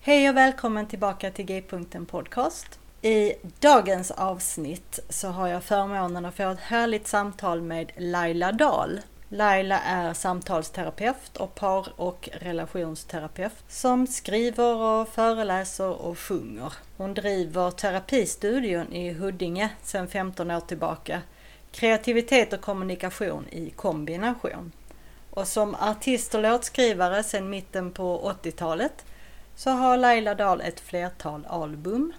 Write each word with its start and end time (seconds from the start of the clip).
Hej 0.00 0.28
och 0.28 0.36
välkommen 0.36 0.86
tillbaka 0.86 1.30
till 1.30 1.44
G-punkten 1.44 2.06
Podcast. 2.06 2.78
I 3.02 3.34
dagens 3.60 4.10
avsnitt 4.10 5.00
så 5.08 5.28
har 5.28 5.48
jag 5.48 5.64
förmånen 5.64 6.24
att 6.24 6.34
få 6.34 6.50
ett 6.50 6.60
härligt 6.60 7.06
samtal 7.06 7.62
med 7.62 7.92
Laila 7.96 8.52
Dahl. 8.52 9.00
Laila 9.28 9.80
är 9.80 10.14
samtalsterapeut 10.14 11.36
och 11.36 11.54
par 11.54 11.88
och 11.96 12.28
relationsterapeut 12.32 13.52
som 13.68 14.06
skriver 14.06 14.74
och 14.76 15.08
föreläser 15.08 16.02
och 16.02 16.18
sjunger. 16.18 16.72
Hon 16.96 17.14
driver 17.14 17.70
terapistudion 17.70 18.92
i 18.92 19.12
Huddinge 19.12 19.68
sedan 19.82 20.08
15 20.08 20.50
år 20.50 20.60
tillbaka. 20.60 21.22
Kreativitet 21.72 22.52
och 22.52 22.60
kommunikation 22.60 23.48
i 23.50 23.70
kombination. 23.70 24.72
Och 25.30 25.48
som 25.48 25.74
artist 25.74 26.34
och 26.34 26.42
låtskrivare 26.42 27.22
sedan 27.22 27.50
mitten 27.50 27.90
på 27.90 28.34
80-talet 28.42 29.04
så 29.58 29.70
har 29.70 29.96
Laila 29.96 30.34
Dahl 30.34 30.60
ett 30.60 30.80
flertal 30.80 31.46
album, 31.48 32.12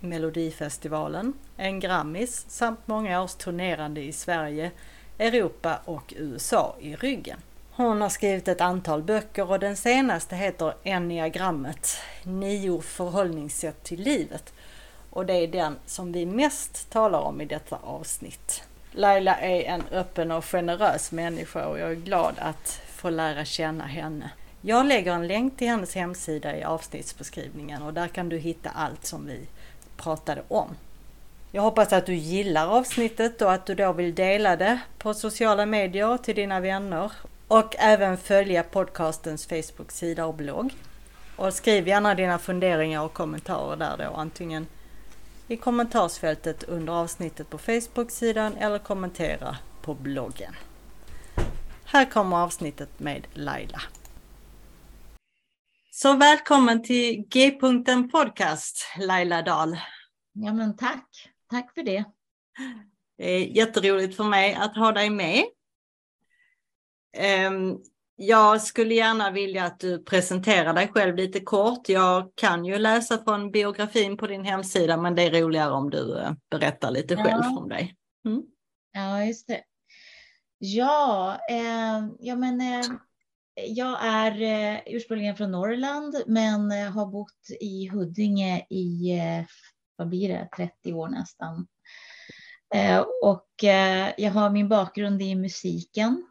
Melodifestivalen, 0.00 1.34
en 1.56 1.80
Grammis 1.80 2.44
samt 2.48 2.86
många 2.86 3.22
års 3.22 3.34
turnerande 3.34 4.00
i 4.00 4.12
Sverige, 4.12 4.70
Europa 5.18 5.80
och 5.84 6.14
USA 6.16 6.76
i 6.80 6.96
ryggen. 6.96 7.38
Hon 7.70 8.00
har 8.00 8.08
skrivit 8.08 8.48
ett 8.48 8.60
antal 8.60 9.02
böcker 9.02 9.50
och 9.50 9.58
den 9.58 9.76
senaste 9.76 10.36
heter 10.36 10.74
Enneagrammet, 10.84 11.96
nio 12.22 12.80
förhållningssätt 12.80 13.84
till 13.84 14.00
livet. 14.00 14.52
Och 15.10 15.26
det 15.26 15.34
är 15.34 15.48
den 15.48 15.76
som 15.86 16.12
vi 16.12 16.26
mest 16.26 16.90
talar 16.90 17.20
om 17.20 17.40
i 17.40 17.44
detta 17.44 17.78
avsnitt. 17.82 18.62
Laila 18.92 19.36
är 19.36 19.62
en 19.62 19.82
öppen 19.90 20.30
och 20.30 20.44
generös 20.44 21.12
människa 21.12 21.66
och 21.66 21.78
jag 21.78 21.90
är 21.90 21.94
glad 21.94 22.34
att 22.38 22.80
få 22.94 23.10
lära 23.10 23.44
känna 23.44 23.84
henne. 23.84 24.30
Jag 24.60 24.86
lägger 24.86 25.12
en 25.12 25.26
länk 25.26 25.56
till 25.56 25.68
hennes 25.68 25.94
hemsida 25.94 26.56
i 26.56 26.64
avsnittsbeskrivningen 26.64 27.82
och 27.82 27.94
där 27.94 28.08
kan 28.08 28.28
du 28.28 28.38
hitta 28.38 28.70
allt 28.70 29.06
som 29.06 29.26
vi 29.26 29.46
pratade 29.96 30.42
om. 30.48 30.68
Jag 31.52 31.62
hoppas 31.62 31.92
att 31.92 32.06
du 32.06 32.14
gillar 32.14 32.68
avsnittet 32.68 33.42
och 33.42 33.52
att 33.52 33.66
du 33.66 33.74
då 33.74 33.92
vill 33.92 34.14
dela 34.14 34.56
det 34.56 34.80
på 34.98 35.14
sociala 35.14 35.66
medier 35.66 36.18
till 36.18 36.34
dina 36.34 36.60
vänner 36.60 37.12
och 37.48 37.76
även 37.78 38.16
följa 38.16 38.62
podcastens 38.62 39.46
Facebook-sida 39.46 40.26
och 40.26 40.34
blogg. 40.34 40.74
Och 41.36 41.54
skriv 41.54 41.88
gärna 41.88 42.14
dina 42.14 42.38
funderingar 42.38 43.02
och 43.02 43.12
kommentarer 43.12 43.76
där 43.76 43.96
då 43.96 44.14
antingen 44.14 44.66
i 45.48 45.56
kommentarsfältet 45.56 46.62
under 46.62 46.92
avsnittet 46.92 47.50
på 47.50 47.58
Facebook-sidan 47.58 48.56
eller 48.56 48.78
kommentera 48.78 49.56
på 49.82 49.94
bloggen. 49.94 50.54
Här 51.84 52.04
kommer 52.04 52.36
avsnittet 52.36 53.00
med 53.00 53.26
Laila. 53.32 53.80
Så 56.00 56.16
välkommen 56.16 56.82
till 56.82 57.24
G-punkten 57.28 58.08
podcast, 58.08 58.86
Laila 58.98 59.42
Dahl. 59.42 59.78
Ja 60.32 60.52
men 60.52 60.76
tack, 60.76 61.08
tack 61.50 61.74
för 61.74 61.82
det. 61.82 62.04
Det 63.16 63.30
är 63.30 63.46
jätteroligt 63.46 64.16
för 64.16 64.24
mig 64.24 64.54
att 64.54 64.76
ha 64.76 64.92
dig 64.92 65.10
med. 65.10 65.44
Ehm, 67.16 67.76
jag 68.16 68.62
skulle 68.62 68.94
gärna 68.94 69.30
vilja 69.30 69.64
att 69.64 69.80
du 69.80 70.04
presenterar 70.04 70.74
dig 70.74 70.88
själv 70.88 71.16
lite 71.16 71.40
kort. 71.40 71.88
Jag 71.88 72.32
kan 72.34 72.64
ju 72.64 72.78
läsa 72.78 73.24
från 73.24 73.50
biografin 73.50 74.16
på 74.16 74.26
din 74.26 74.44
hemsida, 74.44 74.96
men 74.96 75.14
det 75.14 75.22
är 75.22 75.42
roligare 75.42 75.72
om 75.72 75.90
du 75.90 76.18
eh, 76.18 76.32
berättar 76.50 76.90
lite 76.90 77.14
ja. 77.14 77.24
själv 77.24 77.58
om 77.58 77.68
dig. 77.68 77.96
Mm. 78.26 78.42
Ja, 78.92 79.24
just 79.24 79.48
det. 79.48 79.62
Ja, 80.58 81.38
eh, 81.50 82.08
ja 82.18 82.36
men 82.36 82.60
eh, 82.60 82.86
jag 83.66 83.98
är 84.00 84.42
eh, 84.42 84.80
ursprungligen 84.86 85.36
från 85.36 85.50
Norrland 85.50 86.22
men 86.26 86.72
eh, 86.72 86.90
har 86.90 87.06
bott 87.06 87.50
i 87.60 87.88
Huddinge 87.88 88.66
i, 88.70 89.10
eh, 89.18 89.46
vad 89.96 90.08
blir 90.08 90.28
det, 90.28 90.48
30 90.56 90.92
år 90.92 91.08
nästan. 91.08 91.66
Och 93.22 93.48
jag 94.16 94.30
har 94.30 94.50
min 94.50 94.68
bakgrund 94.68 95.22
i 95.22 95.34
musiken. 95.34 96.26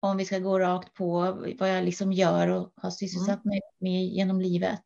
Om 0.00 0.16
vi 0.16 0.24
ska 0.24 0.38
gå 0.38 0.58
rakt 0.58 0.94
på 0.94 1.32
vad 1.58 1.70
jag 1.70 1.84
liksom 1.84 2.12
gör 2.12 2.48
och 2.48 2.72
har 2.76 2.90
sysselsatt 2.90 3.44
mig 3.44 3.60
med 3.78 4.04
genom 4.04 4.40
livet. 4.40 4.84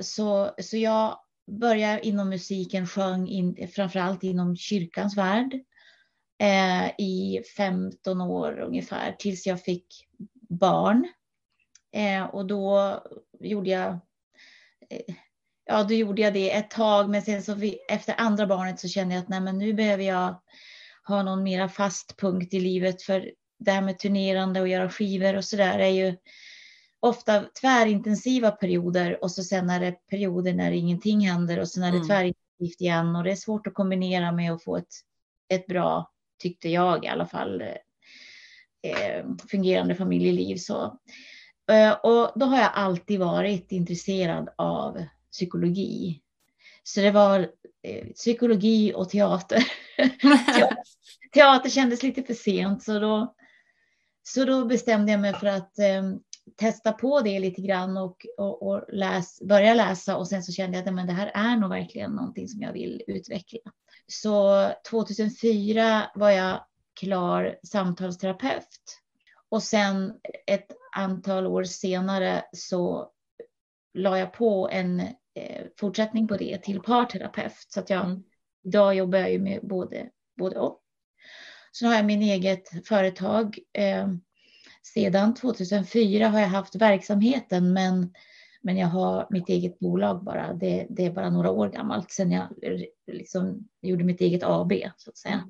Så, 0.00 0.50
så 0.62 0.76
jag 0.76 1.18
började 1.60 2.06
inom 2.06 2.28
musiken, 2.28 2.86
sjöng 2.86 3.28
in, 3.28 3.68
framförallt 3.74 4.22
inom 4.22 4.56
kyrkans 4.56 5.16
värld 5.16 5.60
eh, 6.40 6.86
i 6.98 7.42
15 7.56 8.20
år 8.20 8.60
ungefär 8.60 9.12
tills 9.12 9.46
jag 9.46 9.62
fick 9.62 10.08
barn. 10.48 11.08
Eh, 11.92 12.24
och 12.24 12.46
då 12.46 12.94
gjorde 13.40 13.70
jag 13.70 13.90
eh, 14.90 15.14
Ja, 15.64 15.82
då 15.82 15.94
gjorde 15.94 16.22
jag 16.22 16.32
det 16.32 16.56
ett 16.56 16.70
tag, 16.70 17.10
men 17.10 17.22
sen 17.22 17.42
så 17.42 17.54
vi, 17.54 17.78
efter 17.88 18.14
andra 18.18 18.46
barnet 18.46 18.80
så 18.80 18.88
kände 18.88 19.14
jag 19.14 19.22
att 19.22 19.28
nej, 19.28 19.40
men 19.40 19.58
nu 19.58 19.72
behöver 19.72 20.04
jag 20.04 20.40
ha 21.06 21.22
någon 21.22 21.42
mera 21.42 21.68
fast 21.68 22.16
punkt 22.16 22.54
i 22.54 22.60
livet 22.60 23.02
för 23.02 23.30
det 23.58 23.70
här 23.70 23.82
med 23.82 23.98
turnerande 23.98 24.60
och 24.60 24.68
göra 24.68 24.90
skivor 24.90 25.36
och 25.36 25.44
så 25.44 25.56
där 25.56 25.78
är 25.78 25.88
ju 25.88 26.16
ofta 27.00 27.44
tvärintensiva 27.60 28.50
perioder 28.50 29.22
och 29.24 29.30
så 29.30 29.42
sen 29.42 29.70
är 29.70 29.80
det 29.80 29.92
perioder 29.92 30.54
när 30.54 30.72
ingenting 30.72 31.28
händer 31.28 31.60
och 31.60 31.68
sen 31.68 31.82
är 31.82 31.90
det 31.90 31.96
mm. 31.96 32.08
tvärintensivt 32.08 32.80
igen 32.80 33.16
och 33.16 33.24
det 33.24 33.30
är 33.30 33.36
svårt 33.36 33.66
att 33.66 33.74
kombinera 33.74 34.32
med 34.32 34.52
att 34.52 34.64
få 34.64 34.76
ett, 34.76 34.94
ett 35.48 35.66
bra 35.66 36.10
tyckte 36.40 36.68
jag 36.68 37.04
i 37.04 37.08
alla 37.08 37.26
fall, 37.26 37.60
eh, 38.82 39.24
fungerande 39.50 39.94
familjeliv. 39.94 40.56
Så. 40.56 40.98
Eh, 41.70 41.92
och 41.92 42.32
då 42.34 42.46
har 42.46 42.58
jag 42.58 42.70
alltid 42.74 43.20
varit 43.20 43.72
intresserad 43.72 44.48
av 44.56 45.04
psykologi. 45.32 46.20
Så 46.82 47.00
det 47.00 47.10
var 47.10 47.40
eh, 47.82 48.06
psykologi 48.14 48.92
och 48.94 49.10
teater. 49.10 49.64
teater 51.34 51.70
kändes 51.70 52.02
lite 52.02 52.22
för 52.22 52.34
sent 52.34 52.82
så 52.82 52.98
då, 52.98 53.34
så 54.22 54.44
då 54.44 54.64
bestämde 54.64 55.12
jag 55.12 55.20
mig 55.20 55.34
för 55.34 55.46
att 55.46 55.78
eh, 55.78 56.02
testa 56.56 56.92
på 56.92 57.20
det 57.20 57.38
lite 57.38 57.62
grann 57.62 57.96
och, 57.96 58.26
och, 58.36 58.62
och 58.62 58.84
läs, 58.88 59.40
börja 59.42 59.74
läsa 59.74 60.16
och 60.16 60.28
sen 60.28 60.42
så 60.42 60.52
kände 60.52 60.78
jag 60.78 60.88
att 60.88 60.94
men 60.94 61.06
det 61.06 61.12
här 61.12 61.30
är 61.34 61.56
nog 61.56 61.70
verkligen 61.70 62.10
någonting 62.10 62.48
som 62.48 62.62
jag 62.62 62.72
vill 62.72 63.02
utveckla. 63.06 63.58
Så 64.06 64.66
2004 64.90 66.10
var 66.14 66.30
jag 66.30 66.64
klar 67.00 67.56
samtalsterapeut. 67.62 69.00
Och 69.48 69.62
sen 69.62 70.20
ett 70.46 70.70
antal 70.96 71.46
år 71.46 71.64
senare 71.64 72.44
så 72.52 73.10
la 73.94 74.18
jag 74.18 74.32
på 74.32 74.68
en 74.72 75.00
eh, 75.34 75.66
fortsättning 75.80 76.28
på 76.28 76.36
det 76.36 76.58
till 76.62 76.80
parterapeut. 76.80 77.66
Så 77.68 77.80
att 77.80 77.90
jag, 77.90 78.04
mm. 78.04 78.22
idag 78.64 78.94
jobbar 78.94 79.18
jag 79.18 79.32
ju 79.32 79.38
med 79.38 79.60
både, 79.62 80.10
både 80.38 80.58
och. 80.58 80.80
Så 81.72 81.86
har 81.86 81.94
jag 81.94 82.04
min 82.04 82.22
eget 82.22 82.88
företag. 82.88 83.58
Eh, 83.72 84.08
sedan 84.82 85.34
2004 85.34 86.28
har 86.28 86.40
jag 86.40 86.48
haft 86.48 86.74
verksamheten 86.74 87.72
men 87.72 88.12
Men 88.62 88.76
jag 88.76 88.88
har 88.88 89.26
mitt 89.30 89.48
eget 89.48 89.78
bolag 89.78 90.24
bara. 90.24 90.52
Det, 90.52 90.86
det 90.90 91.06
är 91.06 91.10
bara 91.10 91.30
några 91.30 91.50
år 91.50 91.68
gammalt 91.68 92.10
sedan 92.10 92.32
jag 92.32 92.48
liksom 93.12 93.68
gjorde 93.82 94.04
mitt 94.04 94.20
eget 94.20 94.42
AB 94.42 94.72
så 94.96 95.10
att 95.10 95.16
säga. 95.16 95.48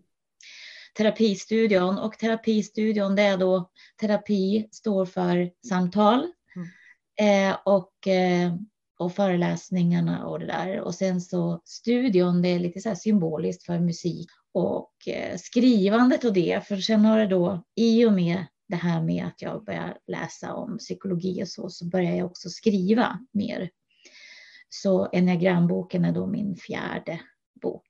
Terapistudion 0.97 1.99
och 1.99 2.19
terapistudion 2.19 3.17
det 3.17 3.23
är 3.23 3.39
då 3.39 3.71
terapi 4.01 4.69
står 4.73 5.07
för 5.07 5.51
samtal 5.69 6.27
mm. 6.57 7.51
eh, 7.51 7.59
och, 7.65 8.07
eh, 8.07 8.55
och 8.99 9.15
föreläsningarna 9.15 10.27
och 10.27 10.39
det 10.39 10.47
där. 10.47 10.81
Och 10.81 10.95
sen 10.95 11.21
så 11.21 11.61
studion 11.65 12.43
det 12.43 12.49
är 12.49 12.59
lite 12.59 12.81
så 12.81 12.95
symboliskt 12.95 13.63
för 13.63 13.79
musik 13.79 14.29
och 14.53 14.93
eh, 15.07 15.37
skrivandet 15.37 16.25
och 16.25 16.33
det. 16.33 16.67
För 16.67 16.77
sen 16.77 17.05
har 17.05 17.19
det 17.19 17.27
då 17.27 17.65
i 17.77 18.05
och 18.05 18.13
med 18.13 18.45
det 18.71 18.77
här 18.77 19.03
med 19.03 19.27
att 19.27 19.43
jag 19.43 19.65
börjar 19.65 19.99
läsa 20.07 20.55
om 20.55 20.79
psykologi 20.79 21.43
och 21.43 21.49
så, 21.49 21.69
så 21.69 21.87
börjar 21.87 22.17
jag 22.17 22.27
också 22.27 22.49
skriva 22.49 23.19
mer. 23.33 23.71
Så 24.69 25.07
enneagramboken 25.13 26.05
är 26.05 26.13
då 26.13 26.27
min 26.27 26.57
fjärde 26.57 27.21
bok. 27.63 27.89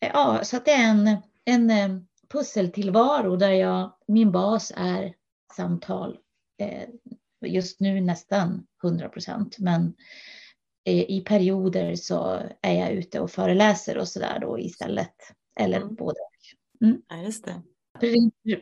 Ja, 0.00 0.40
så 0.44 0.58
det 0.64 0.70
är 0.70 0.90
en, 0.90 1.16
en 1.44 1.70
eh, 1.70 2.00
pusseltillvaro 2.28 3.36
där 3.36 3.50
jag, 3.50 3.92
min 4.08 4.32
bas 4.32 4.72
är 4.76 5.14
samtal. 5.56 6.18
Eh, 6.58 6.88
just 7.46 7.80
nu 7.80 8.00
nästan 8.00 8.66
100 8.84 9.08
procent, 9.08 9.58
men 9.58 9.94
eh, 10.84 11.10
i 11.10 11.24
perioder 11.26 11.94
så 11.94 12.42
är 12.62 12.74
jag 12.74 12.92
ute 12.92 13.20
och 13.20 13.30
föreläser 13.30 13.98
och 13.98 14.08
så 14.08 14.18
där 14.18 14.38
då 14.40 14.58
istället. 14.58 15.16
Eller 15.60 15.80
mm. 15.80 15.94
både 15.94 16.18
mm. 16.80 17.02
Ja, 17.08 17.16
just 17.16 17.44
det. 17.44 17.62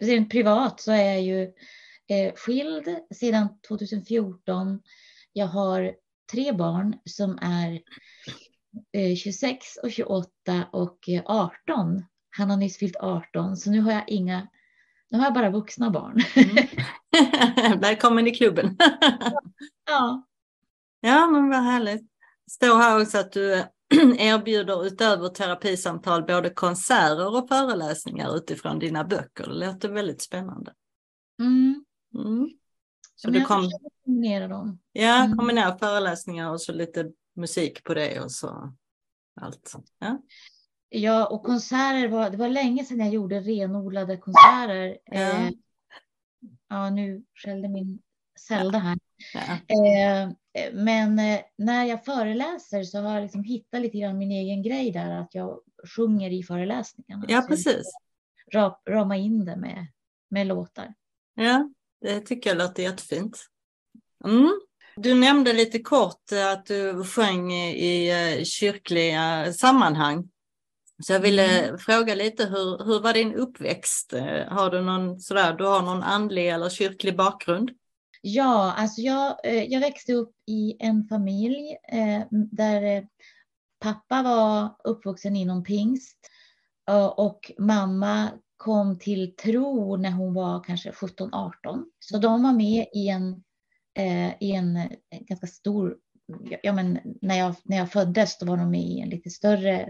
Rent 0.01 0.31
privat 0.31 0.81
så 0.81 0.93
är 0.93 1.05
jag 1.05 1.23
ju 1.23 1.43
eh, 2.09 2.35
skild 2.35 2.97
sedan 3.15 3.49
2014. 3.69 4.83
Jag 5.33 5.47
har 5.47 5.95
tre 6.33 6.53
barn 6.53 6.97
som 7.05 7.39
är 7.43 7.81
eh, 8.93 9.17
26 9.17 9.77
och 9.83 9.93
28 9.93 10.31
och 10.73 11.09
18. 11.25 11.97
Eh, 11.97 12.03
Han 12.31 12.51
har 12.51 12.57
nyss 12.57 12.79
fyllt 12.79 12.97
18 12.97 13.57
så 13.57 13.71
nu 13.71 13.81
har 13.81 13.93
jag 13.93 14.05
inga, 14.09 14.49
nu 15.11 15.19
har 15.19 15.25
jag 15.25 15.35
bara 15.35 15.51
vuxna 15.51 15.91
barn. 15.91 16.21
Mm. 16.37 17.81
Välkommen 17.81 18.27
i 18.27 18.35
klubben. 18.35 18.77
ja. 19.87 20.27
Ja 21.01 21.27
men 21.27 21.49
vad 21.49 21.63
härligt. 21.63 22.11
Står 22.51 22.79
här 22.79 23.03
också 23.03 23.19
att 23.19 23.33
du 23.33 23.65
erbjuder 24.19 24.87
utöver 24.87 25.29
terapisamtal 25.29 26.25
både 26.25 26.51
konserter 26.51 27.37
och 27.37 27.49
föreläsningar 27.49 28.37
utifrån 28.37 28.79
dina 28.79 29.05
böcker. 29.05 29.47
Det 29.47 29.67
låter 29.67 29.89
väldigt 29.89 30.23
spännande. 30.23 30.73
Mm. 31.41 31.85
Mm. 32.15 32.51
Så 33.17 33.31
du 33.31 33.45
kom... 33.45 33.71
kombinera 34.05 34.49
dem. 34.49 34.79
Ja, 34.93 35.25
mm. 35.25 35.39
kombinera 35.39 35.79
föreläsningar 35.79 36.51
och 36.51 36.61
så 36.61 36.73
lite 36.73 37.11
musik 37.37 37.85
på 37.85 37.95
det 37.95 38.21
och 38.21 38.33
så 38.33 38.75
allt. 39.41 39.75
Ja, 39.99 40.23
ja 40.89 41.27
och 41.27 41.43
konserter 41.43 42.09
var, 42.09 42.31
det 42.31 42.37
var 42.37 42.49
länge 42.49 42.85
sedan 42.85 42.99
jag 42.99 43.09
gjorde 43.09 43.41
renodlade 43.41 44.17
konserter. 44.17 44.99
Ja, 45.05 45.17
eh, 45.17 45.51
ja 46.69 46.91
nu 46.91 47.25
skällde 47.35 47.69
min 47.69 47.99
Zelda 48.49 48.79
här. 48.79 48.99
Ja. 49.35 49.53
Eh, 49.53 50.31
men 50.73 51.19
eh, 51.19 51.41
när 51.57 51.85
jag 51.85 52.05
föreläser 52.05 52.83
så 52.83 52.99
har 52.99 53.15
jag 53.15 53.23
liksom 53.23 53.45
hittat 53.45 53.81
lite 53.81 53.99
grann 53.99 54.19
min 54.19 54.31
egen 54.31 54.63
grej 54.63 54.91
där, 54.91 55.11
att 55.11 55.35
jag 55.35 55.61
sjunger 55.97 56.31
i 56.31 56.43
föreläsningarna. 56.43 57.25
Ja, 57.29 57.45
precis. 57.49 57.83
Ra, 58.53 58.81
rama 58.89 59.17
in 59.17 59.45
det 59.45 59.57
med, 59.57 59.87
med 60.29 60.47
låtar. 60.47 60.95
Ja, 61.35 61.71
det 62.01 62.21
tycker 62.21 62.51
jag 62.51 62.59
låter 62.59 62.83
jättefint. 62.83 63.47
Mm. 64.25 64.61
Du 64.97 65.15
nämnde 65.15 65.53
lite 65.53 65.79
kort 65.79 66.33
att 66.53 66.67
du 66.67 67.05
sjöng 67.05 67.53
i 67.53 68.11
eh, 68.11 68.45
kyrkliga 68.45 69.53
sammanhang. 69.53 70.29
Så 71.03 71.13
jag 71.13 71.21
ville 71.21 71.61
mm. 71.61 71.79
fråga 71.79 72.15
lite, 72.15 72.45
hur, 72.45 72.85
hur 72.85 73.01
var 73.01 73.13
din 73.13 73.35
uppväxt? 73.35 74.13
Har 74.49 74.71
du 74.71 74.81
någon, 74.81 75.21
sådär, 75.21 75.53
du 75.53 75.65
har 75.65 75.83
någon 75.83 76.03
andlig 76.03 76.49
eller 76.49 76.69
kyrklig 76.69 77.17
bakgrund? 77.17 77.71
Ja, 78.27 78.73
alltså 78.77 79.01
jag, 79.01 79.37
eh, 79.45 79.65
jag 79.65 79.81
växte 79.81 80.13
upp 80.13 80.35
i 80.47 80.77
en 80.79 81.05
familj 81.05 81.77
eh, 81.93 82.23
där 82.31 82.83
eh, 82.83 83.05
pappa 83.81 84.23
var 84.23 84.77
uppvuxen 84.85 85.37
inom 85.37 85.65
pingst 85.65 86.19
och 87.17 87.53
mamma 87.59 88.31
kom 88.57 88.99
till 88.99 89.37
tro 89.37 89.97
när 89.97 90.11
hon 90.11 90.35
var 90.35 90.65
kanske 90.65 90.91
17-18. 90.91 91.51
Så 91.99 92.19
de 92.19 92.43
var 92.43 92.53
med 92.53 92.87
i 92.95 93.09
en, 93.09 93.43
i 94.41 94.53
en 94.53 94.79
ganska 95.11 95.47
stor, 95.47 95.97
ja 96.63 96.73
men 96.73 96.99
när 97.23 97.39
jag, 97.39 97.55
när 97.65 97.77
jag 97.77 97.93
föddes 97.93 98.39
då 98.39 98.47
var 98.47 98.57
de 98.57 98.71
med 98.71 98.81
i 98.81 99.01
en 99.01 99.09
lite 99.09 99.31
större 99.31 99.89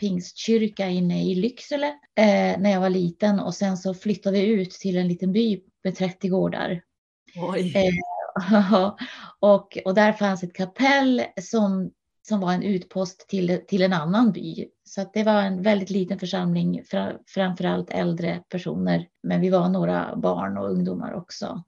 pingstkyrka 0.00 0.88
inne 0.88 1.24
i 1.24 1.34
Lycksele 1.34 1.86
eh, 2.14 2.60
när 2.60 2.70
jag 2.70 2.80
var 2.80 2.90
liten 2.90 3.40
och 3.40 3.54
sen 3.54 3.76
så 3.76 3.94
flyttade 3.94 4.40
vi 4.40 4.46
ut 4.46 4.70
till 4.70 4.96
en 4.96 5.08
liten 5.08 5.32
by 5.32 5.60
med 5.84 5.96
30 5.96 6.28
gårdar 6.28 6.82
Eh, 7.74 8.92
och, 9.40 9.78
och 9.84 9.94
där 9.94 10.12
fanns 10.12 10.42
ett 10.42 10.54
kapell 10.54 11.22
som, 11.40 11.90
som 12.28 12.40
var 12.40 12.52
en 12.52 12.62
utpost 12.62 13.28
till, 13.28 13.60
till 13.68 13.82
en 13.82 13.92
annan 13.92 14.32
by. 14.32 14.68
Så 14.84 15.00
att 15.00 15.12
det 15.12 15.22
var 15.22 15.42
en 15.42 15.62
väldigt 15.62 15.90
liten 15.90 16.18
församling, 16.18 16.82
fra, 16.84 17.12
framförallt 17.26 17.90
äldre 17.90 18.42
personer. 18.48 19.08
Men 19.22 19.40
vi 19.40 19.50
var 19.50 19.68
några 19.68 20.16
barn 20.16 20.58
och 20.58 20.70
ungdomar 20.70 21.14
också. 21.14 21.62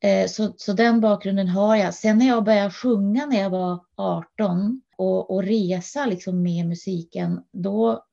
Eh, 0.00 0.26
så, 0.26 0.54
så 0.56 0.72
den 0.72 1.00
bakgrunden 1.00 1.48
har 1.48 1.76
jag. 1.76 1.94
Sen 1.94 2.18
när 2.18 2.26
jag 2.26 2.44
började 2.44 2.70
sjunga 2.70 3.26
när 3.26 3.40
jag 3.40 3.50
var 3.50 3.80
18 3.96 4.80
och, 4.96 5.30
och 5.30 5.42
resa 5.42 6.06
liksom 6.06 6.42
med 6.42 6.66
musiken, 6.66 7.40
då 7.52 8.04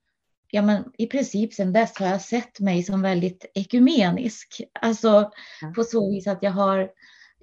ja, 0.51 0.61
men 0.61 0.83
i 0.97 1.07
princip 1.07 1.53
sedan 1.53 1.73
dess 1.73 1.97
har 1.99 2.07
jag 2.07 2.21
sett 2.21 2.59
mig 2.59 2.83
som 2.83 3.01
väldigt 3.01 3.45
ekumenisk. 3.53 4.61
Alltså 4.81 5.31
mm. 5.61 5.73
på 5.73 5.83
så 5.83 6.11
vis 6.11 6.27
att 6.27 6.43
jag 6.43 6.51
har, 6.51 6.89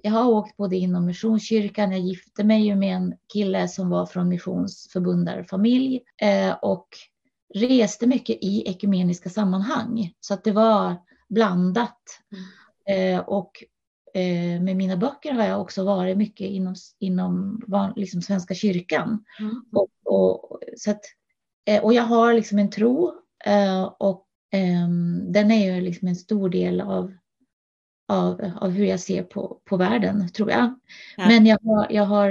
jag 0.01 0.11
har 0.11 0.25
åkt 0.25 0.57
både 0.57 0.75
inom 0.75 1.05
Missionskyrkan, 1.05 1.91
jag 1.91 2.01
gifte 2.01 2.43
mig 2.43 2.65
ju 2.65 2.75
med 2.75 2.95
en 2.95 3.13
kille 3.33 3.67
som 3.67 3.89
var 3.89 4.05
från 4.05 4.29
missionsförbundarfamilj 4.29 6.01
eh, 6.21 6.51
och 6.61 6.87
reste 7.53 8.07
mycket 8.07 8.37
i 8.41 8.63
ekumeniska 8.69 9.29
sammanhang. 9.29 10.13
Så 10.19 10.33
att 10.33 10.43
det 10.43 10.51
var 10.51 10.95
blandat. 11.29 12.03
Mm. 12.31 13.15
Eh, 13.15 13.19
och 13.19 13.63
eh, 14.13 14.61
med 14.61 14.75
mina 14.75 14.97
böcker 14.97 15.31
har 15.31 15.45
jag 15.45 15.61
också 15.61 15.83
varit 15.83 16.17
mycket 16.17 16.47
inom, 16.47 16.75
inom 16.99 17.61
liksom 17.95 18.21
Svenska 18.21 18.53
kyrkan. 18.53 19.23
Mm. 19.39 19.63
Och, 19.71 19.89
och, 20.03 20.59
så 20.77 20.91
att 20.91 21.01
och 21.81 21.93
jag 21.93 22.03
har 22.03 22.33
liksom 22.33 22.59
en 22.59 22.69
tro 22.69 23.13
eh, 23.45 23.83
och 23.83 24.27
ehm, 24.51 25.31
den 25.31 25.51
är 25.51 25.75
ju 25.75 25.81
liksom 25.81 26.07
en 26.07 26.15
stor 26.15 26.49
del 26.49 26.81
av, 26.81 27.13
av, 28.07 28.51
av 28.61 28.69
hur 28.69 28.85
jag 28.85 28.99
ser 28.99 29.23
på, 29.23 29.61
på 29.65 29.77
världen, 29.77 30.31
tror 30.31 30.51
jag. 30.51 30.79
Ja. 31.17 31.27
Men 31.27 31.45
jag 31.45 31.59
har, 31.63 31.87
jag, 31.89 32.05
har, 32.05 32.29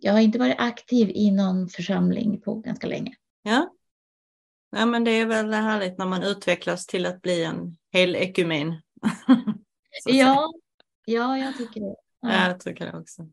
jag 0.00 0.12
har 0.12 0.20
inte 0.20 0.38
varit 0.38 0.56
aktiv 0.58 1.10
i 1.14 1.30
någon 1.30 1.68
församling 1.68 2.40
på 2.40 2.54
ganska 2.54 2.86
länge. 2.86 3.14
Ja. 3.42 3.74
ja, 4.76 4.86
men 4.86 5.04
det 5.04 5.10
är 5.10 5.26
väl 5.26 5.52
härligt 5.52 5.98
när 5.98 6.06
man 6.06 6.22
utvecklas 6.22 6.86
till 6.86 7.06
att 7.06 7.22
bli 7.22 7.44
en 7.44 7.76
hel 7.92 8.16
ekumen. 8.16 8.74
ja, 10.04 10.52
ja, 11.04 11.38
jag 11.38 11.58
tycker 11.58 11.80
det. 11.80 11.96
Ja. 12.20 12.32
ja, 12.32 12.48
jag 12.48 12.60
tycker 12.60 12.86
det 12.92 12.98
också. 12.98 13.26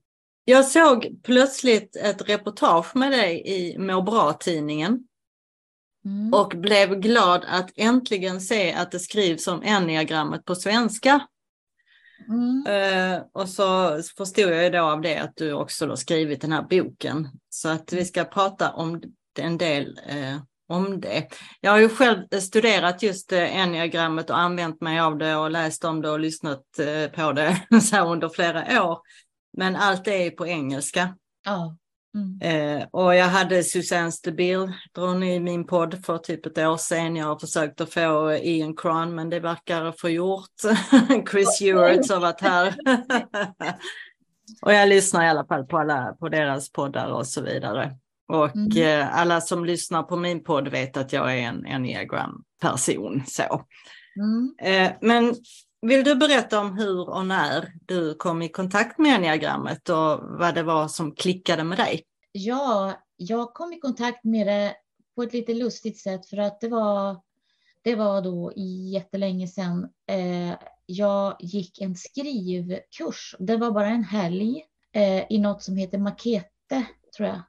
Jag 0.46 0.66
såg 0.66 1.24
plötsligt 1.24 1.96
ett 1.96 2.30
reportage 2.30 2.96
med 2.96 3.12
dig 3.12 3.44
i 3.46 3.78
Må 3.78 4.02
bra-tidningen. 4.02 5.08
Mm. 6.06 6.34
Och 6.34 6.50
blev 6.50 6.96
glad 6.96 7.46
att 7.48 7.72
äntligen 7.76 8.42
se 8.42 8.74
att 8.74 8.92
det 8.92 9.00
skrivs 9.00 9.48
om 9.48 9.62
enneagrammet 9.66 10.46
på 10.46 10.56
svenska. 10.56 11.28
Mm. 12.28 12.66
Uh, 12.68 13.22
och 13.34 13.50
så 13.50 14.02
förstod 14.18 14.52
jag 14.52 14.64
ju 14.64 14.70
då 14.70 14.82
av 14.82 15.02
det 15.02 15.18
att 15.18 15.36
du 15.36 15.54
också 15.54 15.88
då 15.88 15.98
skrivit 15.98 16.42
den 16.42 16.52
här 16.52 16.62
boken. 16.62 17.30
Så 17.50 17.70
att 17.70 17.94
vi 17.94 18.06
ska 18.06 18.24
prata 18.24 18.72
om 18.72 19.02
en 19.40 19.58
del 19.58 20.00
uh, 20.12 20.42
om 20.68 21.02
det. 21.02 21.28
Jag 21.62 21.72
har 21.72 21.80
ju 21.80 21.90
själv 21.90 22.40
studerat 22.42 23.04
just 23.04 23.32
enneagrammet 23.32 24.30
och 24.30 24.40
använt 24.40 24.82
mig 24.82 25.00
av 25.00 25.18
det 25.18 25.36
och 25.36 25.52
läst 25.52 25.84
om 25.84 26.02
det 26.02 26.10
och 26.10 26.20
lyssnat 26.20 26.64
på 27.16 27.32
det 27.32 27.62
så 27.82 28.06
under 28.06 28.30
flera 28.30 28.84
år. 28.84 29.00
Men 29.58 29.76
allt 29.76 30.08
är 30.08 30.30
på 30.30 30.48
engelska. 30.48 31.16
Ja. 31.46 31.78
Mm. 32.16 32.42
Eh, 32.42 32.88
och 32.92 33.16
jag 33.16 33.26
hade 33.26 33.64
Susanne 33.64 34.12
Stabile 34.12 34.74
i 35.26 35.40
min 35.40 35.68
podd 35.68 36.06
för 36.06 36.18
typ 36.18 36.46
ett 36.46 36.58
år 36.58 36.78
sedan. 36.78 37.16
Jag 37.16 37.26
har 37.26 37.40
försökt 37.40 37.82
att 37.82 37.94
få 37.94 38.34
Ian 38.34 38.76
Cron 38.76 39.16
men 39.16 39.30
det 39.30 39.40
verkar 39.40 39.92
få 39.92 40.10
gjort. 40.10 40.50
Chris 41.32 41.56
Stewart 41.56 42.10
har 42.10 42.20
varit 42.20 42.42
här. 42.42 42.76
och 44.62 44.74
jag 44.74 44.90
lyssnar 44.90 45.26
i 45.26 45.30
alla 45.30 45.46
fall 45.46 45.66
på, 45.66 45.78
alla, 45.78 46.16
på 46.20 46.30
deras 46.30 46.72
poddar 46.72 47.12
och 47.12 47.28
så 47.28 47.42
vidare. 47.42 47.98
Och 48.28 48.56
mm. 48.56 49.02
eh, 49.02 49.18
alla 49.18 49.42
som 49.42 49.66
lyssnar 49.66 50.04
på 50.04 50.16
min 50.16 50.44
podd 50.44 50.68
vet 50.68 50.98
att 50.98 51.14
jag 51.14 51.38
är 51.38 51.42
en 51.42 51.66
enneagram 51.66 52.44
person. 52.62 53.24
Så. 53.28 53.66
Mm. 54.16 54.56
Eh, 54.62 54.92
men 55.02 55.36
Vill 55.82 56.04
du 56.04 56.16
berätta 56.16 56.60
om 56.60 56.78
hur 56.78 57.10
och 57.10 57.26
när 57.26 57.74
du 57.86 58.16
kom 58.16 58.42
i 58.42 58.50
kontakt 58.50 58.98
med 58.98 59.16
enneagrammet 59.16 59.90
och 59.90 60.20
vad 60.40 60.56
det 60.56 60.64
var 60.64 60.88
som 60.88 61.16
klickade 61.16 61.64
med 61.64 61.78
dig? 61.78 62.04
Ja, 62.32 62.94
jag 63.16 63.54
kom 63.54 63.74
i 63.74 63.80
kontakt 63.80 64.24
med 64.24 64.48
det 64.48 64.76
på 65.16 65.24
ett 65.24 65.34
lite 65.34 65.54
lustigt 65.54 66.00
sätt 66.00 66.26
för 66.26 66.38
att 66.38 66.62
det 66.62 66.68
var, 66.68 67.22
det 67.82 67.96
var 67.96 68.22
då 68.22 68.54
jättelänge 68.94 69.48
sedan 69.48 69.90
eh, 70.08 70.58
jag 70.86 71.36
gick 71.40 71.82
en 71.82 71.96
skrivkurs. 71.96 73.36
Det 73.40 73.58
var 73.58 73.72
bara 73.72 73.88
en 73.88 74.04
helg 74.04 74.64
eh, 74.94 75.24
i 75.30 75.40
något 75.40 75.64
som 75.64 75.78
heter 75.78 75.98
Makete, 75.98 76.86
tror 77.18 77.30
jag, 77.30 77.42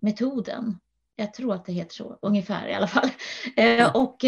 metoden. 0.00 0.78
Jag 1.16 1.34
tror 1.34 1.54
att 1.54 1.64
det 1.64 1.72
heter 1.72 1.94
så, 1.94 2.18
ungefär 2.22 2.68
i 2.68 2.74
alla 2.74 2.88
fall. 2.88 3.10
Eh, 3.56 3.96
och, 3.96 4.24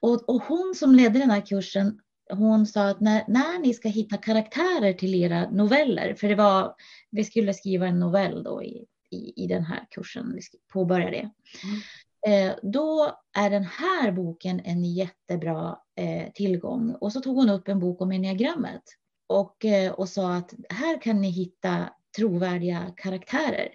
och, 0.00 0.28
och 0.28 0.42
hon 0.42 0.74
som 0.76 0.94
ledde 0.94 1.18
den 1.18 1.30
här 1.30 1.46
kursen, 1.46 2.00
hon 2.32 2.66
sa 2.66 2.88
att 2.88 3.00
när, 3.00 3.24
när 3.28 3.58
ni 3.58 3.74
ska 3.74 3.88
hitta 3.88 4.16
karaktärer 4.16 4.92
till 4.92 5.14
era 5.14 5.50
noveller, 5.50 6.14
för 6.14 6.28
det 6.28 6.34
var, 6.34 6.74
vi 7.10 7.24
skulle 7.24 7.54
skriva 7.54 7.86
en 7.86 8.00
novell 8.00 8.42
då 8.42 8.62
i, 8.62 8.86
i, 9.10 9.44
i 9.44 9.46
den 9.46 9.64
här 9.64 9.86
kursen, 9.90 10.34
vi 10.34 10.40
påbörja 10.72 11.10
det. 11.10 11.30
Mm. 11.64 11.80
Eh, 12.26 12.54
då 12.62 13.18
är 13.36 13.50
den 13.50 13.64
här 13.64 14.12
boken 14.12 14.60
en 14.64 14.84
jättebra 14.84 15.78
eh, 15.96 16.32
tillgång. 16.32 16.94
Och 17.00 17.12
så 17.12 17.20
tog 17.20 17.36
hon 17.36 17.50
upp 17.50 17.68
en 17.68 17.80
bok 17.80 18.00
om 18.00 18.12
enneagrammet 18.12 18.82
och, 19.26 19.64
eh, 19.64 19.92
och 19.92 20.08
sa 20.08 20.34
att 20.34 20.54
här 20.68 21.02
kan 21.02 21.20
ni 21.20 21.30
hitta 21.30 21.88
trovärdiga 22.16 22.92
karaktärer. 22.96 23.68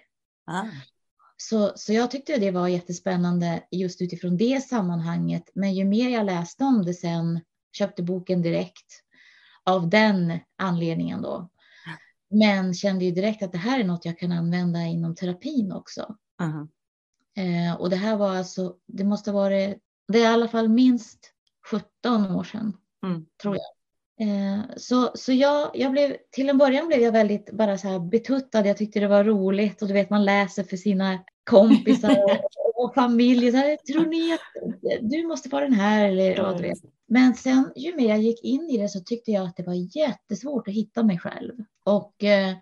Ah. 0.46 0.64
Så, 1.36 1.72
så 1.76 1.92
jag 1.92 2.10
tyckte 2.10 2.36
det 2.36 2.50
var 2.50 2.68
jättespännande 2.68 3.62
just 3.70 4.02
utifrån 4.02 4.36
det 4.36 4.60
sammanhanget. 4.64 5.50
Men 5.54 5.74
ju 5.74 5.84
mer 5.84 6.08
jag 6.08 6.26
läste 6.26 6.64
om 6.64 6.84
det 6.84 6.94
sen, 6.94 7.40
köpte 7.72 8.02
boken 8.02 8.42
direkt 8.42 9.02
av 9.64 9.88
den 9.88 10.38
anledningen 10.56 11.22
då. 11.22 11.48
Men 12.30 12.74
kände 12.74 13.04
ju 13.04 13.10
direkt 13.10 13.42
att 13.42 13.52
det 13.52 13.58
här 13.58 13.80
är 13.80 13.84
något 13.84 14.04
jag 14.04 14.18
kan 14.18 14.32
använda 14.32 14.82
inom 14.82 15.14
terapin 15.14 15.72
också. 15.72 16.16
Uh 16.42 16.64
Eh, 17.38 17.80
och 17.80 17.90
det 17.90 17.96
här 17.96 18.16
var 18.16 18.36
alltså, 18.36 18.76
det 18.86 19.04
måste 19.04 19.32
varit, 19.32 19.78
det 20.08 20.18
är 20.18 20.22
i 20.22 20.26
alla 20.26 20.48
fall 20.48 20.68
minst 20.68 21.32
17 21.70 22.36
år 22.36 22.44
sedan, 22.44 22.76
mm. 23.06 23.26
tror 23.42 23.56
jag. 23.56 23.64
Eh, 24.20 24.60
så 24.76 25.10
så 25.14 25.32
jag, 25.32 25.70
jag 25.74 25.92
blev, 25.92 26.16
till 26.30 26.48
en 26.48 26.58
början 26.58 26.86
blev 26.86 27.00
jag 27.00 27.12
väldigt 27.12 27.52
bara 27.52 27.78
så 27.78 27.88
här 27.88 27.98
betuttad. 27.98 28.66
Jag 28.66 28.76
tyckte 28.76 29.00
det 29.00 29.08
var 29.08 29.24
roligt 29.24 29.82
och 29.82 29.88
du 29.88 29.94
vet 29.94 30.10
man 30.10 30.24
läser 30.24 30.62
för 30.62 30.76
sina 30.76 31.18
kompisar 31.44 32.24
och, 32.24 32.84
och 32.84 32.94
familj. 32.94 33.50
Så 33.50 33.56
här, 33.56 33.76
Tror 33.76 34.06
ni 34.06 34.32
att 34.32 34.40
du 35.00 35.26
måste 35.26 35.48
få 35.48 35.60
den 35.60 35.72
här? 35.72 36.08
Eller, 36.08 36.36
ja, 36.36 36.52
du 36.52 36.62
vet. 36.62 36.78
Men 37.08 37.34
sen 37.34 37.72
ju 37.76 37.96
mer 37.96 38.08
jag 38.08 38.20
gick 38.20 38.44
in 38.44 38.70
i 38.70 38.78
det 38.78 38.88
så 38.88 39.00
tyckte 39.00 39.30
jag 39.30 39.46
att 39.46 39.56
det 39.56 39.62
var 39.62 39.96
jättesvårt 39.96 40.68
att 40.68 40.74
hitta 40.74 41.02
mig 41.02 41.18
själv. 41.18 41.52
Och 41.84 42.24
eh, 42.24 42.54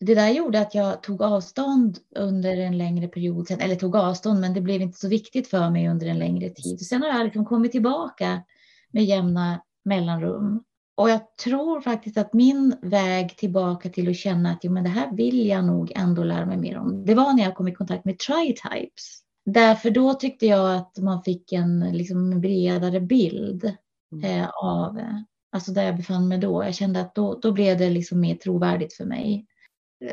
det 0.00 0.14
där 0.14 0.28
gjorde 0.28 0.60
att 0.60 0.74
jag 0.74 1.02
tog 1.02 1.22
avstånd 1.22 1.98
under 2.16 2.56
en 2.56 2.78
längre 2.78 3.08
period, 3.08 3.48
sen, 3.48 3.60
eller 3.60 3.74
tog 3.74 3.96
avstånd, 3.96 4.40
men 4.40 4.54
det 4.54 4.60
blev 4.60 4.80
inte 4.80 4.98
så 4.98 5.08
viktigt 5.08 5.48
för 5.48 5.70
mig 5.70 5.88
under 5.88 6.06
en 6.06 6.18
längre 6.18 6.50
tid. 6.50 6.86
Sen 6.86 7.02
har 7.02 7.08
jag 7.08 7.24
liksom 7.24 7.44
kommit 7.44 7.72
tillbaka 7.72 8.42
med 8.90 9.04
jämna 9.04 9.62
mellanrum. 9.84 10.64
Och 10.94 11.10
jag 11.10 11.36
tror 11.36 11.80
faktiskt 11.80 12.18
att 12.18 12.32
min 12.32 12.76
väg 12.82 13.36
tillbaka 13.36 13.88
till 13.88 14.10
att 14.10 14.16
känna 14.16 14.50
att 14.50 14.58
jo, 14.62 14.72
men 14.72 14.84
det 14.84 14.90
här 14.90 15.16
vill 15.16 15.46
jag 15.46 15.64
nog 15.64 15.92
ändå 15.96 16.24
lära 16.24 16.46
mig 16.46 16.56
mer 16.56 16.78
om. 16.78 17.04
Det 17.04 17.14
var 17.14 17.32
när 17.32 17.42
jag 17.42 17.54
kom 17.54 17.68
i 17.68 17.74
kontakt 17.74 18.04
med 18.04 18.18
tri-types. 18.18 19.20
Därför 19.52 19.90
då 19.90 20.14
tyckte 20.14 20.46
jag 20.46 20.76
att 20.76 20.98
man 20.98 21.22
fick 21.22 21.52
en 21.52 21.80
liksom, 21.92 22.40
bredare 22.40 23.00
bild 23.00 23.76
mm. 24.12 24.24
eh, 24.24 24.48
av 24.48 25.00
alltså 25.52 25.72
där 25.72 25.84
jag 25.84 25.96
befann 25.96 26.28
mig 26.28 26.38
då. 26.38 26.64
Jag 26.64 26.74
kände 26.74 27.00
att 27.00 27.14
då, 27.14 27.38
då 27.42 27.52
blev 27.52 27.78
det 27.78 27.90
liksom 27.90 28.20
mer 28.20 28.34
trovärdigt 28.34 28.94
för 28.94 29.04
mig 29.04 29.46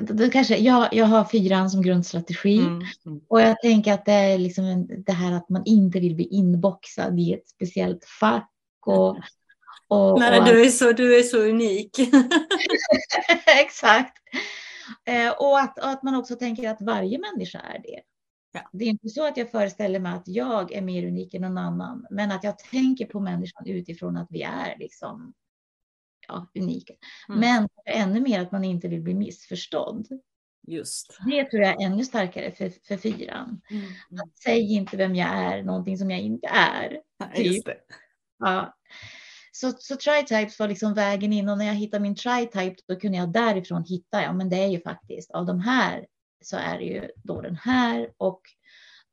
det 0.02 0.30
kanske, 0.30 0.58
jag, 0.58 0.94
jag 0.94 1.06
har 1.06 1.24
fyran 1.24 1.70
som 1.70 1.82
grundstrategi 1.82 2.58
mm. 2.58 2.82
Mm. 3.06 3.22
och 3.28 3.42
jag 3.42 3.62
tänker 3.62 3.94
att 3.94 4.06
det 4.06 4.12
är 4.12 4.38
liksom 4.38 4.88
det 5.06 5.12
här 5.12 5.32
att 5.32 5.50
man 5.50 5.62
inte 5.66 6.00
vill 6.00 6.16
bli 6.16 6.26
inboxad 6.26 7.20
i 7.20 7.34
ett 7.34 7.48
speciellt 7.48 8.06
fack. 8.06 8.52
Och, 8.86 9.18
och, 9.88 10.20
Nej, 10.20 10.40
och 10.40 10.46
du, 10.46 10.66
är 10.66 10.70
så, 10.70 10.92
du 10.92 11.20
är 11.20 11.24
så 11.24 11.38
unik. 11.38 12.00
Exakt. 13.62 14.18
Eh, 15.06 15.30
och, 15.30 15.60
att, 15.60 15.78
och 15.78 15.90
att 15.90 16.04
man 16.04 16.16
också 16.16 16.36
tänker 16.36 16.70
att 16.70 16.82
varje 16.82 17.20
människa 17.20 17.60
är 17.60 17.82
det. 17.84 18.02
Ja. 18.58 18.70
Det 18.74 18.86
är 18.86 18.90
inte 18.90 19.10
så 19.10 19.28
att 19.28 19.38
jag 19.38 19.52
föreställer 19.52 20.00
mig 20.00 20.12
att 20.12 20.28
jag 20.28 20.72
är 20.72 20.82
mer 20.82 21.08
unik 21.08 21.34
än 21.34 21.42
någon 21.42 21.58
annan, 21.58 22.08
men 22.10 22.32
att 22.32 22.44
jag 22.44 22.60
tänker 22.60 23.06
på 23.06 23.20
människan 23.20 23.68
utifrån 23.68 24.18
att 24.18 24.28
vi 24.30 24.42
är 24.42 24.78
liksom 24.78 25.34
ja, 26.28 26.48
unika. 26.60 26.94
Mm. 27.30 27.40
Men 27.40 27.70
ännu 27.86 28.22
mer 28.22 28.42
att 28.42 28.52
man 28.52 28.64
inte 28.64 28.88
vill 28.88 29.02
bli 29.02 29.14
missförstådd. 29.14 30.08
Just. 30.68 31.20
Det 31.26 31.44
tror 31.44 31.64
jag 31.64 31.82
är 31.82 31.86
ännu 31.86 32.06
starkare 32.06 32.52
för, 32.52 32.72
för 32.88 32.98
fyran. 32.98 33.62
Mm. 33.70 33.86
Att 34.22 34.38
säg 34.38 34.74
inte 34.74 34.98
vem 34.98 35.16
jag 35.16 35.30
är, 35.30 35.64
någonting 35.64 35.98
som 35.98 36.12
jag 36.12 36.20
inte 36.20 36.48
är. 36.48 37.02
Typ. 37.36 37.66
det. 37.66 37.78
Ja. 38.40 38.78
Så, 39.52 39.72
så 39.72 39.96
tri-types 39.96 40.60
var 40.60 40.68
liksom 40.68 40.94
vägen 40.94 41.34
in 41.34 41.50
och 41.50 41.58
när 41.58 41.66
jag 41.66 41.74
hittade 41.74 42.02
min 42.02 42.16
tri-type 42.16 42.76
då 42.88 42.96
kunde 42.96 43.18
jag 43.18 43.32
därifrån 43.32 43.84
hitta, 43.84 44.22
ja 44.22 44.34
men 44.34 44.50
det 44.50 44.64
är 44.64 44.68
ju 44.68 44.82
faktiskt 44.82 45.32
av 45.32 45.46
de 45.46 45.60
här 45.60 46.06
så 46.42 46.58
är 46.58 46.78
det 46.78 46.86
ju 46.86 47.10
då 47.24 47.42
den 47.42 47.56
här 47.56 48.14
och 48.18 48.42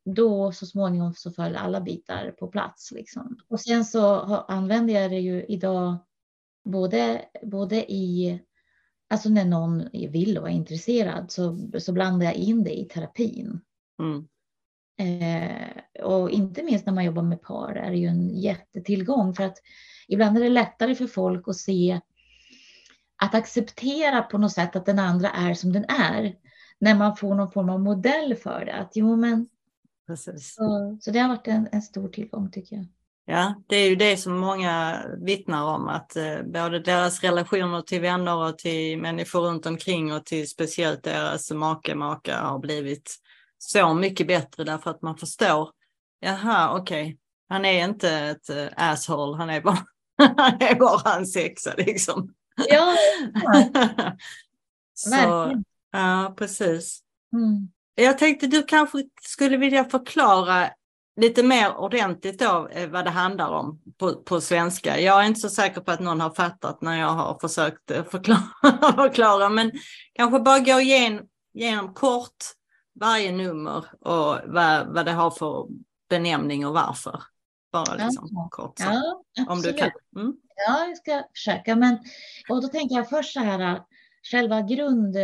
då 0.05 0.53
så 0.53 0.67
småningom 0.67 1.15
så 1.15 1.31
föll 1.31 1.57
alla 1.57 1.81
bitar 1.81 2.31
på 2.31 2.47
plats. 2.47 2.93
Liksom. 2.93 3.39
Och 3.49 3.61
sen 3.61 3.85
så 3.85 4.21
använder 4.49 4.95
jag 4.95 5.11
det 5.11 5.21
ju 5.21 5.45
idag 5.45 5.97
både, 6.65 7.25
både 7.43 7.93
i, 7.93 8.39
alltså 9.11 9.29
när 9.29 9.45
någon 9.45 9.89
vill 9.93 10.39
och 10.39 10.49
är 10.49 10.53
intresserad 10.53 11.31
så, 11.31 11.71
så 11.79 11.93
blandar 11.93 12.27
jag 12.27 12.35
in 12.35 12.65
det 12.65 12.79
i 12.79 12.85
terapin. 12.85 13.61
Mm. 13.99 14.29
Eh, 14.97 16.05
och 16.05 16.31
inte 16.31 16.63
minst 16.63 16.87
när 16.87 16.93
man 16.93 17.05
jobbar 17.05 17.23
med 17.23 17.43
par 17.43 17.75
är 17.75 17.91
det 17.91 17.97
ju 17.97 18.07
en 18.07 18.37
jättetillgång 18.37 19.35
för 19.35 19.45
att 19.45 19.59
ibland 20.09 20.37
är 20.37 20.43
det 20.43 20.49
lättare 20.49 20.95
för 20.95 21.07
folk 21.07 21.49
att 21.49 21.57
se 21.57 22.01
att 23.17 23.35
acceptera 23.35 24.23
på 24.23 24.39
något 24.39 24.53
sätt 24.53 24.77
att 24.77 24.87
den 24.87 24.99
andra 24.99 25.31
är 25.31 25.55
som 25.55 25.73
den 25.73 25.85
är 25.85 26.37
när 26.81 26.95
man 26.95 27.17
får 27.17 27.35
någon 27.35 27.51
form 27.51 27.69
av 27.69 27.81
modell 27.81 28.37
för 28.37 28.65
det. 28.65 28.75
Att 28.75 28.91
jo, 28.95 29.17
men, 29.17 29.47
Precis. 30.07 30.55
Så, 30.55 30.99
så 31.01 31.11
det 31.11 31.19
har 31.19 31.29
varit 31.29 31.49
en, 31.49 31.69
en 31.73 31.83
stor 31.83 32.09
tillgång 32.09 32.51
tycker 32.51 32.77
jag. 32.77 32.87
Ja, 33.27 33.55
det 33.67 33.77
är 33.77 33.89
ju 33.89 33.97
det 33.97 34.17
som 34.17 34.39
många 34.39 35.03
vittnar 35.19 35.65
om 35.65 35.89
att 35.89 36.17
eh, 36.17 36.43
både 36.43 36.81
deras 36.81 37.23
relationer 37.23 37.83
till 37.83 38.01
vänner 38.01 38.37
och 38.37 38.59
till 38.59 38.99
människor 38.99 39.41
runt 39.41 39.67
omkring 39.67 40.13
och 40.13 40.25
till 40.25 40.49
speciellt 40.49 41.03
deras 41.03 41.51
make, 41.51 41.95
maka 41.95 42.41
har 42.41 42.59
blivit 42.59 43.17
så 43.59 43.95
mycket 43.95 44.27
bättre 44.27 44.65
därför 44.65 44.91
att 44.91 45.03
man 45.03 45.17
förstår. 45.17 45.71
Jaha, 46.21 46.79
okej, 46.81 47.05
okay. 47.05 47.17
han 47.49 47.65
är 47.65 47.85
inte 47.85 48.11
ett 48.11 48.51
uh, 48.51 48.69
asshole, 48.77 49.37
han 49.37 49.51
är 49.51 49.61
bara, 49.61 49.79
han 50.37 50.63
är 50.63 50.75
bara 50.75 51.15
en 51.17 51.27
sexa 51.27 51.75
liksom. 51.77 52.35
Ja, 52.69 52.97
så, 54.95 55.63
ja 55.95 56.35
precis. 56.37 57.01
Mm. 57.33 57.69
Jag 57.95 58.19
tänkte 58.19 58.47
du 58.47 58.63
kanske 58.63 59.05
skulle 59.23 59.57
vilja 59.57 59.85
förklara 59.85 60.71
lite 61.21 61.43
mer 61.43 61.77
ordentligt 61.77 62.39
då 62.39 62.69
eh, 62.69 62.89
vad 62.91 63.05
det 63.05 63.11
handlar 63.11 63.49
om 63.49 63.81
på, 63.99 64.15
på 64.15 64.41
svenska. 64.41 65.01
Jag 65.01 65.23
är 65.23 65.27
inte 65.27 65.41
så 65.41 65.49
säker 65.49 65.81
på 65.81 65.91
att 65.91 66.01
någon 66.01 66.21
har 66.21 66.31
fattat 66.31 66.83
när 66.83 67.01
jag 67.01 67.09
har 67.09 67.39
försökt 67.41 67.91
eh, 67.91 68.05
förklara, 68.05 68.43
förklara 68.97 69.49
men 69.49 69.73
kanske 70.13 70.41
bara 70.41 70.59
gå 70.59 70.81
igenom, 70.81 71.27
igenom 71.55 71.95
kort 71.95 72.45
varje 73.01 73.33
nummer 73.33 73.85
och 74.01 74.39
vad, 74.47 74.95
vad 74.95 75.07
det 75.07 75.13
har 75.13 75.31
för 75.31 75.69
benämning 76.11 76.67
och 76.67 76.75
varför. 76.75 77.23
Bara 77.73 77.95
liksom 77.95 78.29
ja. 78.31 78.49
kort. 78.51 78.79
Så. 78.79 78.85
Ja, 78.85 79.47
om 79.49 79.63
du 79.63 79.73
kan. 79.73 79.91
Mm. 80.17 80.37
Ja, 80.67 80.87
jag 80.87 80.97
ska 80.97 81.23
försöka. 81.35 81.77
Men, 81.77 81.99
och 82.49 82.63
då 82.63 82.69
tänker 82.69 82.97
jag 82.97 83.09
först 83.09 83.33
så 83.33 83.41
här, 83.41 83.83
själva 84.31 84.63
grund, 84.63 85.17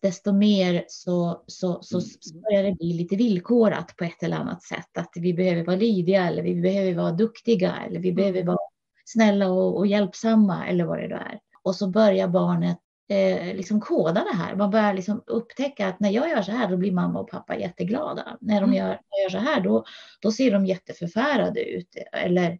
desto 0.01 0.33
mer 0.33 0.85
så, 0.87 1.43
så, 1.47 1.81
så 1.81 1.97
mm. 1.97 2.41
börjar 2.41 2.63
det 2.63 2.75
bli 2.75 2.93
lite 2.93 3.15
villkorat 3.15 3.95
på 3.97 4.03
ett 4.03 4.23
eller 4.23 4.37
annat 4.37 4.63
sätt. 4.63 4.97
Att 4.97 5.11
vi 5.15 5.33
behöver 5.33 5.65
vara 5.65 5.75
lydiga 5.75 6.27
eller 6.27 6.43
vi 6.43 6.55
behöver 6.55 6.93
vara 6.93 7.11
duktiga 7.11 7.75
eller 7.87 7.99
vi 7.99 8.13
behöver 8.13 8.43
vara 8.43 8.57
snälla 9.05 9.51
och, 9.51 9.77
och 9.77 9.87
hjälpsamma 9.87 10.67
eller 10.67 10.85
vad 10.85 10.99
det 10.99 11.07
då 11.07 11.15
är. 11.15 11.39
Och 11.63 11.75
så 11.75 11.87
börjar 11.87 12.27
barnet 12.27 12.77
eh, 13.09 13.55
liksom 13.55 13.81
koda 13.81 14.23
det 14.31 14.37
här. 14.37 14.55
Man 14.55 14.71
börjar 14.71 14.93
liksom 14.93 15.23
upptäcka 15.27 15.87
att 15.87 15.99
när 15.99 16.09
jag 16.09 16.29
gör 16.29 16.41
så 16.41 16.51
här 16.51 16.69
då 16.69 16.77
blir 16.77 16.91
mamma 16.91 17.19
och 17.19 17.29
pappa 17.29 17.57
jätteglada. 17.57 18.37
När 18.41 18.61
de 18.61 18.63
mm. 18.63 18.75
gör, 18.75 18.99
gör 19.23 19.29
så 19.29 19.37
här 19.37 19.61
då, 19.61 19.85
då 20.21 20.31
ser 20.31 20.51
de 20.51 20.65
jätteförfärade 20.65 21.63
ut. 21.63 21.95
Eller, 22.11 22.59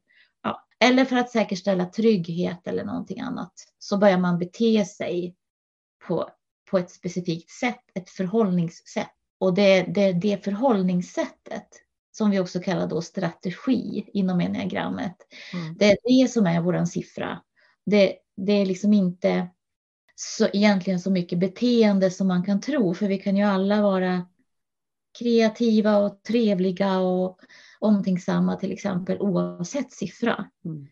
eller 0.84 1.06
för 1.06 1.16
att 1.16 1.30
säkerställa 1.30 1.86
trygghet 1.86 2.68
eller 2.68 2.84
någonting 2.84 3.20
annat 3.20 3.54
så 3.80 3.98
börjar 3.98 4.18
man 4.18 4.40
bete 4.40 4.86
sig 4.86 5.36
på, 6.08 6.30
på 6.72 6.78
ett 6.78 6.92
specifikt 6.92 7.50
sätt, 7.50 7.82
ett 7.94 8.10
förhållningssätt. 8.10 9.12
Och 9.40 9.54
det 9.54 9.62
är 9.62 9.88
det, 9.88 10.14
det 10.14 10.44
förhållningssättet 10.44 11.68
som 12.12 12.30
vi 12.30 12.40
också 12.40 12.60
kallar 12.60 12.88
då 12.88 13.02
strategi 13.02 14.10
inom 14.14 14.40
enneagrammet. 14.40 15.16
Mm. 15.54 15.76
Det 15.78 15.92
är 15.92 15.98
det 16.04 16.32
som 16.32 16.48
är 16.48 16.62
vår 16.62 16.86
siffra. 16.86 17.42
Det, 17.86 18.16
det 18.38 18.54
är 18.54 18.66
liksom 18.66 18.94
inte 18.94 19.48
så, 20.16 20.48
egentligen 20.54 21.00
så 21.00 21.12
mycket 21.12 21.40
beteende 21.40 22.12
som 22.12 22.28
man 22.28 22.44
kan 22.44 22.62
tro, 22.62 22.94
för 22.94 23.08
vi 23.08 23.18
kan 23.18 23.38
ju 23.38 23.44
alla 23.44 23.82
vara 23.82 24.28
kreativa 25.20 25.98
och 25.98 26.24
trevliga 26.24 27.00
och 27.00 27.40
omtänksamma 27.84 28.56
till 28.56 28.72
exempel 28.72 29.18
oavsett 29.20 29.92
siffra. 29.92 30.46
Mm. 30.66 30.88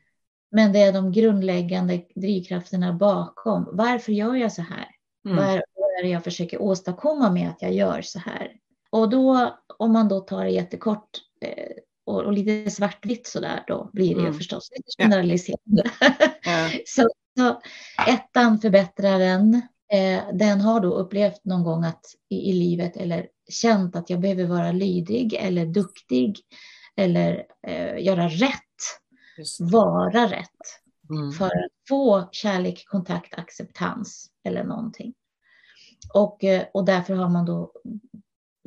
Men 0.52 0.74
det 0.74 0.80
är 0.80 0.94
de 0.94 1.12
grundläggande 1.12 2.02
drivkrafterna 2.16 2.94
bakom. 2.94 3.70
Varför 3.72 4.12
gör 4.12 4.36
jag 4.36 4.52
så 4.52 4.62
här? 4.62 4.88
Mm. 5.26 5.38
Vad, 5.38 5.46
är, 5.56 5.64
det 6.04 6.10
jag 6.10 6.24
försöker 6.24 6.62
åstadkomma 6.62 7.32
med 7.32 7.50
att 7.50 7.62
jag 7.62 7.74
gör 7.74 8.02
så 8.02 8.20
här? 8.20 8.52
Och 8.90 9.10
då, 9.10 9.56
om 9.78 9.92
man 9.92 10.08
då 10.08 10.20
tar 10.20 10.44
det 10.44 10.50
jättekort 10.50 11.10
eh, 11.42 11.72
och, 12.06 12.24
och, 12.24 12.34
lite 12.34 12.72
svartvitt 12.72 13.28
så 13.28 13.40
där, 13.40 13.64
då 13.68 13.90
blir 13.94 14.16
det 14.16 14.22
mm. 14.22 14.34
förstås 14.34 14.70
lite 14.72 15.04
generaliserande. 15.04 15.84
Ja. 16.44 16.70
så, 16.86 17.10
så 17.38 17.62
ettan, 18.08 18.60
förbättraren, 18.60 19.62
eh, 19.94 20.24
den 20.34 20.62
har 20.62 20.80
då 20.80 20.94
upplevt 20.94 21.46
någon 21.46 21.64
gång 21.64 21.84
att 21.84 22.06
i, 22.30 22.50
i 22.50 22.54
livet 22.54 22.98
eller 22.98 23.28
känt 23.50 23.96
att 23.96 24.10
jag 24.10 24.20
behöver 24.20 24.46
vara 24.46 24.72
lydig 24.72 25.34
eller 25.34 25.66
duktig 25.66 26.40
eller 26.98 27.46
eh, 27.68 28.04
göra 28.06 28.28
rätt, 28.28 28.60
vara 29.60 30.26
rätt 30.28 30.82
mm. 31.10 31.32
för 31.32 31.46
att 31.46 31.72
få 31.90 32.30
kärlek, 32.32 32.84
kontakt, 32.88 33.34
acceptans 33.38 34.30
eller 34.44 34.64
någonting. 34.64 35.14
Och, 36.14 36.44
eh, 36.44 36.64
och 36.74 36.86
därför 36.86 37.14
har 37.14 37.30
man 37.30 37.46
då 37.46 37.72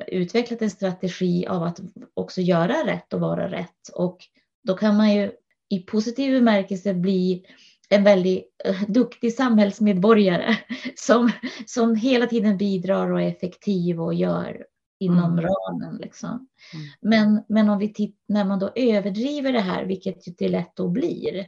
utvecklat 0.07 0.63
en 0.63 0.71
strategi 0.71 1.47
av 1.47 1.63
att 1.63 1.81
också 2.15 2.41
göra 2.41 2.87
rätt 2.87 3.13
och 3.15 3.21
vara 3.21 3.51
rätt. 3.51 3.89
Och 3.95 4.19
då 4.65 4.77
kan 4.77 4.97
man 4.97 5.15
ju 5.15 5.33
i 5.69 5.79
positiv 5.79 6.33
bemärkelse 6.33 6.95
bli 6.95 7.47
en 7.89 8.05
väldigt 8.05 8.45
uh, 8.69 8.83
duktig 8.89 9.35
samhällsmedborgare 9.35 10.57
som, 10.97 11.31
som 11.67 11.97
hela 11.97 12.27
tiden 12.27 12.57
bidrar 12.57 13.13
och 13.13 13.21
är 13.21 13.29
effektiv 13.29 14.01
och 14.01 14.15
gör 14.15 14.67
inom 15.05 15.39
mm. 15.39 15.45
ramen. 15.45 15.97
Liksom. 15.97 16.31
Mm. 16.31 16.87
Men, 17.01 17.45
men 17.49 17.69
om 17.69 17.79
vi 17.79 17.93
titt, 17.93 18.17
när 18.29 18.45
man 18.45 18.59
då 18.59 18.73
överdriver 18.75 19.53
det 19.53 19.61
här, 19.61 19.85
vilket 19.85 20.39
det 20.39 20.49
lätt 20.49 20.77
då 20.77 20.89
blir, 20.89 21.47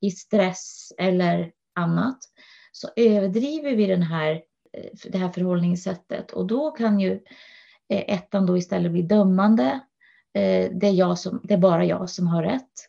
i 0.00 0.10
stress 0.10 0.92
eller 0.98 1.52
annat, 1.74 2.18
så 2.72 2.88
överdriver 2.96 3.76
vi 3.76 3.86
den 3.86 4.02
här, 4.02 4.32
eh, 4.72 5.10
det 5.10 5.18
här 5.18 5.28
förhållningssättet 5.28 6.30
och 6.30 6.46
då 6.46 6.70
kan 6.70 7.00
ju 7.00 7.12
eh, 7.88 8.14
ettan 8.14 8.46
då 8.46 8.56
istället 8.56 8.92
bli 8.92 9.02
dömande. 9.02 9.80
Det 10.72 10.86
är, 10.86 10.92
jag 10.92 11.18
som, 11.18 11.40
det 11.44 11.54
är 11.54 11.58
bara 11.58 11.84
jag 11.84 12.10
som 12.10 12.26
har 12.26 12.42
rätt. 12.42 12.88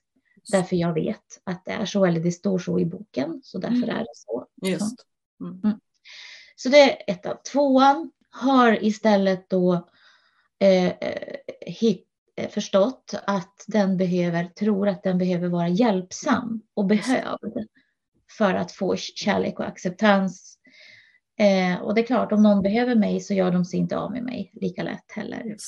Därför 0.51 0.75
jag 0.75 0.93
vet 0.93 1.41
att 1.43 1.65
det 1.65 1.71
är 1.71 1.85
så, 1.85 2.05
eller 2.05 2.19
det 2.19 2.31
står 2.31 2.59
så 2.59 2.79
i 2.79 2.85
boken, 2.85 3.41
så 3.43 3.57
därför 3.57 3.75
mm. 3.75 3.89
är 3.89 3.99
det 3.99 4.13
så. 4.13 4.47
Just. 4.61 5.05
Mm. 5.41 5.61
mm. 5.63 5.79
Så 6.55 6.69
det 6.69 6.81
är 6.81 7.13
ett 7.13 7.25
av. 7.25 7.35
Tvåan 7.51 8.11
har 8.29 8.83
istället 8.83 9.49
då 9.49 9.89
eh, 10.65 10.93
hit, 11.61 12.07
eh, 12.35 12.49
förstått 12.49 13.13
att 13.27 13.65
den 13.67 13.97
behöver, 13.97 14.45
tror 14.45 14.87
att 14.87 15.03
den 15.03 15.17
behöver 15.17 15.47
vara 15.47 15.67
hjälpsam 15.67 16.61
och 16.73 16.85
behövd 16.85 17.67
för 18.37 18.53
att 18.53 18.71
få 18.71 18.95
kärlek 18.95 19.59
och 19.59 19.67
acceptans. 19.67 20.57
Eh, 21.39 21.81
och 21.81 21.95
det 21.95 22.01
är 22.01 22.05
klart, 22.05 22.31
om 22.31 22.43
någon 22.43 22.61
behöver 22.61 22.95
mig 22.95 23.19
så 23.19 23.33
gör 23.33 23.51
de 23.51 23.65
sig 23.65 23.79
inte 23.79 23.97
av 23.97 24.11
med 24.11 24.23
mig 24.23 24.51
lika 24.53 24.83
lätt 24.83 25.11
heller. 25.15 25.55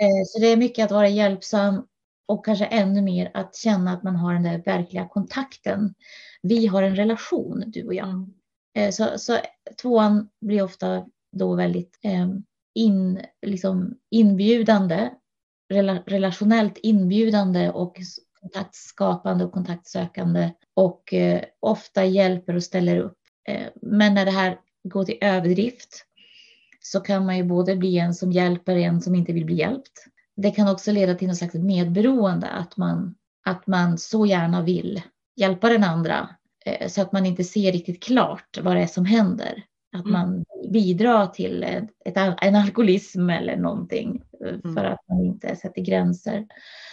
Eh, 0.00 0.24
så 0.26 0.38
det 0.40 0.46
är 0.46 0.56
mycket 0.56 0.84
att 0.84 0.90
vara 0.90 1.08
hjälpsam 1.08 1.86
och 2.26 2.44
kanske 2.44 2.64
ännu 2.64 3.02
mer 3.02 3.30
att 3.34 3.56
känna 3.56 3.92
att 3.92 4.02
man 4.02 4.16
har 4.16 4.32
den 4.32 4.42
där 4.42 4.62
verkliga 4.64 5.08
kontakten. 5.08 5.94
Vi 6.42 6.66
har 6.66 6.82
en 6.82 6.96
relation, 6.96 7.64
du 7.66 7.86
och 7.86 7.94
jag. 7.94 8.08
Mm. 8.08 8.34
Eh, 8.76 8.90
så, 8.90 9.18
så 9.18 9.38
tvåan 9.82 10.28
blir 10.40 10.62
ofta 10.62 11.06
då 11.32 11.54
väldigt 11.54 11.98
eh, 12.02 12.28
in, 12.78 13.20
liksom 13.46 13.94
inbjudande, 14.10 15.10
relationellt 16.06 16.78
inbjudande 16.82 17.70
och 17.70 17.96
kontaktskapande 18.40 19.44
och 19.44 19.52
kontaktsökande 19.52 20.52
och 20.74 21.14
eh, 21.14 21.42
ofta 21.60 22.04
hjälper 22.04 22.56
och 22.56 22.62
ställer 22.62 22.98
upp. 22.98 23.18
Eh, 23.48 23.66
men 23.82 24.14
när 24.14 24.24
det 24.24 24.30
här 24.30 24.58
går 24.84 25.04
till 25.04 25.18
överdrift 25.20 26.04
så 26.80 27.00
kan 27.00 27.26
man 27.26 27.36
ju 27.36 27.44
både 27.44 27.76
bli 27.76 27.98
en 27.98 28.14
som 28.14 28.32
hjälper 28.32 28.76
en 28.76 29.00
som 29.00 29.14
inte 29.14 29.32
vill 29.32 29.44
bli 29.44 29.54
hjälpt 29.54 30.08
det 30.42 30.50
kan 30.50 30.68
också 30.68 30.92
leda 30.92 31.14
till 31.14 31.28
något 31.28 31.36
slags 31.36 31.54
medberoende, 31.54 32.46
att 32.46 32.76
man, 32.76 33.14
att 33.44 33.66
man 33.66 33.98
så 33.98 34.26
gärna 34.26 34.62
vill 34.62 35.02
hjälpa 35.36 35.68
den 35.68 35.84
andra 35.84 36.28
eh, 36.64 36.88
så 36.88 37.02
att 37.02 37.12
man 37.12 37.26
inte 37.26 37.44
ser 37.44 37.72
riktigt 37.72 38.02
klart 38.02 38.58
vad 38.62 38.76
det 38.76 38.82
är 38.82 38.86
som 38.86 39.04
händer. 39.04 39.64
Att 39.92 40.04
mm. 40.04 40.12
man 40.12 40.44
bidrar 40.72 41.26
till 41.26 41.62
ett, 41.62 41.84
ett, 42.04 42.36
en 42.42 42.56
alkoholism 42.56 43.30
eller 43.30 43.56
någonting 43.56 44.22
eh, 44.44 44.48
mm. 44.48 44.74
för 44.74 44.84
att 44.84 45.08
man 45.08 45.24
inte 45.24 45.56
sätter 45.56 45.82
gränser. 45.82 46.46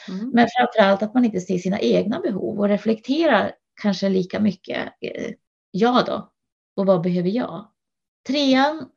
Mm. 0.10 0.30
Men 0.34 0.48
framför 0.58 0.92
allt 0.92 1.04
att 1.04 1.14
man 1.14 1.26
inte 1.26 1.42
ser 1.42 1.58
sina 1.58 1.80
egna 1.80 2.20
behov 2.20 2.60
och 2.60 2.70
reflekterar 2.70 3.52
kanske 3.82 4.10
lika 4.10 4.40
mycket. 4.40 4.94
Eh, 5.02 5.32
ja 5.72 6.04
då, 6.08 6.32
och 6.76 6.86
vad 6.86 7.02
behöver 7.02 7.30
jag? 7.30 7.68
Trean 8.28 8.90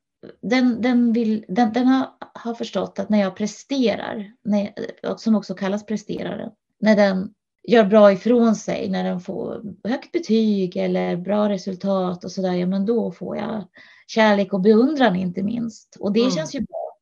den, 0.42 0.82
den, 0.82 1.12
vill, 1.12 1.44
den, 1.48 1.72
den 1.72 1.86
har, 1.86 2.08
har, 2.34 2.54
förstått 2.54 2.98
att 2.98 3.08
när 3.08 3.20
jag 3.20 3.36
presterar, 3.36 4.32
när, 4.44 4.72
som 5.16 5.34
också 5.34 5.54
kallas 5.54 5.86
presterare, 5.86 6.50
när 6.80 6.96
den 6.96 7.34
gör 7.68 7.84
bra 7.84 8.12
ifrån 8.12 8.56
sig, 8.56 8.88
när 8.88 9.04
den 9.04 9.20
får 9.20 9.62
högt 9.84 10.12
betyg 10.12 10.76
eller 10.76 11.16
bra 11.16 11.48
resultat 11.48 12.24
och 12.24 12.32
sådär, 12.32 12.52
ja 12.52 12.66
men 12.66 12.86
då 12.86 13.12
får 13.12 13.36
jag 13.36 13.64
kärlek 14.06 14.52
och 14.52 14.60
beundran 14.60 15.16
inte 15.16 15.42
minst. 15.42 15.96
Och 16.00 16.12
det 16.12 16.20
mm. 16.20 16.32
känns 16.32 16.54
ju 16.54 16.60
bra. 16.60 16.96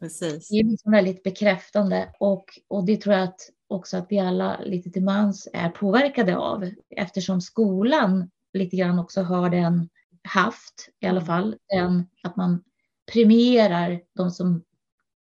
Precis. 0.00 0.48
Det 0.48 0.54
är 0.54 0.64
liksom 0.64 0.92
väldigt 0.92 1.22
bekräftande 1.22 2.08
och, 2.18 2.44
och 2.68 2.84
det 2.84 2.96
tror 2.96 3.14
jag 3.14 3.24
att 3.24 3.40
också 3.68 3.96
att 3.96 4.06
vi 4.08 4.18
alla 4.18 4.60
lite 4.60 4.90
till 4.90 5.04
mans 5.04 5.48
är 5.52 5.68
påverkade 5.68 6.36
av 6.36 6.70
eftersom 6.96 7.40
skolan 7.40 8.30
lite 8.52 8.76
grann 8.76 8.98
också 8.98 9.22
har 9.22 9.50
den 9.50 9.88
haft 10.22 10.88
i 11.00 11.06
alla 11.06 11.20
mm. 11.20 11.26
fall, 11.26 11.56
den 11.68 12.06
att 12.22 12.36
man 12.36 12.62
premierar 13.12 14.00
de 14.16 14.30
som 14.30 14.62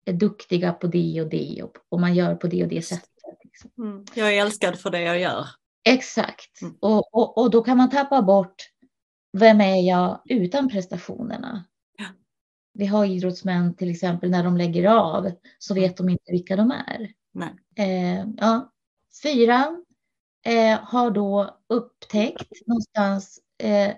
är 0.05 0.13
duktiga 0.13 0.73
på 0.73 0.87
det 0.87 1.23
och 1.23 1.29
det 1.29 1.63
och, 1.63 1.77
och 1.89 2.01
man 2.01 2.15
gör 2.15 2.35
på 2.35 2.47
det 2.47 2.63
och 2.63 2.69
det 2.69 2.83
sättet. 2.83 3.16
Liksom. 3.65 3.85
Mm. 3.85 4.05
Jag 4.15 4.35
är 4.35 4.43
älskad 4.43 4.79
för 4.79 4.91
det 4.91 5.01
jag 5.01 5.21
gör. 5.21 5.47
Exakt, 5.89 6.63
mm. 6.63 6.77
och, 6.81 7.15
och, 7.15 7.39
och 7.39 7.51
då 7.51 7.63
kan 7.63 7.77
man 7.77 7.91
tappa 7.91 8.23
bort 8.23 8.55
vem 9.33 9.61
är 9.61 9.89
jag 9.89 10.23
utan 10.25 10.69
prestationerna? 10.69 11.65
Ja. 11.99 12.05
Vi 12.75 12.87
har 12.87 13.05
idrottsmän 13.05 13.77
till 13.77 13.91
exempel 13.91 14.31
när 14.31 14.45
de 14.45 14.57
lägger 14.57 14.89
av 14.89 15.33
så 15.59 15.75
vet 15.75 15.97
de 15.97 16.09
inte 16.09 16.33
vilka 16.33 16.57
de 16.57 16.71
är. 16.71 17.13
Eh, 17.77 18.27
ja. 18.37 18.73
Fyran 19.23 19.85
eh, 20.47 20.81
har 20.83 21.11
då 21.11 21.59
upptäckt 21.69 22.67
någonstans 22.67 23.41
eh, 23.63 23.95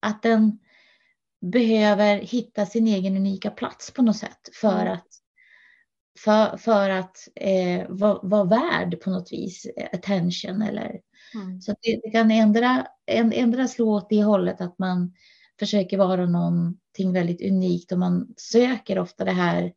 att 0.00 0.22
den 0.22 0.58
behöver 1.40 2.18
hitta 2.18 2.66
sin 2.66 2.86
egen 2.86 3.16
unika 3.16 3.50
plats 3.50 3.90
på 3.90 4.02
något 4.02 4.16
sätt 4.16 4.48
för 4.60 4.80
mm. 4.80 4.92
att, 4.92 5.08
för, 6.18 6.56
för 6.56 6.90
att 6.90 7.28
eh, 7.34 7.86
vara, 7.88 8.18
vara 8.22 8.44
värd 8.44 9.00
på 9.00 9.10
något 9.10 9.32
vis 9.32 9.66
attention. 9.92 10.62
Eller, 10.62 11.00
mm. 11.34 11.60
Så 11.60 11.74
det, 11.82 12.00
det, 12.02 12.10
kan 12.10 12.30
ändra, 12.30 12.86
ändra 13.06 13.68
slå 13.68 13.94
åt 13.94 14.08
det 14.08 14.22
hållet 14.22 14.60
att 14.60 14.78
man 14.78 15.14
försöker 15.58 15.98
vara 15.98 16.26
någonting 16.26 17.12
väldigt 17.12 17.42
unikt 17.42 17.92
och 17.92 17.98
man 17.98 18.34
söker 18.36 18.98
ofta 18.98 19.24
det 19.24 19.32
här 19.32 19.72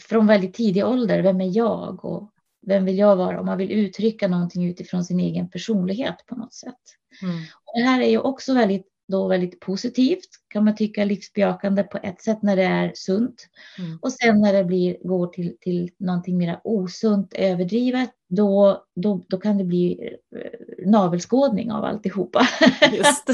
från 0.00 0.26
väldigt 0.26 0.54
tidig 0.54 0.86
ålder. 0.86 1.22
Vem 1.22 1.40
är 1.40 1.56
jag 1.56 2.04
och 2.04 2.32
vem 2.66 2.84
vill 2.84 2.98
jag 2.98 3.16
vara? 3.16 3.40
Och 3.40 3.46
man 3.46 3.58
vill 3.58 3.70
uttrycka 3.70 4.28
någonting 4.28 4.68
utifrån 4.68 5.04
sin 5.04 5.20
egen 5.20 5.50
personlighet 5.50 6.26
på 6.26 6.36
något 6.36 6.54
sätt. 6.54 6.80
Mm. 7.22 7.36
Och 7.36 7.72
det 7.80 7.82
här 7.82 8.00
är 8.00 8.08
ju 8.08 8.18
också 8.18 8.54
väldigt 8.54 8.91
då 9.12 9.28
väldigt 9.28 9.60
positivt 9.60 10.28
kan 10.48 10.64
man 10.64 10.76
tycka 10.76 11.04
livsbejakande 11.04 11.82
på 11.82 11.98
ett 12.02 12.22
sätt 12.22 12.42
när 12.42 12.56
det 12.56 12.62
är 12.62 12.92
sunt. 12.94 13.48
Mm. 13.78 13.98
Och 14.02 14.12
sen 14.12 14.40
när 14.40 14.52
det 14.52 14.64
blir, 14.64 14.96
går 15.02 15.26
till, 15.26 15.56
till 15.60 15.90
någonting 15.98 16.38
mer 16.38 16.60
osunt, 16.64 17.34
överdrivet, 17.34 18.10
då, 18.28 18.84
då, 18.96 19.24
då 19.28 19.36
kan 19.36 19.58
det 19.58 19.64
bli 19.64 20.16
eh, 20.36 20.86
navelskådning 20.86 21.72
av 21.72 21.84
alltihopa. 21.84 22.48
Just 22.92 23.28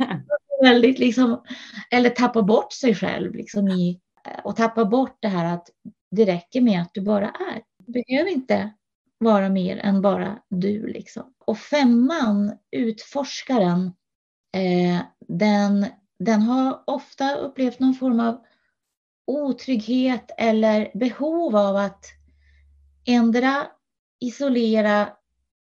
väldigt 0.62 0.98
liksom, 0.98 1.42
eller 1.90 2.10
tappa 2.10 2.42
bort 2.42 2.72
sig 2.72 2.94
själv 2.94 3.34
liksom 3.34 3.68
i, 3.68 4.00
och 4.44 4.56
tappa 4.56 4.84
bort 4.84 5.16
det 5.20 5.28
här 5.28 5.54
att 5.54 5.68
det 6.10 6.24
räcker 6.24 6.60
med 6.60 6.82
att 6.82 6.94
du 6.94 7.00
bara 7.00 7.28
är. 7.28 7.62
Du 7.86 7.92
behöver 7.92 8.30
inte 8.30 8.70
vara 9.18 9.48
mer 9.48 9.76
än 9.76 10.02
bara 10.02 10.38
du. 10.48 10.86
Liksom. 10.86 11.34
Och 11.44 11.58
femman, 11.58 12.52
utforskaren, 12.70 13.92
den, 15.28 15.86
den 16.18 16.42
har 16.42 16.82
ofta 16.86 17.36
upplevt 17.36 17.78
någon 17.78 17.94
form 17.94 18.20
av 18.20 18.44
otrygghet 19.26 20.30
eller 20.38 20.90
behov 20.94 21.56
av 21.56 21.76
att 21.76 22.04
ändra 23.06 23.66
isolera 24.20 25.08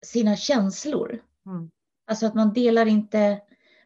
sina 0.06 0.36
känslor. 0.36 1.22
Mm. 1.46 1.70
Alltså 2.06 2.26
att 2.26 2.34
man 2.34 2.52
delar 2.52 2.86
inte, 2.86 3.40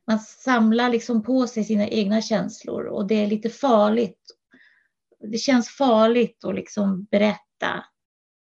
man 0.07 0.18
samlar 0.18 0.88
liksom 0.88 1.22
på 1.22 1.46
sig 1.46 1.64
sina 1.64 1.88
egna 1.88 2.22
känslor 2.22 2.85
och 2.85 3.07
det 3.07 3.14
är 3.14 3.26
lite 3.26 3.50
farligt. 3.50 4.20
Det 5.20 5.38
känns 5.38 5.68
farligt 5.68 6.44
att 6.44 6.55
liksom 6.55 7.05
berätta 7.05 7.85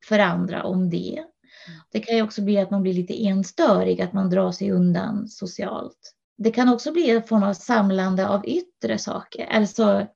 för 0.09 0.19
andra 0.19 0.65
om 0.65 0.91
det. 0.91 1.19
Mm. 1.19 1.81
Det 1.93 2.01
kan 2.01 2.17
ju 2.17 2.23
också 2.23 2.43
bli 2.43 2.59
att 2.59 2.71
man 2.71 2.83
blir 2.83 2.95
lite 2.95 3.25
enstörig, 3.25 4.03
att 4.03 4.13
man 4.13 4.31
drar 4.31 4.53
sig 4.53 4.71
undan 4.71 5.29
socialt. 5.29 6.15
Det 6.43 6.51
kan 6.51 6.69
också 6.69 6.93
bli 6.93 7.11
en 7.11 7.23
form 7.23 7.43
av 7.43 7.55
samlande 7.55 8.29
av 8.29 8.47
yttre 8.47 8.99
saker, 8.99 9.47
alltså 9.47 10.07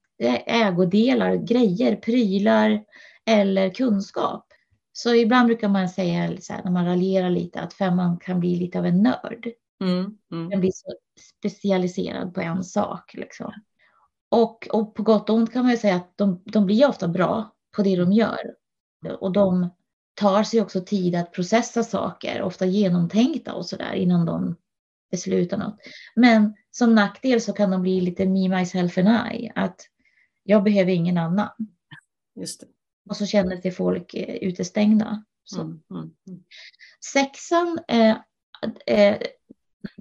ägodelar, 0.47 1.35
grejer, 1.35 1.97
prylar 1.97 2.85
eller 3.27 3.71
kunskap. 3.71 4.47
Så 4.93 5.15
ibland 5.15 5.47
brukar 5.47 5.69
man 5.69 5.89
säga, 5.89 6.41
så 6.41 6.53
här, 6.53 6.65
när 6.65 6.71
man 6.71 6.87
raljerar 6.87 7.31
lite, 7.31 7.61
att 7.61 7.75
femman 7.75 8.19
kan 8.19 8.41
bli 8.41 8.57
lite 8.57 8.79
av 8.79 8.87
en 8.87 9.03
nörd. 9.03 9.49
Mm, 9.85 10.19
mm. 10.33 10.49
Den 10.49 10.61
blir 10.61 10.71
så 10.75 10.93
specialiserad 11.41 12.35
på 12.35 12.41
en 12.41 12.65
sak. 12.65 13.15
Liksom. 13.15 13.53
Och, 14.29 14.69
och 14.73 14.95
på 14.95 15.03
gott 15.03 15.31
och 15.31 15.37
ont 15.37 15.53
kan 15.53 15.63
man 15.63 15.71
ju 15.71 15.79
säga 15.79 15.97
att 15.97 16.13
de, 16.17 16.43
de 16.45 16.67
blir 16.67 16.89
ofta 16.89 17.09
bra 17.09 17.55
på 17.77 17.83
det 17.83 17.97
de 17.97 18.13
gör. 18.13 18.55
Och 19.21 19.33
de 19.33 19.69
tar 20.15 20.43
sig 20.43 20.61
också 20.61 20.81
tid 20.81 21.15
att 21.15 21.33
processa 21.33 21.83
saker, 21.83 22.43
ofta 22.43 22.67
genomtänkta 22.67 23.55
och 23.55 23.67
sådär 23.67 23.93
innan 23.93 24.27
de 24.27 24.57
beslutar 25.11 25.57
något. 25.59 25.79
Men 26.15 26.55
som 26.71 26.95
nackdel 26.95 27.41
så 27.41 27.53
kan 27.53 27.71
de 27.71 27.83
bli 27.83 28.01
lite 28.01 28.27
me, 28.27 28.49
myself 28.49 28.99
and 28.99 29.35
I, 29.35 29.53
att 29.55 29.81
jag 30.43 30.63
behöver 30.63 30.93
ingen 30.93 31.19
annan. 31.19 31.49
Just 32.41 32.61
det. 32.61 32.67
Och 33.09 33.17
så 33.17 33.27
känner 33.27 33.57
sig 33.57 33.71
folk 33.71 34.15
eh, 34.15 34.35
utestängda. 34.35 35.25
Mm, 35.57 35.81
mm, 35.91 36.11
mm. 36.29 36.41
Sexan, 37.13 37.79
eh, 37.89 38.17
eh, 38.87 39.17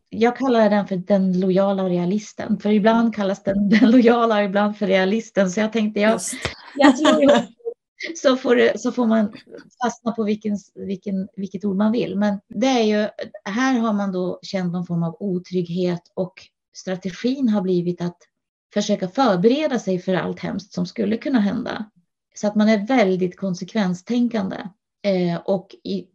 jag 0.09 0.37
kallar 0.37 0.69
den 0.69 0.87
för 0.87 0.95
den 0.95 1.39
lojala 1.39 1.89
realisten. 1.89 2.59
För 2.59 2.69
ibland 2.69 3.15
kallas 3.15 3.43
den 3.43 3.69
den 3.79 3.91
lojala, 3.91 4.43
ibland 4.43 4.77
för 4.77 4.87
realisten. 4.87 5.51
Så 5.51 5.59
jag 5.59 5.73
tänkte 5.73 5.99
jag, 5.99 6.19
jag 6.75 6.99
ihop 6.99 7.54
så 8.15 8.37
får, 8.37 8.55
det, 8.55 8.81
så 8.81 8.91
får 8.91 9.07
man 9.07 9.33
fastna 9.83 10.11
på 10.11 10.23
vilken, 10.23 10.57
vilken, 10.75 11.27
vilket 11.35 11.65
ord 11.65 11.75
man 11.75 11.91
vill. 11.91 12.17
Men 12.17 12.39
det 12.47 12.67
är 12.67 12.83
ju, 12.83 13.09
här 13.45 13.79
har 13.79 13.93
man 13.93 14.11
då 14.11 14.39
känt 14.41 14.73
någon 14.73 14.85
form 14.85 15.03
av 15.03 15.17
otrygghet 15.19 16.01
och 16.13 16.33
strategin 16.75 17.49
har 17.49 17.61
blivit 17.61 18.01
att 18.01 18.17
försöka 18.73 19.07
förbereda 19.07 19.79
sig 19.79 19.99
för 19.99 20.13
allt 20.13 20.39
hemskt 20.39 20.73
som 20.73 20.85
skulle 20.85 21.17
kunna 21.17 21.39
hända. 21.39 21.89
Så 22.35 22.47
att 22.47 22.55
man 22.55 22.69
är 22.69 22.87
väldigt 22.87 23.37
konsekvenstänkande. 23.37 24.57
Eh, 25.03 25.37
och 25.45 25.75
i, 25.83 26.05